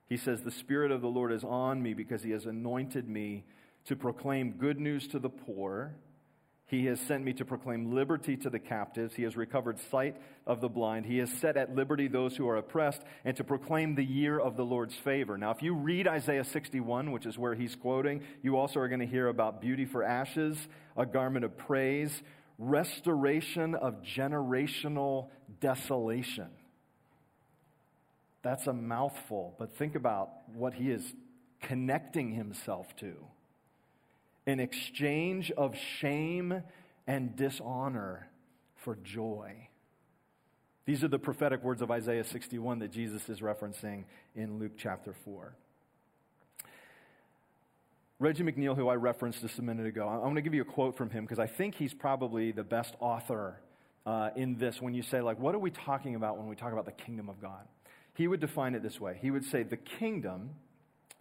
He 0.09 0.17
says, 0.17 0.43
The 0.43 0.51
Spirit 0.51 0.91
of 0.91 1.01
the 1.01 1.09
Lord 1.09 1.33
is 1.33 1.43
on 1.43 1.83
me 1.83 1.95
because 1.95 2.23
he 2.23 2.31
has 2.31 2.47
anointed 2.47 3.09
me 3.09 3.45
to 3.87 3.97
proclaim 3.97 4.53
good 4.53 4.79
news 4.79 5.09
to 5.09 5.19
the 5.19 5.31
poor. 5.31 5.95
He 6.71 6.87
has 6.87 7.01
sent 7.01 7.25
me 7.25 7.33
to 7.33 7.45
proclaim 7.45 7.93
liberty 7.93 8.37
to 8.37 8.49
the 8.49 8.61
captives. 8.61 9.17
He 9.17 9.25
has 9.25 9.37
recovered 9.37 9.81
sight 9.91 10.17
of 10.47 10.61
the 10.61 10.69
blind. 10.69 11.05
He 11.05 11.19
has 11.19 11.29
set 11.29 11.57
at 11.57 11.75
liberty 11.75 12.07
those 12.07 12.37
who 12.37 12.49
are 12.49 12.59
oppressed 12.59 13.03
and 13.25 13.37
to 13.39 13.43
proclaim 13.43 13.97
the 13.97 14.05
year 14.05 14.39
of 14.39 14.57
the 14.57 14.65
Lord's 14.65 14.95
favor. 14.95 15.37
Now, 15.37 15.51
if 15.51 15.65
you 15.65 15.75
read 15.75 16.07
Isaiah 16.07 16.45
61, 16.45 17.11
which 17.11 17.27
is 17.27 17.37
where 17.37 17.57
he's 17.57 17.75
quoting, 17.75 18.23
you 18.41 18.57
also 18.57 18.79
are 18.79 18.87
going 18.87 19.01
to 19.01 19.07
hear 19.07 19.27
about 19.27 19.61
beauty 19.61 19.85
for 19.85 20.05
ashes, 20.05 20.57
a 20.97 21.05
garment 21.05 21.45
of 21.45 21.59
praise, 21.59 22.23
restoration 22.57 23.75
of 23.75 24.03
generational 24.03 25.31
desolation. 25.59 26.51
That's 28.43 28.69
a 28.69 28.73
mouthful, 28.73 29.57
but 29.59 29.77
think 29.77 29.97
about 29.97 30.31
what 30.55 30.75
he 30.75 30.93
is 30.93 31.03
connecting 31.61 32.31
himself 32.31 32.95
to 32.99 33.17
in 34.47 34.61
exchange 34.61 35.51
of 35.53 35.77
shame 35.77 36.63
and 37.07 37.37
dishonor 37.37 38.29
for 38.77 38.97
joy. 38.97 39.69
These 40.87 41.05
are 41.05 41.09
the 41.09 41.19
prophetic 41.19 41.63
words 41.63 41.83
of 41.83 41.91
Isaiah 41.91 42.25
61 42.25 42.81
that 42.81 42.91
Jesus 42.91 43.29
is 43.29 43.41
referencing 43.41 44.05
in 44.35 44.59
Luke 44.59 44.73
chapter 44.77 45.15
4. 45.25 45.55
Reggie 48.19 48.43
McNeal, 48.43 48.77
who 48.77 48.89
I 48.89 48.97
referenced 48.97 49.41
just 49.41 49.59
a 49.59 49.63
minute 49.63 49.87
ago, 49.87 50.07
I'm 50.07 50.21
going 50.21 50.35
to 50.35 50.43
give 50.43 50.53
you 50.53 50.63
a 50.63 50.67
quote 50.67 50.97
from 50.97 51.09
him 51.09 51.25
because 51.25 51.39
I 51.39 51.47
think 51.47 51.75
he's 51.75 51.95
probably 51.95 52.53
the 52.53 52.65
best 52.65 52.95
author 53.01 53.61
uh, 54.05 54.31
in 54.37 54.57
this 54.57 54.81
when 54.81 54.93
you 54.93 55.03
say, 55.03 55.21
like, 55.21 55.39
what 55.39 55.55
are 55.55 55.59
we 55.59 55.71
talking 55.71 56.17
about 56.17 56.37
when 56.37 56.47
we 56.47 56.57
talk 56.57 56.73
about 56.73 56.85
the 56.85 56.93
kingdom 56.93 57.29
of 57.29 57.41
God? 57.41 57.67
He 58.15 58.29
would 58.29 58.41
define 58.41 58.75
it 58.75 58.83
this 58.83 59.01
way 59.01 59.19
He 59.21 59.31
would 59.31 59.45
say, 59.45 59.63
the 59.63 59.77
kingdom, 59.77 60.51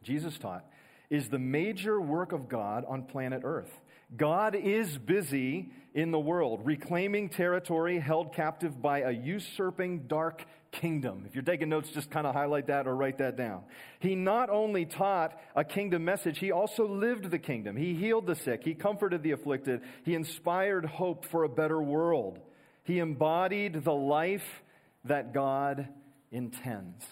Jesus 0.03 0.37
taught, 0.37 0.65
is 1.09 1.29
the 1.29 1.39
major 1.39 1.99
work 1.99 2.31
of 2.31 2.49
God 2.49 2.85
on 2.87 3.03
planet 3.03 3.41
Earth. 3.43 3.71
God 4.15 4.55
is 4.55 4.97
busy 4.97 5.71
in 5.93 6.11
the 6.11 6.19
world, 6.19 6.61
reclaiming 6.63 7.29
territory 7.29 7.99
held 7.99 8.33
captive 8.33 8.81
by 8.81 9.01
a 9.01 9.11
usurping 9.11 10.07
dark 10.07 10.45
kingdom. 10.71 11.23
If 11.27 11.35
you're 11.35 11.43
taking 11.43 11.69
notes, 11.69 11.89
just 11.89 12.09
kind 12.09 12.27
of 12.27 12.33
highlight 12.33 12.67
that 12.67 12.87
or 12.87 12.95
write 12.95 13.17
that 13.19 13.35
down. 13.35 13.63
He 13.99 14.15
not 14.15 14.49
only 14.49 14.85
taught 14.85 15.39
a 15.55 15.63
kingdom 15.63 16.05
message, 16.05 16.39
he 16.39 16.51
also 16.51 16.87
lived 16.87 17.31
the 17.31 17.39
kingdom. 17.39 17.75
He 17.75 17.93
healed 17.93 18.27
the 18.27 18.35
sick, 18.35 18.63
he 18.63 18.73
comforted 18.73 19.23
the 19.23 19.31
afflicted, 19.31 19.81
he 20.03 20.15
inspired 20.15 20.85
hope 20.85 21.25
for 21.25 21.43
a 21.43 21.49
better 21.49 21.81
world. 21.81 22.39
He 22.83 22.99
embodied 22.99 23.83
the 23.83 23.93
life 23.93 24.63
that 25.05 25.33
God 25.33 25.87
intends. 26.31 27.05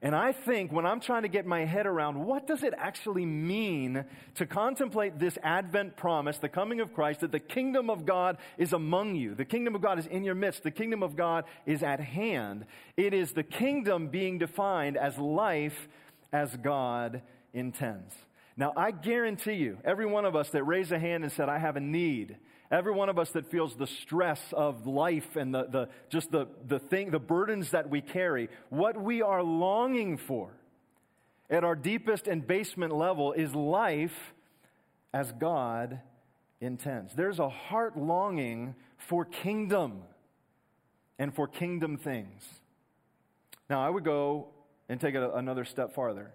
And 0.00 0.14
I 0.14 0.30
think 0.30 0.70
when 0.70 0.86
I'm 0.86 1.00
trying 1.00 1.22
to 1.22 1.28
get 1.28 1.44
my 1.44 1.64
head 1.64 1.86
around 1.86 2.24
what 2.24 2.46
does 2.46 2.62
it 2.62 2.72
actually 2.76 3.26
mean 3.26 4.04
to 4.36 4.46
contemplate 4.46 5.18
this 5.18 5.36
Advent 5.42 5.96
promise, 5.96 6.38
the 6.38 6.48
coming 6.48 6.80
of 6.80 6.94
Christ, 6.94 7.20
that 7.20 7.32
the 7.32 7.40
kingdom 7.40 7.90
of 7.90 8.06
God 8.06 8.38
is 8.58 8.72
among 8.72 9.16
you, 9.16 9.34
the 9.34 9.44
kingdom 9.44 9.74
of 9.74 9.82
God 9.82 9.98
is 9.98 10.06
in 10.06 10.22
your 10.22 10.36
midst, 10.36 10.62
the 10.62 10.70
kingdom 10.70 11.02
of 11.02 11.16
God 11.16 11.44
is 11.66 11.82
at 11.82 11.98
hand. 11.98 12.64
It 12.96 13.12
is 13.12 13.32
the 13.32 13.42
kingdom 13.42 14.06
being 14.06 14.38
defined 14.38 14.96
as 14.96 15.18
life 15.18 15.88
as 16.32 16.56
God 16.56 17.22
intends. 17.52 18.14
Now, 18.56 18.72
I 18.76 18.92
guarantee 18.92 19.54
you, 19.54 19.78
every 19.84 20.06
one 20.06 20.24
of 20.24 20.36
us 20.36 20.50
that 20.50 20.64
raised 20.64 20.92
a 20.92 20.98
hand 20.98 21.24
and 21.24 21.32
said, 21.32 21.48
I 21.48 21.58
have 21.58 21.76
a 21.76 21.80
need, 21.80 22.36
Every 22.70 22.92
one 22.92 23.08
of 23.08 23.18
us 23.18 23.30
that 23.30 23.50
feels 23.50 23.76
the 23.76 23.86
stress 23.86 24.40
of 24.52 24.86
life 24.86 25.36
and 25.36 25.54
the, 25.54 25.64
the, 25.64 25.88
just 26.10 26.30
the, 26.30 26.48
the 26.66 26.78
thing, 26.78 27.10
the 27.10 27.18
burdens 27.18 27.70
that 27.70 27.88
we 27.88 28.02
carry, 28.02 28.50
what 28.68 29.00
we 29.00 29.22
are 29.22 29.42
longing 29.42 30.18
for 30.18 30.50
at 31.48 31.64
our 31.64 31.74
deepest 31.74 32.28
and 32.28 32.46
basement 32.46 32.94
level 32.94 33.32
is 33.32 33.54
life 33.54 34.34
as 35.14 35.32
God 35.32 36.00
intends. 36.60 37.14
There's 37.14 37.38
a 37.38 37.48
heart 37.48 37.96
longing 37.96 38.74
for 38.98 39.24
kingdom 39.24 40.02
and 41.18 41.34
for 41.34 41.48
kingdom 41.48 41.96
things. 41.96 42.42
Now, 43.70 43.84
I 43.84 43.88
would 43.88 44.04
go 44.04 44.48
and 44.90 45.00
take 45.00 45.14
it 45.14 45.30
another 45.34 45.64
step 45.64 45.94
farther. 45.94 46.32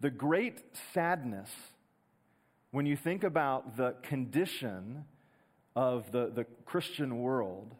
The 0.00 0.10
great 0.10 0.60
sadness 0.92 1.50
when 2.72 2.84
you 2.86 2.96
think 2.96 3.24
about 3.24 3.76
the 3.76 3.94
condition 4.02 5.04
of 5.76 6.10
the, 6.12 6.30
the 6.34 6.44
Christian 6.64 7.20
world 7.20 7.74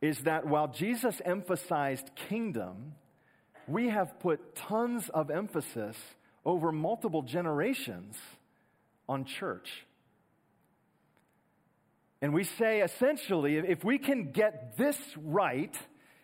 is 0.00 0.20
that 0.20 0.46
while 0.46 0.68
Jesus 0.68 1.20
emphasized 1.24 2.10
kingdom, 2.28 2.94
we 3.66 3.88
have 3.88 4.20
put 4.20 4.54
tons 4.54 5.08
of 5.08 5.30
emphasis 5.30 5.96
over 6.44 6.70
multiple 6.70 7.22
generations 7.22 8.16
on 9.08 9.24
church. 9.24 9.86
And 12.20 12.32
we 12.32 12.44
say 12.44 12.80
essentially, 12.80 13.56
if 13.56 13.84
we 13.84 13.98
can 13.98 14.32
get 14.32 14.76
this 14.76 14.98
right, 15.16 15.74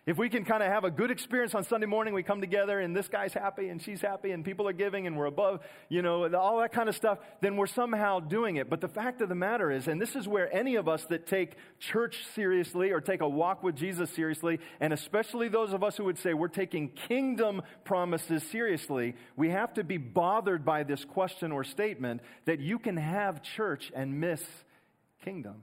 if 0.07 0.17
we 0.17 0.29
can 0.29 0.43
kind 0.45 0.63
of 0.63 0.69
have 0.69 0.83
a 0.83 0.89
good 0.89 1.11
experience 1.11 1.53
on 1.53 1.63
Sunday 1.63 1.85
morning, 1.85 2.15
we 2.15 2.23
come 2.23 2.41
together 2.41 2.79
and 2.79 2.95
this 2.95 3.07
guy's 3.07 3.33
happy 3.33 3.69
and 3.69 3.79
she's 3.79 4.01
happy 4.01 4.31
and 4.31 4.43
people 4.43 4.67
are 4.67 4.73
giving 4.73 5.05
and 5.05 5.15
we're 5.15 5.27
above, 5.27 5.59
you 5.89 6.01
know, 6.01 6.33
all 6.35 6.59
that 6.59 6.71
kind 6.71 6.89
of 6.89 6.95
stuff, 6.95 7.19
then 7.41 7.55
we're 7.55 7.67
somehow 7.67 8.19
doing 8.19 8.55
it. 8.55 8.67
But 8.67 8.81
the 8.81 8.87
fact 8.87 9.21
of 9.21 9.29
the 9.29 9.35
matter 9.35 9.69
is, 9.69 9.87
and 9.87 10.01
this 10.01 10.15
is 10.15 10.27
where 10.27 10.51
any 10.51 10.73
of 10.75 10.87
us 10.87 11.05
that 11.05 11.27
take 11.27 11.55
church 11.77 12.25
seriously 12.33 12.89
or 12.89 12.99
take 12.99 13.21
a 13.21 13.29
walk 13.29 13.61
with 13.61 13.75
Jesus 13.75 14.09
seriously, 14.09 14.59
and 14.79 14.91
especially 14.91 15.49
those 15.49 15.71
of 15.71 15.83
us 15.83 15.97
who 15.97 16.05
would 16.05 16.17
say 16.17 16.33
we're 16.33 16.47
taking 16.47 16.89
kingdom 16.89 17.61
promises 17.83 18.41
seriously, 18.49 19.13
we 19.35 19.49
have 19.49 19.71
to 19.75 19.83
be 19.83 19.97
bothered 19.97 20.65
by 20.65 20.81
this 20.81 21.05
question 21.05 21.51
or 21.51 21.63
statement 21.63 22.21
that 22.45 22.59
you 22.59 22.79
can 22.79 22.97
have 22.97 23.43
church 23.43 23.91
and 23.93 24.19
miss 24.19 24.43
kingdom. 25.23 25.61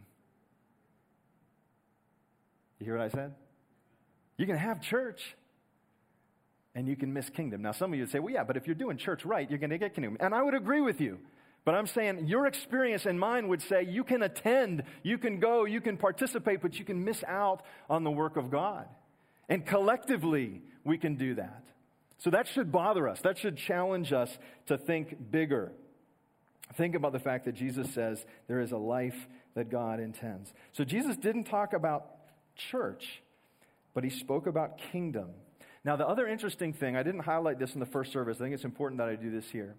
You 2.78 2.84
hear 2.84 2.98
what 2.98 3.04
I 3.04 3.08
said? 3.08 3.34
You 4.38 4.46
can 4.46 4.56
have 4.56 4.80
church 4.80 5.36
and 6.74 6.88
you 6.88 6.96
can 6.96 7.12
miss 7.12 7.28
kingdom. 7.28 7.60
Now, 7.60 7.72
some 7.72 7.92
of 7.92 7.98
you 7.98 8.04
would 8.04 8.10
say, 8.10 8.20
well, 8.20 8.32
yeah, 8.32 8.44
but 8.44 8.56
if 8.56 8.66
you're 8.66 8.76
doing 8.76 8.96
church 8.96 9.26
right, 9.26 9.50
you're 9.50 9.58
going 9.58 9.70
to 9.70 9.78
get 9.78 9.94
kingdom. 9.94 10.16
And 10.20 10.34
I 10.34 10.42
would 10.42 10.54
agree 10.54 10.80
with 10.80 11.00
you. 11.00 11.18
But 11.64 11.74
I'm 11.74 11.88
saying 11.88 12.28
your 12.28 12.46
experience 12.46 13.04
and 13.04 13.20
mine 13.20 13.48
would 13.48 13.60
say 13.60 13.82
you 13.82 14.04
can 14.04 14.22
attend, 14.22 14.84
you 15.02 15.18
can 15.18 15.40
go, 15.40 15.64
you 15.64 15.80
can 15.80 15.96
participate, 15.96 16.62
but 16.62 16.78
you 16.78 16.84
can 16.84 17.04
miss 17.04 17.22
out 17.24 17.62
on 17.90 18.04
the 18.04 18.10
work 18.10 18.36
of 18.36 18.50
God. 18.50 18.86
And 19.48 19.66
collectively, 19.66 20.62
we 20.84 20.98
can 20.98 21.16
do 21.16 21.34
that. 21.34 21.64
So 22.18 22.30
that 22.30 22.48
should 22.48 22.72
bother 22.72 23.08
us. 23.08 23.20
That 23.20 23.38
should 23.38 23.56
challenge 23.56 24.12
us 24.12 24.38
to 24.66 24.78
think 24.78 25.30
bigger. 25.30 25.72
Think 26.76 26.94
about 26.94 27.12
the 27.12 27.18
fact 27.18 27.44
that 27.46 27.54
Jesus 27.54 27.92
says 27.92 28.24
there 28.46 28.60
is 28.60 28.72
a 28.72 28.78
life 28.78 29.28
that 29.54 29.70
God 29.70 30.00
intends. 30.00 30.52
So 30.72 30.84
Jesus 30.84 31.16
didn't 31.16 31.44
talk 31.44 31.72
about 31.72 32.06
church 32.56 33.22
but 33.94 34.04
he 34.04 34.10
spoke 34.10 34.46
about 34.46 34.78
kingdom. 34.92 35.30
Now, 35.84 35.96
the 35.96 36.06
other 36.06 36.26
interesting 36.26 36.72
thing, 36.72 36.96
I 36.96 37.02
didn't 37.02 37.20
highlight 37.20 37.58
this 37.58 37.74
in 37.74 37.80
the 37.80 37.86
first 37.86 38.12
service. 38.12 38.38
I 38.38 38.44
think 38.44 38.54
it's 38.54 38.64
important 38.64 38.98
that 38.98 39.08
I 39.08 39.16
do 39.16 39.30
this 39.30 39.48
here. 39.50 39.76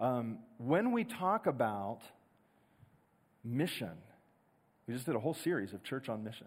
Um, 0.00 0.38
when 0.58 0.92
we 0.92 1.04
talk 1.04 1.46
about 1.46 2.00
mission, 3.44 3.92
we 4.86 4.94
just 4.94 5.06
did 5.06 5.14
a 5.14 5.20
whole 5.20 5.34
series 5.34 5.72
of 5.72 5.82
church 5.82 6.08
on 6.08 6.24
mission. 6.24 6.46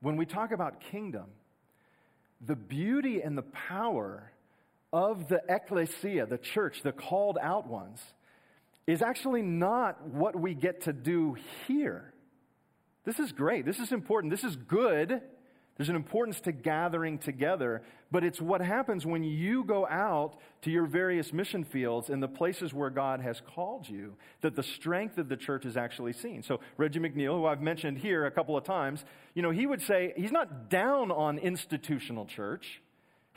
When 0.00 0.16
we 0.16 0.26
talk 0.26 0.52
about 0.52 0.80
kingdom, 0.80 1.26
the 2.44 2.56
beauty 2.56 3.20
and 3.20 3.36
the 3.36 3.42
power 3.42 4.32
of 4.92 5.28
the 5.28 5.42
ecclesia, 5.48 6.26
the 6.26 6.38
church, 6.38 6.82
the 6.82 6.92
called 6.92 7.38
out 7.40 7.66
ones, 7.66 8.00
is 8.86 9.02
actually 9.02 9.42
not 9.42 10.06
what 10.06 10.34
we 10.34 10.54
get 10.54 10.82
to 10.82 10.92
do 10.92 11.36
here. 11.66 12.12
This 13.04 13.18
is 13.18 13.32
great. 13.32 13.66
This 13.66 13.78
is 13.78 13.92
important. 13.92 14.30
This 14.30 14.44
is 14.44 14.56
good. 14.56 15.20
There's 15.78 15.88
an 15.88 15.96
importance 15.96 16.40
to 16.40 16.52
gathering 16.52 17.18
together, 17.18 17.82
but 18.10 18.24
it's 18.24 18.40
what 18.40 18.60
happens 18.60 19.06
when 19.06 19.22
you 19.22 19.62
go 19.62 19.86
out 19.86 20.36
to 20.62 20.72
your 20.72 20.86
various 20.86 21.32
mission 21.32 21.62
fields 21.62 22.10
and 22.10 22.20
the 22.20 22.28
places 22.28 22.74
where 22.74 22.90
God 22.90 23.20
has 23.20 23.40
called 23.54 23.88
you 23.88 24.16
that 24.40 24.56
the 24.56 24.62
strength 24.64 25.18
of 25.18 25.28
the 25.28 25.36
church 25.36 25.64
is 25.64 25.76
actually 25.76 26.14
seen. 26.14 26.42
So 26.42 26.58
Reggie 26.78 26.98
McNeal, 26.98 27.38
who 27.38 27.46
I've 27.46 27.62
mentioned 27.62 27.98
here 27.98 28.26
a 28.26 28.30
couple 28.32 28.56
of 28.56 28.64
times, 28.64 29.04
you 29.34 29.42
know, 29.42 29.50
he 29.50 29.66
would 29.66 29.80
say 29.80 30.14
he's 30.16 30.32
not 30.32 30.68
down 30.68 31.12
on 31.12 31.38
institutional 31.38 32.26
church. 32.26 32.82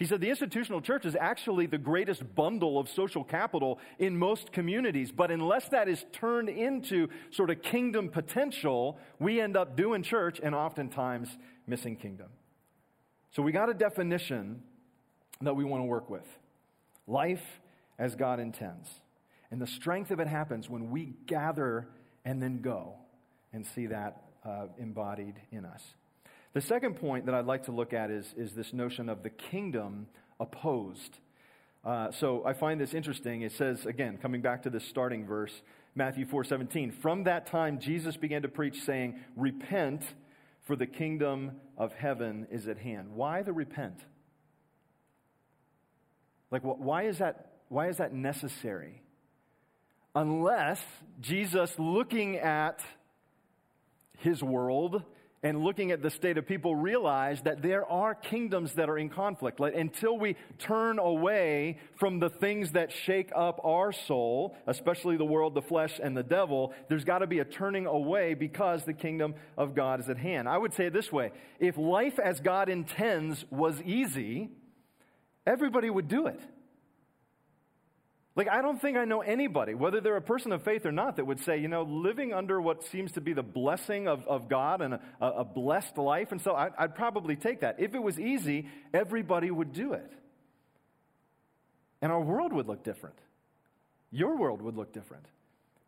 He 0.02 0.08
said 0.08 0.20
the 0.20 0.32
institutional 0.32 0.82
church 0.82 1.06
is 1.06 1.16
actually 1.16 1.68
the 1.68 1.78
greatest 1.78 2.34
bundle 2.34 2.80
of 2.80 2.90
social 2.90 3.24
capital 3.24 3.78
in 4.00 4.18
most 4.18 4.52
communities, 4.52 5.12
but 5.12 5.30
unless 5.30 5.70
that 5.70 5.88
is 5.88 6.04
turned 6.12 6.50
into 6.50 7.08
sort 7.30 7.52
of 7.52 7.62
kingdom 7.62 8.10
potential, 8.10 8.98
we 9.20 9.40
end 9.40 9.56
up 9.56 9.78
doing 9.78 10.02
church 10.02 10.40
and 10.42 10.56
oftentimes 10.56 11.38
missing 11.68 11.96
kingdom. 11.96 12.30
So 13.30 13.44
we 13.44 13.52
got 13.52 13.70
a 13.70 13.76
definition 13.76 14.64
that 15.40 15.56
we 15.56 15.64
want 15.64 15.82
to 15.82 15.86
work 15.86 16.10
with 16.10 16.26
life 17.06 17.62
as 18.00 18.16
God 18.16 18.40
intends. 18.40 18.90
And 19.52 19.62
the 19.62 19.68
strength 19.68 20.10
of 20.10 20.20
it 20.20 20.28
happens 20.28 20.68
when 20.68 20.90
we 20.90 21.14
gather 21.28 21.88
and 22.26 22.42
then 22.42 22.62
go 22.62 22.96
and 23.54 23.64
see 23.68 23.86
that 23.86 24.24
uh, 24.44 24.66
embodied 24.80 25.36
in 25.52 25.64
us. 25.64 25.84
The 26.54 26.62
second 26.62 26.96
point 26.96 27.28
that 27.28 27.36
I'd 27.36 27.46
like 27.46 27.66
to 27.66 27.72
look 27.72 27.94
at 27.94 28.12
is, 28.12 28.34
is 28.36 28.54
this 28.54 28.74
notion 28.74 29.08
of 29.08 29.24
the 29.24 29.30
kingdom 29.30 30.08
opposed. 30.40 31.18
Uh, 31.86 32.12
so 32.12 32.46
I 32.46 32.54
find 32.54 32.80
this 32.80 32.94
interesting. 32.94 33.42
It 33.42 33.54
says, 33.54 33.86
again, 33.86 34.18
coming 34.22 34.42
back 34.42 34.64
to 34.64 34.70
this 34.70 34.84
starting 34.84 35.26
verse, 35.26 35.62
Matthew 35.96 36.26
4 36.26 36.44
17, 36.44 36.92
from 36.92 37.24
that 37.24 37.48
time 37.48 37.80
Jesus 37.80 38.18
began 38.18 38.42
to 38.42 38.50
preach, 38.50 38.82
saying, 38.82 39.20
Repent, 39.38 40.04
for 40.64 40.76
the 40.76 40.86
kingdom 40.86 41.54
of 41.78 41.94
heaven 41.94 42.48
is 42.52 42.68
at 42.68 42.78
hand. 42.78 43.12
Why 43.14 43.44
the 43.44 43.54
repent? 43.54 44.00
Like, 46.52 46.64
why 46.64 47.04
is 47.04 47.20
that, 47.20 47.54
why 47.70 47.88
is 47.88 47.98
that 47.98 48.14
necessary? 48.14 49.02
Unless 50.14 50.84
Jesus, 51.22 51.74
looking 51.80 52.36
at 52.36 52.82
his 54.18 54.44
world 54.44 55.04
and 55.44 55.64
looking 55.64 55.92
at 55.92 56.04
the 56.04 56.10
state 56.10 56.38
of 56.38 56.46
people 56.46 56.76
realize 56.76 57.42
that 57.42 57.64
there 57.64 57.86
are 57.86 58.14
kingdoms 58.14 58.74
that 58.74 58.90
are 58.90 58.98
in 58.98 59.10
conflict. 59.10 59.60
Like, 59.60 59.74
until 59.76 60.18
we 60.18 60.36
turn 60.60 61.00
away 61.00 61.80
from 61.96 62.20
the 62.20 62.30
things 62.30 62.74
that 62.74 62.92
shake 62.92 63.32
up 63.36 63.60
our 63.64 63.92
soul, 63.92 64.56
especially 64.68 65.18
the 65.18 65.26
world, 65.26 65.56
the 65.56 65.62
flesh, 65.62 66.00
and 66.02 66.16
the 66.16 66.24
devil, 66.24 66.74
there's 66.90 67.06
got 67.06 67.20
to 67.20 67.28
be 67.28 67.40
a 67.40 67.46
turning 67.46 67.88
away 67.88 68.36
because 68.36 68.86
the 68.86 68.94
kingdom 68.94 69.34
of 69.58 69.74
God 69.74 70.00
is 70.00 70.10
at 70.10 70.18
hand. 70.18 70.48
I 70.48 70.58
would 70.58 70.74
say 70.74 70.86
it 70.86 70.94
this 70.94 71.12
way 71.12 71.32
if 71.60 71.78
life 71.78 72.20
as 72.20 72.40
God 72.40 72.70
intends 72.70 73.44
was 73.50 73.82
easy, 73.82 74.50
everybody 75.48 75.90
would 75.90 76.08
do 76.08 76.28
it. 76.28 76.40
Like, 78.36 78.48
I 78.48 78.62
don't 78.62 78.80
think 78.80 78.98
I 78.98 79.04
know 79.04 79.22
anybody, 79.22 79.74
whether 79.74 80.00
they're 80.00 80.16
a 80.16 80.22
person 80.22 80.54
of 80.54 80.64
faith 80.64 80.86
or 80.86 80.92
not, 80.92 81.18
that 81.18 81.26
would 81.26 81.42
say, 81.42 81.58
you 81.58 81.68
know, 81.68 81.84
living 81.84 82.34
under 82.34 82.62
what 82.62 82.84
seems 82.86 83.12
to 83.14 83.22
be 83.22 83.34
the 83.34 83.44
blessing 83.44 84.08
of, 84.08 84.26
of 84.26 84.48
God 84.48 84.82
and 84.82 84.94
a, 84.94 85.02
a 85.20 85.44
blessed 85.44 85.98
life. 85.98 86.32
And 86.32 86.42
so 86.42 86.56
I, 86.56 86.70
I'd 86.78 86.96
probably 86.96 87.36
take 87.36 87.60
that. 87.60 87.76
If 87.80 87.94
it 87.94 88.02
was 88.02 88.18
easy, 88.18 88.70
everybody 88.94 89.52
would 89.52 89.74
do 89.74 89.94
it. 89.94 90.10
And 92.02 92.10
our 92.10 92.22
world 92.22 92.54
would 92.54 92.68
look 92.68 92.86
different. 92.86 93.18
Your 94.12 94.38
world 94.38 94.62
would 94.62 94.78
look 94.78 94.94
different. 94.94 95.26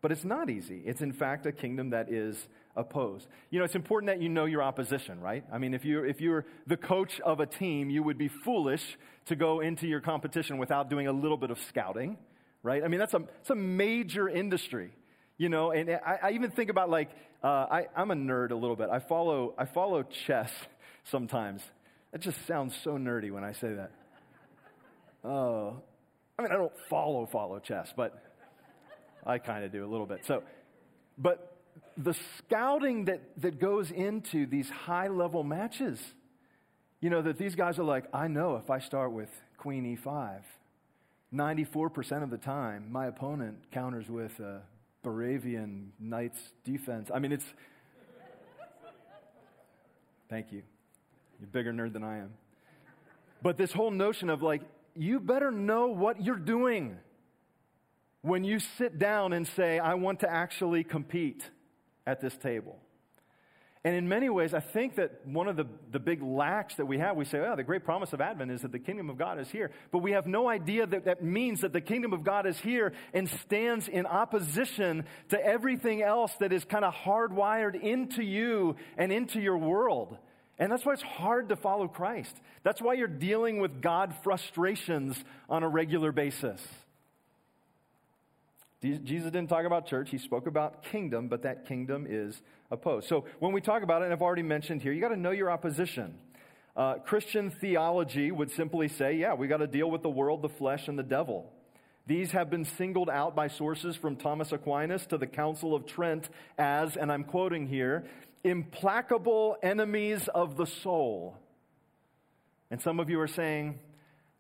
But 0.01 0.11
it's 0.11 0.25
not 0.25 0.49
easy. 0.49 0.81
It's, 0.85 1.01
in 1.01 1.13
fact, 1.13 1.45
a 1.45 1.53
kingdom 1.53 1.91
that 1.91 2.11
is 2.11 2.49
opposed. 2.75 3.25
You 3.51 3.59
know, 3.59 3.65
it's 3.65 3.75
important 3.75 4.07
that 4.07 4.21
you 4.21 4.27
know 4.27 4.43
your 4.43 4.61
opposition, 4.61 5.21
right? 5.21 5.45
I 5.49 5.59
mean, 5.59 5.73
if 5.73 5.85
you're, 5.85 6.05
if 6.05 6.19
you're 6.19 6.45
the 6.67 6.75
coach 6.75 7.21
of 7.21 7.39
a 7.39 7.45
team, 7.45 7.89
you 7.89 8.03
would 8.03 8.17
be 8.17 8.27
foolish 8.27 8.97
to 9.27 9.37
go 9.37 9.61
into 9.61 9.87
your 9.87 10.01
competition 10.01 10.57
without 10.57 10.89
doing 10.89 11.07
a 11.07 11.13
little 11.13 11.37
bit 11.37 11.49
of 11.49 11.59
scouting 11.69 12.17
right? 12.63 12.83
I 12.83 12.87
mean, 12.87 12.99
that's 12.99 13.13
a, 13.13 13.21
it's 13.41 13.49
a 13.49 13.55
major 13.55 14.27
industry, 14.27 14.91
you 15.37 15.49
know, 15.49 15.71
and 15.71 15.89
I, 15.89 16.19
I 16.23 16.31
even 16.31 16.49
think 16.49 16.69
about 16.69 16.89
like, 16.89 17.09
uh, 17.43 17.47
I, 17.69 17.87
I'm 17.95 18.09
a 18.09 18.15
nerd 18.15 18.51
a 18.51 18.55
little 18.55 18.77
bit. 18.77 18.89
I 18.89 18.99
follow, 18.99 19.53
I 19.57 19.65
follow 19.65 20.03
chess 20.03 20.51
sometimes. 21.03 21.61
It 22.13 22.21
just 22.21 22.37
sounds 22.47 22.73
so 22.83 22.97
nerdy 22.97 23.31
when 23.31 23.43
I 23.43 23.51
say 23.51 23.73
that. 23.73 23.91
Oh, 25.25 25.81
I 26.37 26.41
mean, 26.41 26.51
I 26.51 26.55
don't 26.55 26.73
follow, 26.89 27.25
follow 27.25 27.59
chess, 27.59 27.93
but 27.95 28.21
I 29.25 29.37
kind 29.37 29.63
of 29.63 29.71
do 29.71 29.85
a 29.85 29.89
little 29.89 30.05
bit. 30.05 30.25
So, 30.25 30.43
but 31.17 31.57
the 31.97 32.15
scouting 32.37 33.05
that, 33.05 33.21
that 33.41 33.59
goes 33.59 33.91
into 33.91 34.45
these 34.45 34.69
high 34.69 35.07
level 35.07 35.43
matches, 35.43 35.99
you 37.01 37.09
know, 37.09 37.21
that 37.21 37.37
these 37.37 37.55
guys 37.55 37.79
are 37.79 37.83
like, 37.83 38.05
I 38.13 38.27
know 38.27 38.55
if 38.57 38.69
I 38.69 38.79
start 38.79 39.11
with 39.11 39.29
queen 39.57 39.97
e5, 39.97 40.39
94% 41.33 42.23
of 42.23 42.29
the 42.29 42.37
time, 42.37 42.87
my 42.91 43.07
opponent 43.07 43.57
counters 43.71 44.09
with 44.09 44.39
a 44.39 44.61
Baravian 45.03 45.87
Knight's 45.99 46.39
defense. 46.63 47.09
I 47.13 47.19
mean, 47.19 47.31
it's. 47.31 47.45
Thank 50.29 50.51
you. 50.51 50.63
You're 51.39 51.47
a 51.47 51.51
bigger 51.51 51.73
nerd 51.73 51.93
than 51.93 52.03
I 52.03 52.19
am. 52.19 52.33
But 53.41 53.57
this 53.57 53.71
whole 53.71 53.91
notion 53.91 54.29
of 54.29 54.41
like, 54.41 54.61
you 54.95 55.19
better 55.19 55.51
know 55.51 55.87
what 55.87 56.23
you're 56.23 56.35
doing 56.35 56.97
when 58.21 58.43
you 58.43 58.59
sit 58.59 58.97
down 58.97 59.33
and 59.33 59.45
say, 59.45 59.79
I 59.79 59.95
want 59.95 60.21
to 60.21 60.31
actually 60.31 60.83
compete 60.83 61.43
at 62.07 62.21
this 62.21 62.35
table. 62.37 62.77
And 63.85 63.95
in 63.95 64.07
many 64.07 64.29
ways, 64.29 64.53
I 64.53 64.61
think 64.61 64.95
that 64.95 65.27
one 65.27 65.49
of 65.49 65.57
the, 65.57 65.65
the 65.91 65.99
big 65.99 66.23
lacks 66.23 66.75
that 66.75 66.85
we 66.85 66.99
have, 66.99 67.17
we 67.17 67.25
say, 67.25 67.39
oh, 67.39 67.55
the 67.57 67.63
great 67.63 67.83
promise 67.83 68.13
of 68.13 68.21
Advent 68.21 68.49
is 68.49 68.61
that 68.61 68.71
the 68.71 68.79
kingdom 68.79 69.09
of 69.09 69.17
God 69.17 69.39
is 69.39 69.49
here. 69.49 69.71
But 69.91 69.97
we 69.97 70.13
have 70.13 70.25
no 70.25 70.47
idea 70.47 70.87
that 70.87 71.03
that 71.03 71.21
means 71.21 71.61
that 71.61 71.73
the 71.73 71.81
kingdom 71.81 72.13
of 72.13 72.23
God 72.23 72.47
is 72.47 72.57
here 72.57 72.93
and 73.13 73.29
stands 73.29 73.89
in 73.89 74.05
opposition 74.05 75.03
to 75.29 75.45
everything 75.45 76.01
else 76.01 76.31
that 76.39 76.53
is 76.53 76.63
kind 76.63 76.85
of 76.85 76.93
hardwired 76.93 77.81
into 77.81 78.23
you 78.23 78.77
and 78.97 79.11
into 79.11 79.41
your 79.41 79.57
world. 79.57 80.17
And 80.57 80.71
that's 80.71 80.85
why 80.85 80.93
it's 80.93 81.01
hard 81.01 81.49
to 81.49 81.57
follow 81.57 81.89
Christ. 81.89 82.33
That's 82.63 82.81
why 82.81 82.93
you're 82.93 83.07
dealing 83.07 83.59
with 83.59 83.81
God 83.81 84.15
frustrations 84.23 85.21
on 85.49 85.63
a 85.63 85.67
regular 85.67 86.13
basis. 86.13 86.65
Jesus 88.81 89.31
didn't 89.31 89.47
talk 89.47 89.65
about 89.65 89.87
church, 89.87 90.09
he 90.09 90.17
spoke 90.17 90.45
about 90.45 90.83
kingdom, 90.83 91.29
but 91.29 91.43
that 91.43 91.67
kingdom 91.67 92.05
is 92.07 92.41
opposed. 92.73 93.07
So 93.07 93.25
when 93.39 93.53
we 93.53 93.61
talk 93.61 93.83
about 93.83 94.01
it, 94.01 94.05
and 94.05 94.13
I've 94.13 94.21
already 94.21 94.43
mentioned 94.43 94.81
here, 94.81 94.91
you 94.91 94.99
got 94.99 95.09
to 95.09 95.17
know 95.17 95.31
your 95.31 95.49
opposition. 95.49 96.15
Uh, 96.75 96.95
Christian 96.95 97.51
theology 97.51 98.31
would 98.31 98.51
simply 98.51 98.87
say, 98.87 99.13
yeah, 99.13 99.35
we 99.35 99.47
got 99.47 99.57
to 99.57 99.67
deal 99.67 99.89
with 99.89 100.01
the 100.01 100.09
world, 100.09 100.41
the 100.41 100.49
flesh, 100.49 100.87
and 100.87 100.97
the 100.97 101.03
devil. 101.03 101.51
These 102.05 102.31
have 102.31 102.49
been 102.49 102.65
singled 102.65 103.09
out 103.09 103.35
by 103.35 103.47
sources 103.47 103.95
from 103.95 104.17
Thomas 104.17 104.51
Aquinas 104.51 105.05
to 105.07 105.17
the 105.17 105.27
Council 105.27 105.73
of 105.73 105.85
Trent 105.85 106.27
as, 106.57 106.97
and 106.97 107.11
I'm 107.11 107.23
quoting 107.23 107.67
here, 107.67 108.05
implacable 108.43 109.55
enemies 109.63 110.27
of 110.33 110.57
the 110.57 110.65
soul. 110.65 111.37
And 112.69 112.81
some 112.81 112.99
of 112.99 113.09
you 113.09 113.19
are 113.21 113.27
saying, 113.27 113.79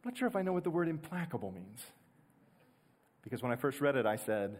I'm 0.03 0.11
not 0.11 0.17
sure 0.17 0.27
if 0.27 0.35
I 0.35 0.41
know 0.41 0.51
what 0.51 0.63
the 0.63 0.71
word 0.71 0.89
implacable 0.89 1.51
means. 1.51 1.79
Because 3.21 3.41
when 3.41 3.51
I 3.51 3.55
first 3.55 3.79
read 3.79 3.95
it, 3.95 4.05
I 4.05 4.17
said, 4.17 4.57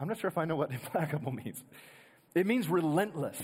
I'm 0.00 0.08
not 0.08 0.18
sure 0.18 0.28
if 0.28 0.38
I 0.38 0.46
know 0.46 0.56
what 0.56 0.70
implacable 0.72 1.32
means. 1.32 1.62
It 2.34 2.46
means 2.46 2.68
relentless. 2.68 3.40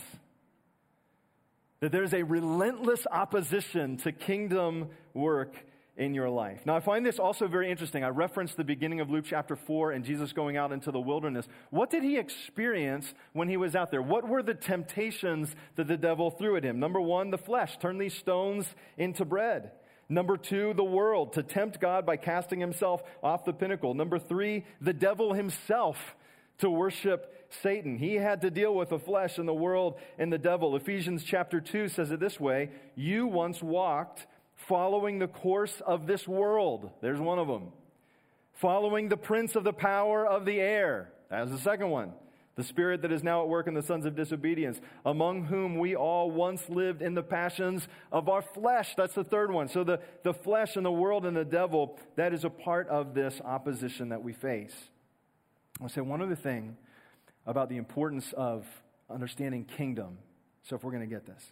That 1.81 1.93
there's 1.93 2.15
a 2.15 2.23
relentless 2.23 3.07
opposition 3.11 3.99
to 3.99 4.13
kingdom 4.13 4.89
work 5.15 5.55
in 5.99 6.15
your 6.15 6.31
life. 6.31 6.65
Now, 6.65 6.77
I 6.77 6.81
find 6.81 7.05
this 7.05 7.19
also 7.19 7.49
very 7.49 7.71
interesting. 7.71 8.05
I 8.05 8.09
referenced 8.09 8.57
the 8.57 8.65
beginning 8.65 9.01
of 9.01 9.11
Luke 9.11 9.25
chapter 9.27 9.57
4 9.57 9.93
and 9.93 10.05
Jesus 10.05 10.33
going 10.33 10.57
out 10.57 10.71
into 10.71 10.93
the 10.93 11.01
wilderness. 11.01 11.47
What 11.71 11.91
did 11.91 12.05
he 12.05 12.17
experience 12.17 13.13
when 13.33 13.49
he 13.49 13.57
was 13.57 13.75
out 13.75 13.91
there? 13.91 14.01
What 14.01 14.27
were 14.29 14.43
the 14.43 14.55
temptations 14.55 15.55
that 15.75 15.89
the 15.89 15.97
devil 15.97 16.31
threw 16.31 16.57
at 16.57 16.65
him? 16.65 16.79
Number 16.79 17.01
one, 17.01 17.31
the 17.31 17.39
flesh. 17.39 17.79
Turn 17.79 17.99
these 17.99 18.15
stones 18.15 18.67
into 18.97 19.25
bread. 19.25 19.73
Number 20.09 20.37
two, 20.37 20.73
the 20.73 20.85
world, 20.85 21.35
to 21.35 21.43
tempt 21.43 21.81
God 21.81 22.07
by 22.07 22.17
casting 22.17 22.61
himself 22.61 23.03
off 23.23 23.45
the 23.45 23.53
pinnacle. 23.53 23.93
Number 23.93 24.19
three, 24.19 24.65
the 24.81 24.95
devil 24.95 25.35
himself, 25.35 26.15
to 26.59 26.71
worship 26.71 27.38
Satan. 27.63 27.99
He 27.99 28.15
had 28.15 28.41
to 28.43 28.51
deal 28.51 28.75
with 28.75 28.91
the 28.91 28.99
flesh 28.99 29.39
and 29.39 29.49
the 29.49 29.55
world 29.55 29.99
and 30.19 30.33
the 30.33 30.39
devil. 30.39 30.77
Ephesians 30.77 31.25
chapter 31.25 31.61
2 31.61 31.89
says 31.89 32.11
it 32.11 32.21
this 32.21 32.39
way 32.39 32.71
You 32.95 33.27
once 33.27 33.63
walked 33.63 34.27
following 34.55 35.19
the 35.19 35.29
course 35.29 35.81
of 35.87 36.07
this 36.07 36.27
world. 36.27 36.91
There's 37.01 37.21
one 37.21 37.39
of 37.39 37.49
them. 37.49 37.73
Following 38.55 39.09
the 39.09 39.17
prince 39.17 39.55
of 39.57 39.65
the 39.65 39.73
power 39.73 40.27
of 40.27 40.45
the 40.45 40.61
air. 40.61 41.13
That's 41.31 41.51
the 41.51 41.59
second 41.59 41.91
one 41.91 42.13
the 42.59 42.65
spirit 42.65 43.03
that 43.03 43.13
is 43.13 43.23
now 43.23 43.41
at 43.43 43.49
work 43.49 43.69
in 43.69 43.75
the 43.75 43.83
sons 43.83 44.05
of 44.05 44.17
disobedience, 44.17 44.81
among 45.07 45.45
whom 45.45 45.79
we 45.79 45.95
all 45.95 46.29
once 46.29 46.69
lived 46.69 47.03
in 47.03 47.15
the 47.15 47.23
passions 47.23 47.87
of 48.11 48.29
our 48.29 48.43
flesh. 48.43 48.97
That's 48.97 49.15
the 49.15 49.23
third 49.23 49.53
one. 49.53 49.69
So 49.69 49.85
the, 49.85 50.01
the 50.25 50.35
flesh 50.35 50.75
and 50.75 50.85
the 50.85 50.91
world 50.91 51.25
and 51.25 51.37
the 51.37 51.45
devil, 51.45 51.97
that 52.17 52.35
is 52.35 52.43
a 52.43 52.51
part 52.51 52.89
of 52.89 53.15
this 53.15 53.41
opposition 53.45 54.09
that 54.09 54.25
we 54.25 54.33
face. 54.33 54.75
I'll 55.81 55.89
say 55.89 56.01
one 56.01 56.21
other 56.21 56.35
thing 56.35 56.77
about 57.49 57.71
the 57.71 57.79
importance 57.79 58.33
of 58.37 58.67
understanding 59.11 59.65
kingdom. 59.65 60.19
So 60.63 60.77
if 60.77 60.85
we're 60.85 60.93
going 60.93 61.09
to 61.09 61.13
get 61.13 61.27
this. 61.27 61.43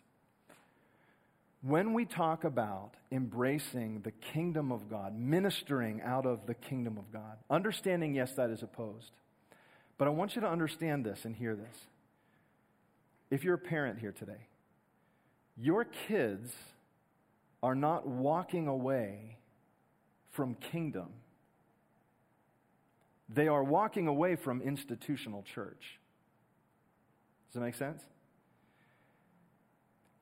When 1.63 1.95
we 1.95 2.05
talk 2.05 2.45
about 2.45 2.93
embracing 3.11 4.03
the 4.03 4.13
kingdom 4.13 4.71
of 4.71 4.91
God, 4.91 5.19
ministering 5.19 6.03
out 6.03 6.27
of 6.27 6.47
the 6.47 6.55
kingdom 6.55 6.99
of 6.99 7.11
God, 7.11 7.39
understanding, 7.51 8.15
yes, 8.15 8.35
that 8.35 8.51
is 8.51 8.63
opposed. 8.63 9.11
But 9.97 10.07
I 10.07 10.11
want 10.11 10.37
you 10.37 10.43
to 10.43 10.49
understand 10.49 11.05
this 11.05 11.25
and 11.25 11.35
hear 11.35 11.57
this. 11.57 11.77
If 13.31 13.43
you're 13.43 13.55
a 13.55 13.59
parent 13.59 13.99
here 13.99 14.13
today, 14.13 14.47
your 15.57 15.87
kids 15.87 16.53
are 17.63 17.75
not 17.75 18.07
walking 18.07 18.69
away 18.69 19.39
from 20.31 20.55
kingdom. 20.57 21.09
They 23.29 23.49
are 23.49 23.65
walking 23.65 24.07
away 24.07 24.37
from 24.37 24.63
institutional 24.63 25.43
church. 25.43 25.99
Does 27.49 27.55
that 27.55 27.61
make 27.61 27.75
sense? 27.75 28.03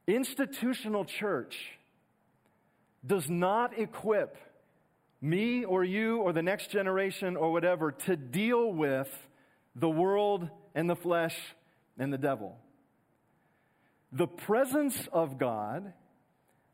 Institutional 0.07 1.05
church 1.05 1.79
does 3.07 3.29
not 3.29 3.79
equip 3.79 4.37
me 5.21 5.65
or 5.65 5.83
you 5.85 6.19
or 6.19 6.33
the 6.33 6.43
next 6.43 6.71
generation 6.71 7.37
or 7.37 7.51
whatever 7.53 7.93
to 7.93 8.17
deal 8.17 8.73
with 8.73 9.09
the 9.75 9.89
world 9.89 10.49
and 10.75 10.89
the 10.89 10.97
flesh 10.97 11.37
and 11.99 12.13
the 12.13 12.19
devil. 12.19 12.59
The 14.13 14.27
presence 14.27 15.09
of 15.13 15.39
God, 15.39 15.93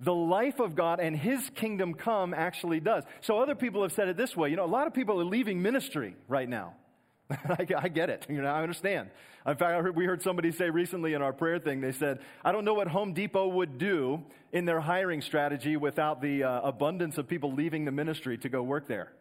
the 0.01 0.15
life 0.15 0.61
of 0.61 0.75
God, 0.75 0.99
and 0.99 1.15
His 1.15 1.51
kingdom 1.55 1.95
come 1.95 2.33
actually 2.33 2.81
does. 2.81 3.05
So 3.21 3.39
other 3.39 3.55
people 3.55 3.83
have 3.83 3.93
said 3.93 4.09
it 4.09 4.17
this 4.17 4.35
way. 4.37 4.49
You 4.49 4.57
know, 4.57 4.65
a 4.65 4.67
lot 4.67 4.87
of 4.87 4.95
people 4.95 5.21
are 5.21 5.25
leaving 5.25 5.61
ministry 5.61 6.17
right 6.27 6.49
now. 6.49 6.75
I, 7.31 7.67
I, 7.77 7.89
get 7.89 8.11
it. 8.11 8.27
You 8.29 8.43
know, 8.43 8.49
I 8.49 8.63
understand. 8.63 9.11
In 9.47 9.57
fact, 9.57 9.83
heard, 9.83 9.95
we 9.95 10.05
heard 10.05 10.23
somebody 10.23 10.51
say 10.51 10.69
recently 10.69 11.15
in 11.15 11.23
our 11.23 11.33
prayer 11.33 11.59
thing, 11.59 11.81
they 11.81 11.93
said, 11.93 12.19
I 12.45 12.51
don't 12.51 12.65
know 12.65 12.75
what 12.75 12.89
Home 12.89 13.13
Depot 13.13 13.49
would 13.49 13.79
do 13.79 14.23
in 14.53 14.65
their 14.65 14.81
hiring 14.81 15.23
strategy 15.23 15.77
without 15.77 16.21
the 16.21 16.45
uh, 16.45 16.61
abundance 16.63 17.19
of 17.19 17.29
people 17.29 17.53
leaving 17.53 17.85
the 17.85 17.93
ministry 17.93 18.37
to 18.39 18.49
go 18.49 18.63
work 18.63 18.89
there. 18.89 19.13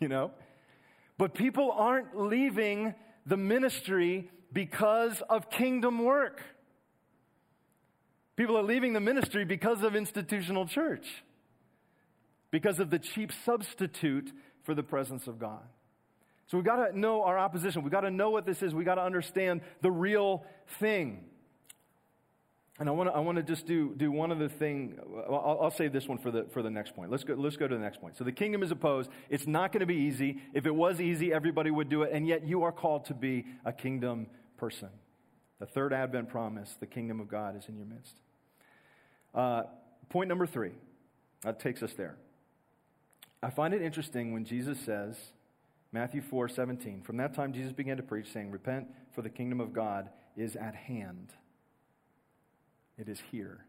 You 0.00 0.08
know? 0.08 0.30
But 1.18 1.34
people 1.34 1.72
aren't 1.72 2.18
leaving 2.18 2.94
the 3.26 3.36
ministry 3.36 4.30
because 4.52 5.22
of 5.28 5.50
kingdom 5.50 6.02
work. 6.02 6.42
People 8.36 8.56
are 8.58 8.62
leaving 8.62 8.92
the 8.92 9.00
ministry 9.00 9.44
because 9.44 9.82
of 9.82 9.94
institutional 9.94 10.66
church, 10.66 11.24
because 12.50 12.80
of 12.80 12.90
the 12.90 12.98
cheap 12.98 13.30
substitute 13.44 14.32
for 14.64 14.74
the 14.74 14.82
presence 14.82 15.26
of 15.26 15.38
God. 15.38 15.62
So 16.46 16.58
we've 16.58 16.64
got 16.64 16.88
to 16.88 16.98
know 16.98 17.22
our 17.22 17.38
opposition. 17.38 17.82
We've 17.82 17.92
got 17.92 18.02
to 18.02 18.10
know 18.10 18.30
what 18.30 18.44
this 18.44 18.62
is. 18.62 18.74
We've 18.74 18.84
got 18.84 18.96
to 18.96 19.02
understand 19.02 19.62
the 19.80 19.90
real 19.90 20.44
thing. 20.78 21.24
And 22.78 22.88
I 22.88 22.92
want 22.92 23.08
to 23.08 23.14
I 23.14 23.20
want 23.20 23.36
to 23.36 23.44
just 23.44 23.66
do 23.66 23.94
do 23.96 24.10
one 24.10 24.32
other 24.32 24.48
thing. 24.48 24.98
I'll, 25.30 25.58
I'll 25.62 25.70
save 25.70 25.92
this 25.92 26.08
one 26.08 26.18
for 26.18 26.32
the 26.32 26.46
for 26.52 26.60
the 26.60 26.70
next 26.70 26.96
point. 26.96 27.08
Let's 27.08 27.22
go 27.22 27.34
let's 27.34 27.56
go 27.56 27.68
to 27.68 27.74
the 27.74 27.80
next 27.80 28.00
point. 28.00 28.16
So 28.16 28.24
the 28.24 28.32
kingdom 28.32 28.64
is 28.64 28.72
opposed. 28.72 29.10
It's 29.30 29.46
not 29.46 29.70
going 29.70 29.80
to 29.80 29.86
be 29.86 29.94
easy. 29.94 30.38
If 30.52 30.66
it 30.66 30.74
was 30.74 31.00
easy, 31.00 31.32
everybody 31.32 31.70
would 31.70 31.88
do 31.88 32.02
it. 32.02 32.10
And 32.12 32.26
yet 32.26 32.44
you 32.44 32.64
are 32.64 32.72
called 32.72 33.04
to 33.06 33.14
be 33.14 33.46
a 33.64 33.72
kingdom 33.72 34.26
person. 34.56 34.88
The 35.60 35.66
third 35.66 35.92
Advent 35.92 36.28
promise: 36.28 36.76
the 36.80 36.86
kingdom 36.86 37.20
of 37.20 37.28
God 37.28 37.56
is 37.56 37.68
in 37.68 37.76
your 37.76 37.86
midst. 37.86 38.16
Uh, 39.34 39.64
point 40.08 40.28
number 40.28 40.46
three. 40.46 40.72
That 41.42 41.60
takes 41.60 41.82
us 41.82 41.92
there. 41.94 42.16
I 43.42 43.50
find 43.50 43.74
it 43.74 43.82
interesting 43.82 44.32
when 44.32 44.44
Jesus 44.46 44.78
says, 44.80 45.16
Matthew 45.92 46.22
4 46.22 46.48
17, 46.48 47.02
from 47.02 47.18
that 47.18 47.34
time 47.34 47.52
Jesus 47.52 47.72
began 47.72 47.98
to 47.98 48.02
preach, 48.02 48.32
saying, 48.32 48.50
Repent, 48.50 48.88
for 49.14 49.22
the 49.22 49.28
kingdom 49.28 49.60
of 49.60 49.72
God 49.72 50.08
is 50.36 50.56
at 50.56 50.74
hand. 50.74 51.32
It 52.98 53.08
is 53.08 53.20
here. 53.30 53.64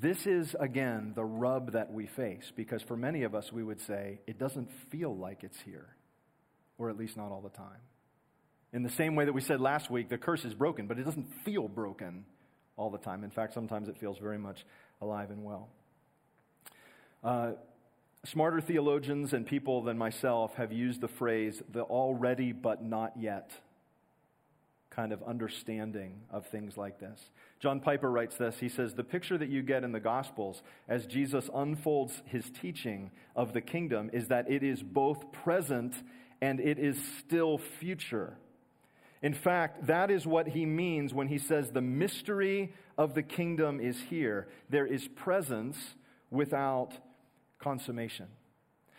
This 0.00 0.26
is, 0.26 0.56
again, 0.58 1.12
the 1.14 1.24
rub 1.24 1.72
that 1.72 1.92
we 1.92 2.06
face 2.06 2.50
because 2.56 2.82
for 2.82 2.96
many 2.96 3.24
of 3.24 3.34
us, 3.34 3.52
we 3.52 3.62
would 3.62 3.80
say 3.80 4.20
it 4.26 4.38
doesn't 4.38 4.70
feel 4.90 5.14
like 5.14 5.44
it's 5.44 5.60
here, 5.60 5.94
or 6.78 6.88
at 6.88 6.96
least 6.96 7.16
not 7.16 7.30
all 7.30 7.42
the 7.42 7.50
time. 7.50 7.82
In 8.72 8.82
the 8.82 8.90
same 8.90 9.14
way 9.14 9.26
that 9.26 9.34
we 9.34 9.42
said 9.42 9.60
last 9.60 9.90
week, 9.90 10.08
the 10.08 10.16
curse 10.16 10.46
is 10.46 10.54
broken, 10.54 10.86
but 10.86 10.98
it 10.98 11.04
doesn't 11.04 11.28
feel 11.44 11.68
broken 11.68 12.24
all 12.82 12.90
the 12.90 12.98
time. 12.98 13.22
In 13.22 13.30
fact, 13.30 13.54
sometimes 13.54 13.88
it 13.88 13.96
feels 13.96 14.18
very 14.18 14.38
much 14.38 14.66
alive 15.00 15.30
and 15.30 15.44
well. 15.44 15.68
Uh, 17.22 17.52
smarter 18.24 18.60
theologians 18.60 19.32
and 19.32 19.46
people 19.46 19.82
than 19.82 19.96
myself 19.96 20.54
have 20.56 20.72
used 20.72 21.00
the 21.00 21.06
phrase 21.06 21.62
the 21.70 21.82
already 21.82 22.50
but 22.50 22.82
not 22.82 23.12
yet 23.16 23.52
kind 24.90 25.12
of 25.12 25.22
understanding 25.22 26.20
of 26.28 26.44
things 26.48 26.76
like 26.76 26.98
this. 26.98 27.18
John 27.60 27.78
Piper 27.78 28.10
writes 28.10 28.36
this. 28.36 28.58
He 28.58 28.68
says, 28.68 28.94
The 28.94 29.04
picture 29.04 29.38
that 29.38 29.48
you 29.48 29.62
get 29.62 29.84
in 29.84 29.92
the 29.92 30.00
Gospels 30.00 30.60
as 30.88 31.06
Jesus 31.06 31.48
unfolds 31.54 32.20
his 32.26 32.50
teaching 32.50 33.12
of 33.36 33.52
the 33.52 33.60
kingdom 33.60 34.10
is 34.12 34.26
that 34.28 34.50
it 34.50 34.64
is 34.64 34.82
both 34.82 35.30
present 35.32 35.94
and 36.42 36.58
it 36.58 36.80
is 36.80 36.98
still 37.20 37.58
future. 37.58 38.36
In 39.22 39.34
fact, 39.34 39.86
that 39.86 40.10
is 40.10 40.26
what 40.26 40.48
he 40.48 40.66
means 40.66 41.14
when 41.14 41.28
he 41.28 41.38
says 41.38 41.70
the 41.70 41.80
mystery 41.80 42.74
of 42.98 43.14
the 43.14 43.22
kingdom 43.22 43.80
is 43.80 44.00
here. 44.10 44.48
There 44.68 44.86
is 44.86 45.06
presence 45.08 45.94
without 46.30 46.92
consummation. 47.60 48.26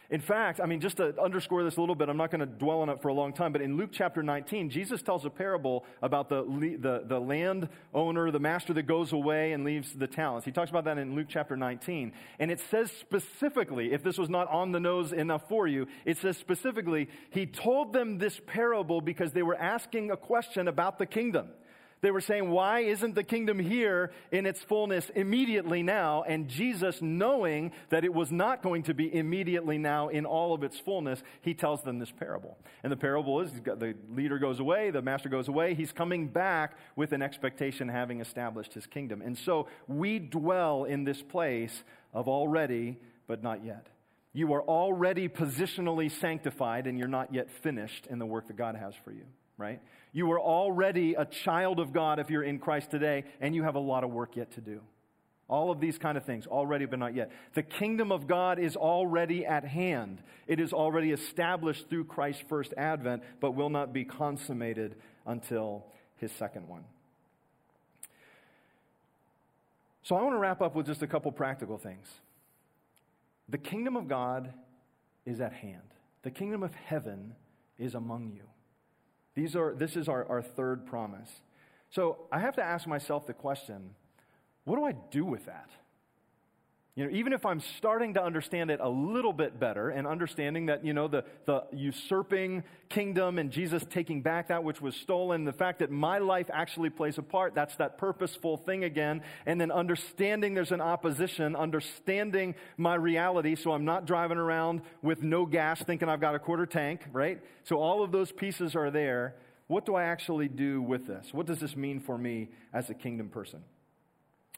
In 0.09 0.19
fact, 0.19 0.59
I 0.61 0.65
mean, 0.65 0.81
just 0.81 0.97
to 0.97 1.19
underscore 1.19 1.63
this 1.63 1.77
a 1.77 1.79
little 1.79 1.95
bit, 1.95 2.09
I'm 2.09 2.17
not 2.17 2.29
going 2.29 2.41
to 2.41 2.45
dwell 2.45 2.81
on 2.81 2.89
it 2.89 3.01
for 3.01 3.07
a 3.07 3.13
long 3.13 3.31
time, 3.31 3.53
but 3.53 3.61
in 3.61 3.77
Luke 3.77 3.89
chapter 3.91 4.21
19, 4.21 4.69
Jesus 4.69 5.01
tells 5.01 5.25
a 5.25 5.29
parable 5.29 5.85
about 6.01 6.29
the, 6.29 6.43
the, 6.79 7.03
the 7.05 7.19
land 7.19 7.69
owner, 7.93 8.29
the 8.29 8.39
master 8.39 8.73
that 8.73 8.83
goes 8.83 9.13
away 9.13 9.53
and 9.53 9.63
leaves 9.63 9.93
the 9.93 10.07
talents. 10.07 10.45
He 10.45 10.51
talks 10.51 10.69
about 10.69 10.83
that 10.85 10.97
in 10.97 11.15
Luke 11.15 11.27
chapter 11.29 11.55
19. 11.55 12.11
And 12.39 12.51
it 12.51 12.59
says 12.69 12.91
specifically, 12.91 13.93
if 13.93 14.03
this 14.03 14.17
was 14.17 14.29
not 14.29 14.49
on 14.49 14.71
the 14.71 14.79
nose 14.79 15.13
enough 15.13 15.47
for 15.47 15.67
you, 15.67 15.87
it 16.05 16.17
says 16.17 16.37
specifically, 16.37 17.09
he 17.29 17.45
told 17.45 17.93
them 17.93 18.17
this 18.17 18.41
parable 18.45 18.99
because 18.99 19.31
they 19.31 19.43
were 19.43 19.55
asking 19.55 20.11
a 20.11 20.17
question 20.17 20.67
about 20.67 20.99
the 20.99 21.05
kingdom. 21.05 21.49
They 22.03 22.11
were 22.11 22.19
saying, 22.19 22.49
why 22.51 22.81
isn't 22.81 23.15
the 23.15 23.23
kingdom 23.23 23.57
here 23.57 24.11
in 24.29 24.45
its 24.45 24.61
fullness 24.61 25.09
immediately 25.15 25.83
now? 25.83 26.23
And 26.23 26.49
Jesus, 26.49 27.01
knowing 27.01 27.71
that 27.91 28.03
it 28.03 28.13
was 28.13 28.29
not 28.29 28.61
going 28.61 28.83
to 28.83 28.93
be 28.93 29.15
immediately 29.15 29.77
now 29.77 30.09
in 30.09 30.25
all 30.25 30.53
of 30.53 30.63
its 30.63 30.77
fullness, 30.77 31.23
he 31.41 31.53
tells 31.53 31.81
them 31.83 31.99
this 31.99 32.11
parable. 32.11 32.57
And 32.83 32.91
the 32.91 32.97
parable 32.97 33.39
is 33.39 33.53
the 33.53 33.95
leader 34.13 34.37
goes 34.37 34.59
away, 34.59 34.91
the 34.91 35.01
master 35.01 35.29
goes 35.29 35.47
away, 35.47 35.75
he's 35.75 35.93
coming 35.93 36.27
back 36.27 36.77
with 36.97 37.13
an 37.13 37.21
expectation 37.21 37.87
having 37.87 38.19
established 38.19 38.73
his 38.73 38.85
kingdom. 38.85 39.21
And 39.21 39.37
so 39.37 39.69
we 39.87 40.19
dwell 40.19 40.83
in 40.83 41.05
this 41.05 41.21
place 41.21 41.85
of 42.13 42.27
already, 42.27 42.97
but 43.27 43.41
not 43.41 43.63
yet. 43.63 43.87
You 44.33 44.51
are 44.55 44.61
already 44.61 45.29
positionally 45.29 46.11
sanctified 46.11 46.85
and 46.85 46.99
you're 46.99 47.07
not 47.07 47.33
yet 47.33 47.49
finished 47.49 48.07
in 48.07 48.19
the 48.19 48.25
work 48.25 48.47
that 48.47 48.57
God 48.57 48.75
has 48.75 48.93
for 49.05 49.13
you, 49.13 49.23
right? 49.57 49.79
You 50.13 50.31
are 50.31 50.39
already 50.39 51.15
a 51.15 51.25
child 51.25 51.79
of 51.79 51.91
God 51.91 52.19
if 52.19 52.29
you're 52.29 52.43
in 52.43 52.59
Christ 52.59 52.91
today, 52.91 53.25
and 53.41 53.55
you 53.55 53.63
have 53.63 53.75
a 53.75 53.79
lot 53.79 54.03
of 54.03 54.11
work 54.11 54.35
yet 54.35 54.51
to 54.51 54.61
do. 54.61 54.81
All 55.49 55.71
of 55.71 55.81
these 55.81 55.97
kind 55.97 56.17
of 56.17 56.23
things, 56.23 56.47
already 56.47 56.85
but 56.85 56.99
not 56.99 57.15
yet. 57.15 57.31
The 57.55 57.63
kingdom 57.63 58.11
of 58.11 58.27
God 58.27 58.59
is 58.59 58.75
already 58.75 59.45
at 59.45 59.65
hand. 59.65 60.21
It 60.47 60.59
is 60.59 60.71
already 60.71 61.11
established 61.11 61.89
through 61.89 62.05
Christ's 62.05 62.43
first 62.47 62.73
advent, 62.77 63.23
but 63.41 63.51
will 63.51 63.69
not 63.69 63.91
be 63.91 64.05
consummated 64.05 64.95
until 65.25 65.85
his 66.17 66.31
second 66.31 66.67
one. 66.67 66.85
So 70.03 70.15
I 70.15 70.21
want 70.21 70.35
to 70.35 70.39
wrap 70.39 70.61
up 70.61 70.75
with 70.75 70.85
just 70.85 71.01
a 71.01 71.07
couple 71.07 71.31
practical 71.31 71.77
things. 71.77 72.07
The 73.49 73.57
kingdom 73.57 73.97
of 73.97 74.07
God 74.07 74.53
is 75.25 75.41
at 75.41 75.53
hand, 75.53 75.81
the 76.21 76.31
kingdom 76.31 76.61
of 76.61 76.73
heaven 76.75 77.33
is 77.79 77.95
among 77.95 78.31
you. 78.33 78.43
These 79.35 79.55
are, 79.55 79.73
this 79.73 79.95
is 79.95 80.07
our, 80.07 80.25
our 80.29 80.41
third 80.41 80.85
promise. 80.85 81.41
So 81.89 82.27
I 82.31 82.39
have 82.39 82.55
to 82.55 82.63
ask 82.63 82.87
myself 82.87 83.27
the 83.27 83.33
question 83.33 83.91
what 84.65 84.77
do 84.77 84.85
I 84.85 84.93
do 85.11 85.25
with 85.25 85.45
that? 85.45 85.69
You 86.95 87.05
know, 87.05 87.09
even 87.11 87.33
if 87.33 87.43
I'm 87.43 87.59
starting 87.59 88.13
to 88.13 88.23
understand 88.23 88.69
it 88.69 88.79
a 88.79 88.87
little 88.87 89.33
bit 89.33 89.59
better 89.59 89.89
and 89.89 90.05
understanding 90.05 90.67
that, 90.67 90.85
you 90.85 90.93
know, 90.93 91.07
the, 91.07 91.25
the 91.45 91.63
usurping 91.71 92.63
kingdom 92.89 93.39
and 93.39 93.49
Jesus 93.49 93.83
taking 93.89 94.21
back 94.21 94.49
that 94.49 94.63
which 94.63 94.79
was 94.79 94.95
stolen, 94.95 95.43
the 95.43 95.53
fact 95.53 95.79
that 95.79 95.89
my 95.89 96.19
life 96.19 96.51
actually 96.53 96.91
plays 96.91 97.17
a 97.17 97.23
part, 97.23 97.55
that's 97.55 97.75
that 97.77 97.97
purposeful 97.97 98.57
thing 98.57 98.83
again. 98.83 99.23
And 99.47 99.59
then 99.59 99.71
understanding 99.71 100.53
there's 100.53 100.71
an 100.71 100.81
opposition, 100.81 101.55
understanding 101.55 102.53
my 102.77 102.93
reality 102.93 103.55
so 103.55 103.71
I'm 103.71 103.85
not 103.85 104.05
driving 104.05 104.37
around 104.37 104.83
with 105.01 105.23
no 105.23 105.47
gas 105.47 105.81
thinking 105.81 106.09
I've 106.09 106.21
got 106.21 106.35
a 106.35 106.39
quarter 106.39 106.67
tank, 106.67 107.01
right? 107.11 107.41
So 107.63 107.77
all 107.77 108.03
of 108.03 108.11
those 108.11 108.31
pieces 108.31 108.75
are 108.75 108.91
there. 108.91 109.35
What 109.65 109.87
do 109.87 109.95
I 109.95 110.03
actually 110.03 110.47
do 110.47 110.79
with 110.79 111.07
this? 111.07 111.29
What 111.31 111.47
does 111.47 111.59
this 111.59 111.75
mean 111.75 112.01
for 112.01 112.19
me 112.19 112.49
as 112.71 112.91
a 112.91 112.93
kingdom 112.93 113.29
person? 113.29 113.63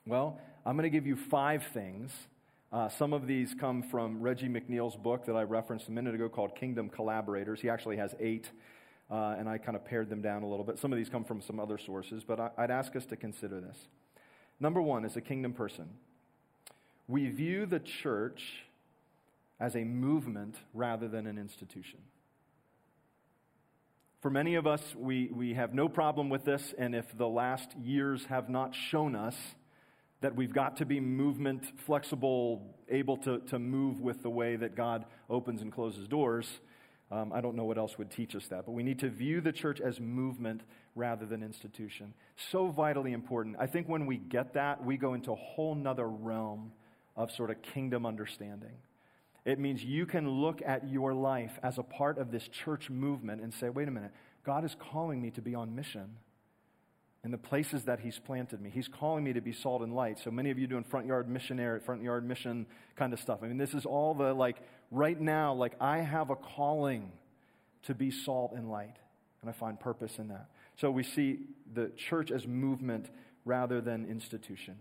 Well, 0.06 0.42
I'm 0.68 0.76
going 0.76 0.84
to 0.84 0.90
give 0.90 1.06
you 1.06 1.16
five 1.16 1.64
things. 1.76 2.12
Uh, 2.74 2.90
some 2.90 3.14
of 3.14 3.28
these 3.28 3.54
come 3.54 3.84
from 3.84 4.20
Reggie 4.20 4.50
McNeal's 4.50 4.96
book 4.96 5.26
that 5.28 5.36
I 5.36 5.44
referenced 5.44 5.90
a 5.90 5.92
minute 5.92 6.16
ago 6.16 6.28
called 6.28 6.56
Kingdom 6.56 6.90
Collaborators. 6.90 7.62
He 7.62 7.70
actually 7.70 7.98
has 7.98 8.16
eight, 8.20 8.50
uh, 9.12 9.36
and 9.38 9.48
I 9.48 9.60
kind 9.60 9.76
of 9.76 9.86
pared 9.86 10.10
them 10.10 10.24
down 10.24 10.42
a 10.42 10.48
little 10.48 10.66
bit. 10.66 10.80
Some 10.80 10.92
of 10.92 10.98
these 10.98 11.08
come 11.08 11.24
from 11.24 11.40
some 11.40 11.60
other 11.60 11.78
sources, 11.78 12.24
but 12.24 12.40
I, 12.40 12.50
I'd 12.58 12.72
ask 12.72 12.96
us 12.96 13.06
to 13.08 13.16
consider 13.16 13.62
this. 13.62 13.78
Number 14.60 14.82
one, 14.82 15.06
as 15.06 15.16
a 15.16 15.22
kingdom 15.22 15.54
person, 15.54 15.88
we 17.08 17.30
view 17.30 17.68
the 17.68 17.80
church 17.80 18.64
as 19.60 19.76
a 19.76 19.84
movement 19.84 20.56
rather 20.74 21.08
than 21.08 21.28
an 21.28 21.38
institution. 21.38 22.00
For 24.20 24.32
many 24.32 24.56
of 24.56 24.66
us, 24.66 24.82
we, 24.98 25.28
we 25.28 25.54
have 25.54 25.76
no 25.76 25.88
problem 25.88 26.30
with 26.30 26.44
this, 26.44 26.74
and 26.76 26.96
if 26.96 27.16
the 27.16 27.28
last 27.28 27.78
years 27.78 28.26
have 28.26 28.50
not 28.50 28.74
shown 28.74 29.16
us 29.16 29.36
that 30.22 30.36
we've 30.36 30.54
got 30.54 30.78
to 30.78 30.86
be 30.86 31.00
movement 31.00 31.66
flexible, 31.86 32.76
able 32.90 33.18
to, 33.18 33.40
to 33.40 33.60
move 33.60 34.02
with 34.02 34.24
the 34.24 34.30
way 34.30 34.56
that 34.56 34.76
God 34.76 35.06
opens 35.30 35.62
and 35.62 35.72
closes 35.72 36.08
doors. 36.08 36.48
Um, 37.12 37.32
I 37.32 37.42
don't 37.42 37.56
know 37.56 37.66
what 37.66 37.78
else 37.78 37.98
would 37.98 38.10
teach 38.10 38.36
us 38.36 38.48
that, 38.48 38.66
but 38.66 38.72
we 38.72 38.82
need 38.82 39.00
to 39.00 39.10
view 39.10 39.40
the 39.40 39.52
church 39.52 39.80
as 39.80 40.00
movement 40.00 40.62
rather 40.96 41.26
than 41.26 41.44
institution. 41.44 42.14
So 42.52 42.68
vitally 42.70 43.14
important. 43.14 43.58
I 43.60 43.68
think 43.68 43.88
when 43.88 44.06
we 44.06 44.18
get 44.18 44.54
that, 44.54 44.84
we 44.84 44.98
go 44.98 45.14
into 45.14 45.32
a 45.32 45.36
whole 45.36 45.76
nother 45.76 46.08
realm 46.08 46.72
of 47.16 47.32
sort 47.32 47.52
of 47.52 47.62
kingdom 47.62 48.06
understanding. 48.06 48.74
It 49.46 49.60
means 49.60 49.84
you 49.84 50.08
can 50.08 50.28
look 50.28 50.62
at 50.66 50.90
your 50.90 51.14
life 51.14 51.60
as 51.62 51.78
a 51.78 51.84
part 51.84 52.18
of 52.18 52.32
this 52.32 52.48
church 52.48 52.90
movement 52.90 53.42
and 53.42 53.54
say, 53.54 53.70
wait 53.70 53.88
a 53.88 53.92
minute, 53.92 54.12
God 54.44 54.66
is 54.66 54.76
calling 54.92 55.22
me 55.22 55.30
to 55.32 55.42
be 55.42 55.54
on 55.54 55.76
mission 55.76 56.18
in 57.26 57.32
the 57.32 57.38
places 57.40 57.84
that 57.86 58.00
He's 58.00 58.20
planted 58.20 58.62
me. 58.62 58.70
He's 58.70 58.88
calling 58.88 59.24
me 59.24 59.34
to 59.34 59.42
be 59.42 59.52
salt 59.52 59.82
and 59.82 59.94
light. 59.96 60.20
So 60.20 60.30
many 60.30 60.52
of 60.52 60.60
you 60.60 60.68
doing 60.68 60.84
front 60.84 61.08
yard 61.08 61.28
missionary, 61.28 61.80
front 61.80 62.04
yard 62.04 62.26
mission 62.26 62.68
kind 62.96 63.12
of 63.14 63.20
stuff. 63.20 63.40
I 63.42 63.48
mean, 63.48 63.58
this 63.58 63.74
is 63.74 63.84
all 63.84 64.14
the 64.14 64.32
like 64.32 64.58
right 64.92 65.20
now, 65.20 65.52
like 65.52 65.74
I 65.82 65.98
have 65.98 66.30
a 66.30 66.36
calling 66.36 67.12
to 67.88 67.96
be 67.96 68.12
salt 68.12 68.54
and 68.56 68.70
light. 68.70 68.96
And 69.42 69.50
I 69.50 69.54
find 69.54 69.80
purpose 69.80 70.20
in 70.20 70.28
that. 70.28 70.50
So 70.78 70.92
we 70.92 71.04
see 71.04 71.40
the 71.74 71.92
church 71.98 72.32
as 72.32 72.48
movement 72.48 73.10
rather 73.44 73.82
than 73.82 74.06
institution. 74.06 74.76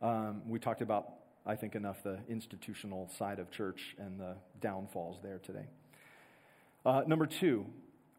Um, 0.00 0.42
we 0.48 0.58
talked 0.58 0.82
about, 0.82 1.12
I 1.46 1.56
think, 1.56 1.74
enough 1.74 2.02
the 2.02 2.18
institutional 2.28 3.10
side 3.18 3.38
of 3.38 3.50
church 3.50 3.96
and 3.98 4.18
the 4.18 4.36
downfalls 4.60 5.18
there 5.22 5.38
today. 5.38 5.66
Uh, 6.84 7.02
number 7.06 7.26
two, 7.26 7.66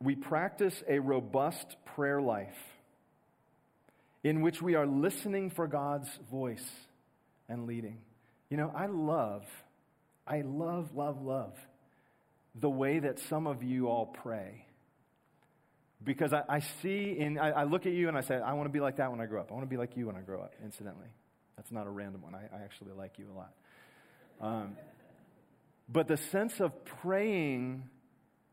we 0.02 0.16
practice 0.16 0.84
a 0.88 1.00
robust 1.00 1.76
prayer 1.96 2.22
life 2.22 2.58
in 4.24 4.42
which 4.42 4.62
we 4.62 4.76
are 4.76 4.86
listening 4.86 5.50
for 5.50 5.68
God's 5.68 6.10
voice 6.30 6.66
and 7.50 7.66
leading. 7.66 8.00
You 8.50 8.58
know, 8.58 8.72
I 8.76 8.88
love, 8.88 9.44
I 10.26 10.42
love, 10.42 10.96
love, 10.96 11.22
love 11.22 11.54
the 12.60 12.70
way 12.70 13.00
that 13.00 13.20
some 13.20 13.48
of 13.48 13.64
you 13.64 13.88
all 13.88 14.06
pray. 14.06 14.66
Because 16.04 16.32
I, 16.34 16.44
I 16.48 16.60
see 16.82 17.16
in, 17.18 17.40
I, 17.40 17.50
I, 17.50 17.64
look 17.64 17.86
at 17.86 17.92
you 17.92 18.08
and 18.08 18.18
I 18.18 18.22
say, 18.22 18.36
I 18.36 18.54
want 18.54 18.68
to 18.68 18.72
be 18.72 18.80
like 18.80 18.98
that 18.98 19.12
when 19.12 19.20
I 19.20 19.26
grow 19.26 19.42
up. 19.42 19.52
I 19.52 19.54
want 19.54 19.66
to 19.66 19.70
be 19.70 19.78
like 19.78 19.98
you 19.98 20.08
when 20.08 20.16
I 20.16 20.22
grow 20.22 20.42
up, 20.42 20.54
incidentally. 20.64 21.08
That's 21.56 21.72
not 21.72 21.88
a 21.88 21.90
random 21.90 22.22
one. 22.22 22.36
I, 22.36 22.56
I 22.56 22.64
actually 22.64 22.92
like 22.92 23.18
you 23.18 23.26
a 23.34 23.36
lot. 23.36 23.54
Um, 24.40 24.78
but 25.90 26.08
the 26.08 26.18
sense 26.18 26.60
of 26.60 26.86
praying 26.86 27.84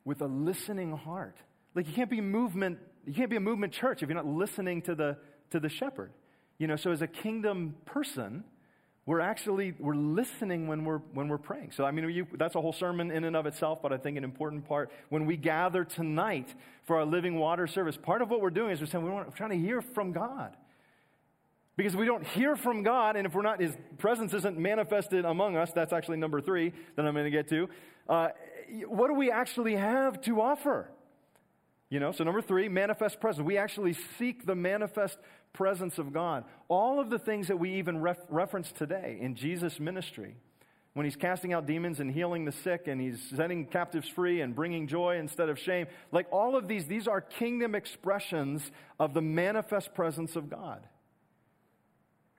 with 0.05 0.21
a 0.21 0.27
listening 0.27 0.97
heart. 0.97 1.37
Like 1.75 1.87
you 1.87 1.93
can't 1.93 2.11
be 2.11 2.21
movement, 2.21 2.79
you 3.07 3.15
can't 3.15 3.31
be 3.31 3.37
a 3.37 3.41
movement 3.41 3.73
church 3.73 4.03
if 4.03 4.09
you're 4.09 4.17
not 4.17 4.27
listening 4.27 4.83
to 4.83 4.95
the, 4.95 5.17
to 5.51 5.61
the 5.61 5.69
shepherd. 5.69 6.13
You 6.59 6.67
know, 6.67 6.77
so 6.77 6.93
as 6.93 7.03
a 7.03 7.07
kingdom 7.07 7.75
person, 7.85 8.45
we're 9.07 9.21
actually 9.21 9.75
we're 9.79 9.95
listening 9.95 10.67
when 10.67 10.85
we're 10.85 10.99
when 11.13 11.29
we're 11.29 11.39
praying 11.39 11.71
so 11.73 11.85
i 11.85 11.91
mean 11.91 12.09
you, 12.11 12.27
that's 12.39 12.55
a 12.55 12.61
whole 12.61 12.73
sermon 12.73 13.11
in 13.11 13.25
and 13.25 13.37
of 13.37 13.47
itself 13.47 13.83
but 13.83 13.93
i 13.93 13.97
think 13.97 14.17
an 14.17 14.25
important 14.25 14.67
part 14.67 14.91
when 15.11 15.27
we 15.27 15.37
gather 15.37 15.85
tonight 15.85 16.55
for 16.85 16.97
our 16.97 17.05
living 17.05 17.39
water 17.39 17.67
service 17.67 17.97
part 17.97 18.23
of 18.23 18.31
what 18.31 18.41
we're 18.41 18.51
doing 18.51 18.71
is 18.71 18.81
we're 18.81 18.87
saying 18.87 19.05
we 19.05 19.11
are 19.11 19.27
trying 19.37 19.51
to 19.51 19.59
hear 19.59 19.83
from 19.83 20.13
god 20.13 20.57
because 21.77 21.95
if 21.95 22.01
we 22.01 22.07
don't 22.07 22.27
hear 22.27 22.57
from 22.57 22.83
god 22.83 23.17
and 23.17 23.27
if 23.27 23.35
we're 23.35 23.43
not 23.43 23.61
his 23.61 23.77
presence 23.99 24.33
isn't 24.33 24.59
manifested 24.59 25.25
among 25.25 25.57
us 25.57 25.71
that's 25.73 25.93
actually 25.93 26.17
number 26.17 26.41
three 26.41 26.73
that 26.97 27.05
i'm 27.05 27.13
going 27.13 27.25
to 27.25 27.31
get 27.31 27.49
to 27.49 27.69
uh, 28.09 28.29
what 28.83 29.09
do 29.09 29.14
we 29.14 29.31
actually 29.31 29.77
have 29.77 30.20
to 30.20 30.41
offer 30.41 30.91
you 31.91 32.01
know 32.01 32.12
so 32.12 32.25
number 32.25 32.43
three 32.43 32.68
manifest 32.68 33.20
presence 33.20 33.45
we 33.45 33.59
actually 33.59 33.97
seek 34.18 34.47
the 34.47 34.55
manifest 34.55 35.18
presence 35.55 35.97
of 35.99 36.12
God. 36.12 36.45
All 36.68 37.01
of 37.01 37.09
the 37.09 37.18
things 37.18 37.49
that 37.49 37.59
we 37.59 37.77
even 37.77 38.03
ref- 38.03 38.27
reference 38.29 38.70
today 38.72 39.16
in 39.18 39.35
Jesus' 39.35 39.81
ministry, 39.81 40.37
when 40.93 41.05
he's 41.05 41.16
casting 41.16 41.55
out 41.55 41.66
demons 41.66 42.01
and 42.01 42.12
healing 42.12 42.45
the 42.45 42.53
sick 42.53 42.87
and 42.87 43.01
he's 43.01 43.20
setting 43.35 43.64
captives 43.64 44.09
free 44.09 44.43
and 44.43 44.55
bringing 44.55 44.87
joy 44.87 45.16
instead 45.16 45.49
of 45.49 45.59
shame, 45.59 45.87
like 46.12 46.27
all 46.31 46.57
of 46.57 46.68
these, 46.68 46.87
these 46.87 47.09
are 47.09 47.22
kingdom 47.22 47.75
expressions 47.75 48.70
of 49.01 49.14
the 49.14 49.22
manifest 49.22 49.95
presence 49.95 50.37
of 50.37 50.51
God. 50.51 50.87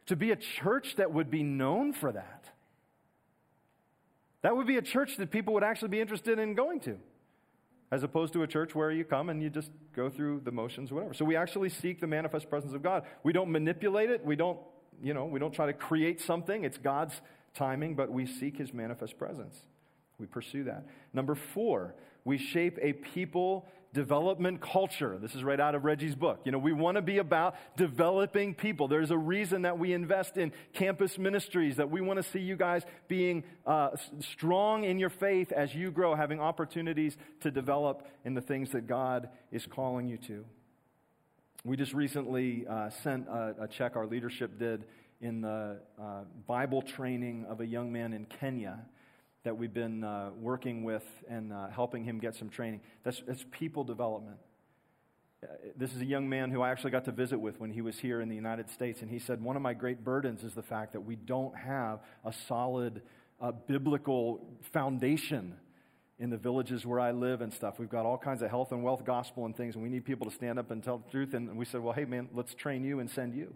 To 0.08 0.16
be 0.16 0.30
a 0.30 0.36
church 0.36 0.98
that 0.98 1.12
would 1.12 1.32
be 1.32 1.42
known 1.42 1.92
for 1.92 2.12
that, 2.12 2.52
that 4.46 4.56
would 4.56 4.68
be 4.68 4.78
a 4.78 4.82
church 4.82 5.18
that 5.18 5.32
people 5.32 5.56
would 5.56 5.64
actually 5.64 5.88
be 5.88 6.00
interested 6.00 6.38
in 6.38 6.54
going 6.54 6.80
to 6.82 7.00
as 7.92 8.04
opposed 8.04 8.32
to 8.34 8.44
a 8.44 8.48
church 8.48 8.76
where 8.76 8.92
you 8.92 9.04
come 9.04 9.30
and 9.30 9.42
you 9.42 9.50
just 9.50 9.72
go 9.96 10.08
through 10.08 10.40
the 10.46 10.52
motions, 10.52 10.92
whatever. 10.92 11.16
So 11.16 11.26
we 11.26 11.36
actually 11.36 11.70
seek 11.70 12.00
the 12.00 12.06
manifest 12.06 12.48
presence 12.48 12.76
of 12.76 12.84
God. 12.84 13.06
We 13.24 13.34
don't 13.34 13.52
manipulate 13.52 14.12
it. 14.12 14.24
We 14.24 14.36
don't, 14.36 14.60
you 15.02 15.16
know, 15.16 15.26
we 15.26 15.40
don't 15.40 15.52
try 15.52 15.66
to 15.66 15.74
create 15.74 16.22
something. 16.22 16.64
It's 16.64 16.78
God's 16.78 17.20
timing, 17.56 17.96
but 17.96 18.12
we 18.12 18.28
seek 18.28 18.56
his 18.56 18.72
manifest 18.72 19.18
presence. 19.18 19.56
We 20.20 20.28
pursue 20.28 20.66
that. 20.66 20.86
Number 21.12 21.34
four, 21.34 21.96
we 22.24 22.38
shape 22.38 22.78
a 22.84 22.94
people 22.94 23.66
development 23.96 24.60
culture. 24.60 25.18
This 25.20 25.34
is 25.36 25.44
right 25.44 25.60
out 25.60 25.74
of 25.74 25.86
Reggie's 25.86 26.16
book. 26.16 26.42
You 26.44 26.52
know, 26.52 26.60
we 26.60 26.74
want 26.74 26.96
to 26.98 27.02
be 27.02 27.18
about 27.18 27.56
developing 27.78 28.54
people. 28.54 28.90
There's 28.90 29.10
a 29.10 29.18
reason 29.18 29.62
that 29.62 29.80
we 29.80 29.94
invest 29.94 30.38
in 30.38 30.52
campus 30.74 31.18
ministries, 31.18 31.78
that 31.78 31.90
we 31.90 32.02
want 32.02 32.22
to 32.22 32.30
see 32.30 32.40
you 32.40 32.58
guys 32.58 32.84
being 33.08 33.46
uh, 33.66 33.92
strong 34.20 34.84
in 34.84 35.00
your 35.00 35.10
faith 35.10 35.54
as 35.54 35.74
you 35.74 35.92
grow, 35.92 36.14
having 36.14 36.42
opportunities 36.42 37.16
to 37.40 37.50
develop 37.50 38.06
in 38.26 38.34
the 38.34 38.42
things 38.42 38.70
that 38.72 38.86
God 38.86 39.30
is 39.50 39.66
calling 39.66 40.10
you 40.10 40.18
to. 40.28 40.46
We 41.64 41.78
just 41.78 41.94
recently 41.94 42.68
uh, 42.70 42.90
sent 43.02 43.30
a, 43.30 43.56
a, 43.62 43.68
check 43.68 43.96
our 43.96 44.06
leadership 44.06 44.60
did 44.60 44.84
in 45.22 45.40
the 45.40 45.80
uh, 46.00 46.24
Bible 46.46 46.82
training 46.82 47.46
of 47.50 47.62
a 47.62 47.66
young 47.66 47.94
man 47.94 48.12
in 48.12 48.26
Kenya 48.26 48.86
that 49.46 49.56
we've 49.56 49.74
been 49.74 50.04
uh, 50.04 50.32
working 50.38 50.84
with 50.84 51.06
and 51.30 51.54
uh, 51.54 51.68
helping 51.70 52.04
him 52.04 52.20
get 52.20 52.36
some 52.36 52.50
training. 52.50 52.82
That's, 53.04 53.22
that's 53.26 53.46
people 53.52 53.84
development. 53.84 54.38
Uh, 55.44 55.48
this 55.78 55.94
is 55.94 56.02
a 56.02 56.06
young 56.06 56.28
man 56.28 56.50
who 56.50 56.62
I 56.62 56.72
actually 56.72 56.92
got 56.92 57.06
to 57.06 57.12
visit 57.12 57.40
with 57.40 57.60
when 57.60 57.70
he 57.70 57.82
was 57.82 57.98
here 58.00 58.22
in 58.22 58.28
the 58.28 58.36
United 58.36 58.70
States, 58.72 59.02
and 59.02 59.10
he 59.10 59.20
said, 59.20 59.42
One 59.42 59.56
of 59.56 59.62
my 59.62 59.74
great 59.74 60.04
burdens 60.04 60.44
is 60.44 60.54
the 60.54 60.64
fact 60.64 60.94
that 60.94 61.02
we 61.02 61.16
don't 61.16 61.56
have 61.56 62.00
a 62.26 62.34
solid 62.48 63.04
uh, 63.40 63.52
biblical 63.52 64.58
foundation 64.74 65.56
in 66.18 66.32
the 66.32 66.38
villages 66.38 66.86
where 66.86 67.00
I 67.00 67.12
live 67.12 67.42
and 67.42 67.54
stuff. 67.54 67.78
We've 67.78 67.90
got 67.90 68.06
all 68.06 68.18
kinds 68.18 68.42
of 68.42 68.50
health 68.50 68.72
and 68.72 68.84
wealth 68.84 69.06
gospel 69.06 69.46
and 69.46 69.56
things, 69.56 69.76
and 69.76 69.84
we 69.84 69.90
need 69.90 70.06
people 70.06 70.28
to 70.28 70.36
stand 70.36 70.58
up 70.58 70.72
and 70.72 70.84
tell 70.84 70.98
the 70.98 71.12
truth. 71.12 71.36
And 71.36 71.56
we 71.56 71.66
said, 71.66 71.82
Well, 71.82 71.94
hey, 71.94 72.06
man, 72.06 72.30
let's 72.34 72.56
train 72.56 72.84
you 72.84 73.00
and 73.00 73.12
send 73.12 73.36
you 73.36 73.54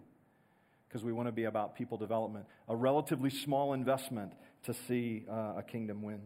because 0.88 1.04
we 1.04 1.12
want 1.12 1.26
to 1.26 1.32
be 1.32 1.44
about 1.44 1.76
people 1.76 1.98
development. 1.98 2.46
A 2.68 2.76
relatively 2.76 3.30
small 3.30 3.72
investment 3.72 4.32
to 4.64 4.74
see 4.74 5.24
uh, 5.30 5.54
a 5.58 5.62
kingdom 5.62 6.02
win. 6.02 6.20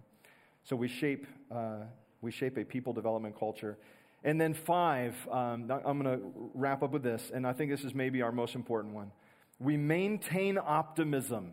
So 0.65 0.77
we 0.77 0.89
shape, 0.89 1.27
uh, 1.51 1.85
we 2.21 2.31
shape 2.31 2.57
a 2.57 2.65
people 2.65 2.93
development 2.93 3.39
culture. 3.39 3.77
And 4.25 4.41
then 4.41 4.55
five, 4.55 5.15
um, 5.31 5.71
I'm 5.85 6.03
going 6.03 6.19
to 6.19 6.51
wrap 6.55 6.83
up 6.83 6.93
with 6.93 7.03
this, 7.03 7.31
and 7.33 7.47
I 7.47 7.53
think 7.53 7.71
this 7.71 7.85
is 7.85 7.95
maybe 7.95 8.23
our 8.23 8.33
most 8.33 8.55
important 8.55 8.95
one. 8.95 9.13
We 9.59 9.77
maintain 9.77 10.59
optimism, 10.59 11.53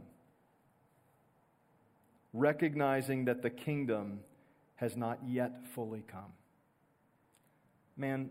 recognizing 2.34 3.26
that 3.26 3.42
the 3.42 3.50
kingdom 3.50 4.22
has 4.76 4.96
not 4.96 5.20
yet 5.28 5.68
fully 5.76 6.04
come. 6.08 6.34
Man, 7.98 8.30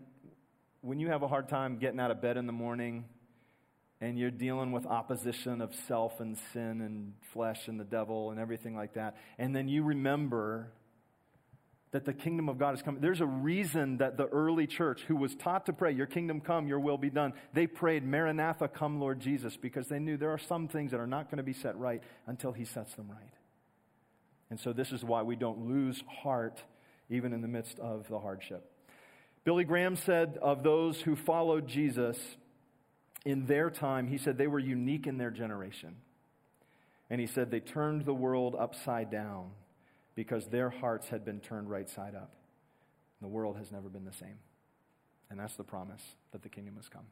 when 0.81 0.99
you 0.99 1.09
have 1.09 1.21
a 1.21 1.27
hard 1.27 1.47
time 1.47 1.77
getting 1.77 1.99
out 1.99 2.09
of 2.09 2.19
bed 2.19 2.35
in 2.35 2.47
the 2.47 2.53
morning, 2.53 3.05
and 4.01 4.17
you're 4.17 4.31
dealing 4.31 4.71
with 4.71 4.85
opposition 4.87 5.61
of 5.61 5.73
self 5.87 6.19
and 6.19 6.37
sin 6.51 6.81
and 6.81 7.13
flesh 7.31 7.67
and 7.67 7.79
the 7.79 7.85
devil 7.85 8.31
and 8.31 8.39
everything 8.39 8.75
like 8.75 8.95
that. 8.95 9.15
And 9.37 9.55
then 9.55 9.67
you 9.67 9.83
remember 9.83 10.71
that 11.91 12.05
the 12.05 12.13
kingdom 12.13 12.49
of 12.49 12.57
God 12.57 12.73
is 12.73 12.81
coming. 12.81 13.01
There's 13.01 13.21
a 13.21 13.25
reason 13.25 13.97
that 13.97 14.17
the 14.17 14.25
early 14.27 14.65
church, 14.65 15.01
who 15.03 15.15
was 15.15 15.35
taught 15.35 15.65
to 15.67 15.73
pray, 15.73 15.91
Your 15.91 16.07
kingdom 16.07 16.41
come, 16.41 16.67
your 16.67 16.79
will 16.79 16.97
be 16.97 17.09
done, 17.09 17.33
they 17.53 17.67
prayed, 17.67 18.03
Maranatha, 18.03 18.67
come, 18.67 18.99
Lord 18.99 19.19
Jesus, 19.19 19.55
because 19.55 19.87
they 19.87 19.99
knew 19.99 20.17
there 20.17 20.31
are 20.31 20.39
some 20.39 20.67
things 20.67 20.91
that 20.91 20.99
are 20.99 21.07
not 21.07 21.29
going 21.29 21.37
to 21.37 21.43
be 21.43 21.53
set 21.53 21.77
right 21.77 22.01
until 22.27 22.53
He 22.53 22.65
sets 22.65 22.95
them 22.95 23.09
right. 23.09 23.33
And 24.49 24.59
so 24.59 24.73
this 24.73 24.91
is 24.91 25.03
why 25.03 25.21
we 25.21 25.35
don't 25.35 25.67
lose 25.67 26.01
heart 26.07 26.63
even 27.09 27.33
in 27.33 27.41
the 27.41 27.47
midst 27.47 27.77
of 27.79 28.07
the 28.07 28.19
hardship. 28.19 28.71
Billy 29.43 29.63
Graham 29.63 29.95
said 29.95 30.37
of 30.41 30.63
those 30.63 31.01
who 31.01 31.15
followed 31.15 31.67
Jesus, 31.67 32.17
in 33.25 33.45
their 33.45 33.69
time, 33.69 34.07
he 34.07 34.17
said 34.17 34.37
they 34.37 34.47
were 34.47 34.59
unique 34.59 35.07
in 35.07 35.17
their 35.17 35.31
generation. 35.31 35.95
And 37.09 37.19
he 37.19 37.27
said 37.27 37.51
they 37.51 37.59
turned 37.59 38.05
the 38.05 38.13
world 38.13 38.55
upside 38.57 39.11
down 39.11 39.51
because 40.15 40.47
their 40.47 40.69
hearts 40.69 41.09
had 41.09 41.25
been 41.25 41.39
turned 41.39 41.69
right 41.69 41.89
side 41.89 42.15
up. 42.15 42.31
The 43.21 43.27
world 43.27 43.57
has 43.57 43.71
never 43.71 43.89
been 43.89 44.05
the 44.05 44.13
same. 44.13 44.39
And 45.29 45.39
that's 45.39 45.55
the 45.55 45.63
promise 45.63 46.01
that 46.31 46.41
the 46.41 46.49
kingdom 46.49 46.75
has 46.77 46.89
come. 46.89 47.05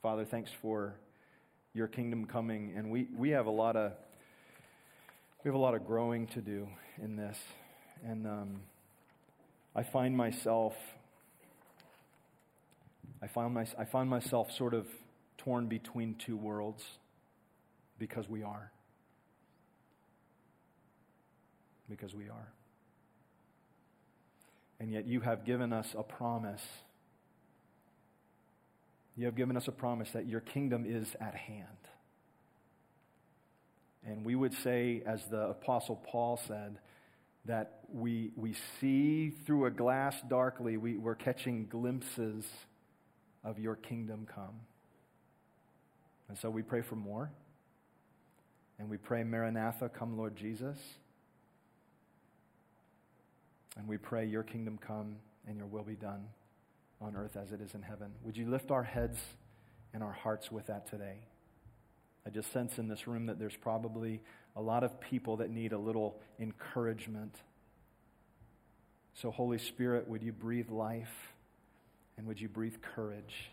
Father, 0.00 0.24
thanks 0.24 0.50
for 0.62 0.94
your 1.74 1.88
kingdom 1.88 2.24
coming. 2.24 2.72
And 2.76 2.90
we, 2.90 3.08
we 3.16 3.30
have 3.30 3.46
a 3.46 3.50
lot 3.50 3.76
of 3.76 3.92
we 5.44 5.48
have 5.48 5.54
a 5.54 5.58
lot 5.58 5.74
of 5.74 5.86
growing 5.86 6.26
to 6.28 6.40
do 6.40 6.68
in 7.00 7.14
this. 7.14 7.38
And 8.04 8.26
um, 8.26 8.60
I 9.74 9.84
find 9.84 10.16
myself 10.16 10.74
I 13.22 13.26
found, 13.26 13.54
my, 13.54 13.66
I 13.76 13.84
found 13.84 14.08
myself 14.08 14.50
sort 14.52 14.74
of 14.74 14.86
torn 15.38 15.66
between 15.66 16.14
two 16.14 16.36
worlds 16.36 16.84
because 17.98 18.28
we 18.28 18.42
are. 18.42 18.70
Because 21.88 22.14
we 22.14 22.28
are. 22.28 22.52
And 24.80 24.92
yet 24.92 25.06
you 25.06 25.20
have 25.20 25.44
given 25.44 25.72
us 25.72 25.94
a 25.98 26.02
promise. 26.02 26.62
You 29.16 29.26
have 29.26 29.34
given 29.34 29.56
us 29.56 29.66
a 29.66 29.72
promise 29.72 30.10
that 30.12 30.26
your 30.26 30.40
kingdom 30.40 30.84
is 30.86 31.08
at 31.20 31.34
hand. 31.34 31.66
And 34.06 34.24
we 34.24 34.36
would 34.36 34.54
say, 34.54 35.02
as 35.04 35.24
the 35.26 35.48
Apostle 35.48 35.96
Paul 35.96 36.40
said, 36.46 36.78
that 37.46 37.80
we, 37.92 38.30
we 38.36 38.54
see 38.80 39.30
through 39.30 39.66
a 39.66 39.70
glass 39.70 40.14
darkly, 40.28 40.76
we, 40.76 40.96
we're 40.96 41.14
catching 41.14 41.66
glimpses 41.66 42.44
of 43.48 43.58
your 43.58 43.76
kingdom 43.76 44.26
come. 44.32 44.60
And 46.28 46.36
so 46.36 46.50
we 46.50 46.62
pray 46.62 46.82
for 46.82 46.96
more. 46.96 47.30
And 48.78 48.90
we 48.90 48.98
pray, 48.98 49.24
Maranatha, 49.24 49.88
come, 49.88 50.16
Lord 50.18 50.36
Jesus. 50.36 50.76
And 53.76 53.88
we 53.88 53.96
pray, 53.96 54.26
Your 54.26 54.42
kingdom 54.42 54.78
come 54.78 55.16
and 55.46 55.56
your 55.56 55.66
will 55.66 55.82
be 55.82 55.94
done 55.94 56.26
on 57.00 57.16
earth 57.16 57.36
as 57.36 57.52
it 57.52 57.60
is 57.62 57.74
in 57.74 57.80
heaven. 57.82 58.12
Would 58.22 58.36
you 58.36 58.48
lift 58.48 58.70
our 58.70 58.82
heads 58.82 59.18
and 59.94 60.02
our 60.02 60.12
hearts 60.12 60.52
with 60.52 60.66
that 60.66 60.90
today? 60.90 61.20
I 62.26 62.30
just 62.30 62.52
sense 62.52 62.78
in 62.78 62.88
this 62.88 63.06
room 63.06 63.26
that 63.26 63.38
there's 63.38 63.56
probably 63.56 64.20
a 64.54 64.60
lot 64.60 64.84
of 64.84 65.00
people 65.00 65.38
that 65.38 65.48
need 65.48 65.72
a 65.72 65.78
little 65.78 66.20
encouragement. 66.38 67.34
So, 69.14 69.30
Holy 69.30 69.58
Spirit, 69.58 70.06
would 70.06 70.22
you 70.22 70.32
breathe 70.32 70.68
life? 70.68 71.32
And 72.18 72.26
would 72.26 72.40
you 72.40 72.48
breathe 72.48 72.74
courage? 72.82 73.50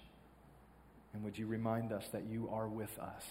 And 1.14 1.24
would 1.24 1.38
you 1.38 1.48
remind 1.48 1.94
us 1.94 2.08
that 2.12 2.24
you 2.30 2.50
are 2.52 2.68
with 2.68 3.00
us? 3.00 3.24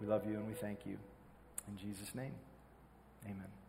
We 0.00 0.06
love 0.06 0.26
you 0.26 0.34
and 0.34 0.48
we 0.48 0.54
thank 0.54 0.80
you. 0.86 0.96
In 1.68 1.76
Jesus' 1.76 2.14
name, 2.14 2.32
amen. 3.26 3.59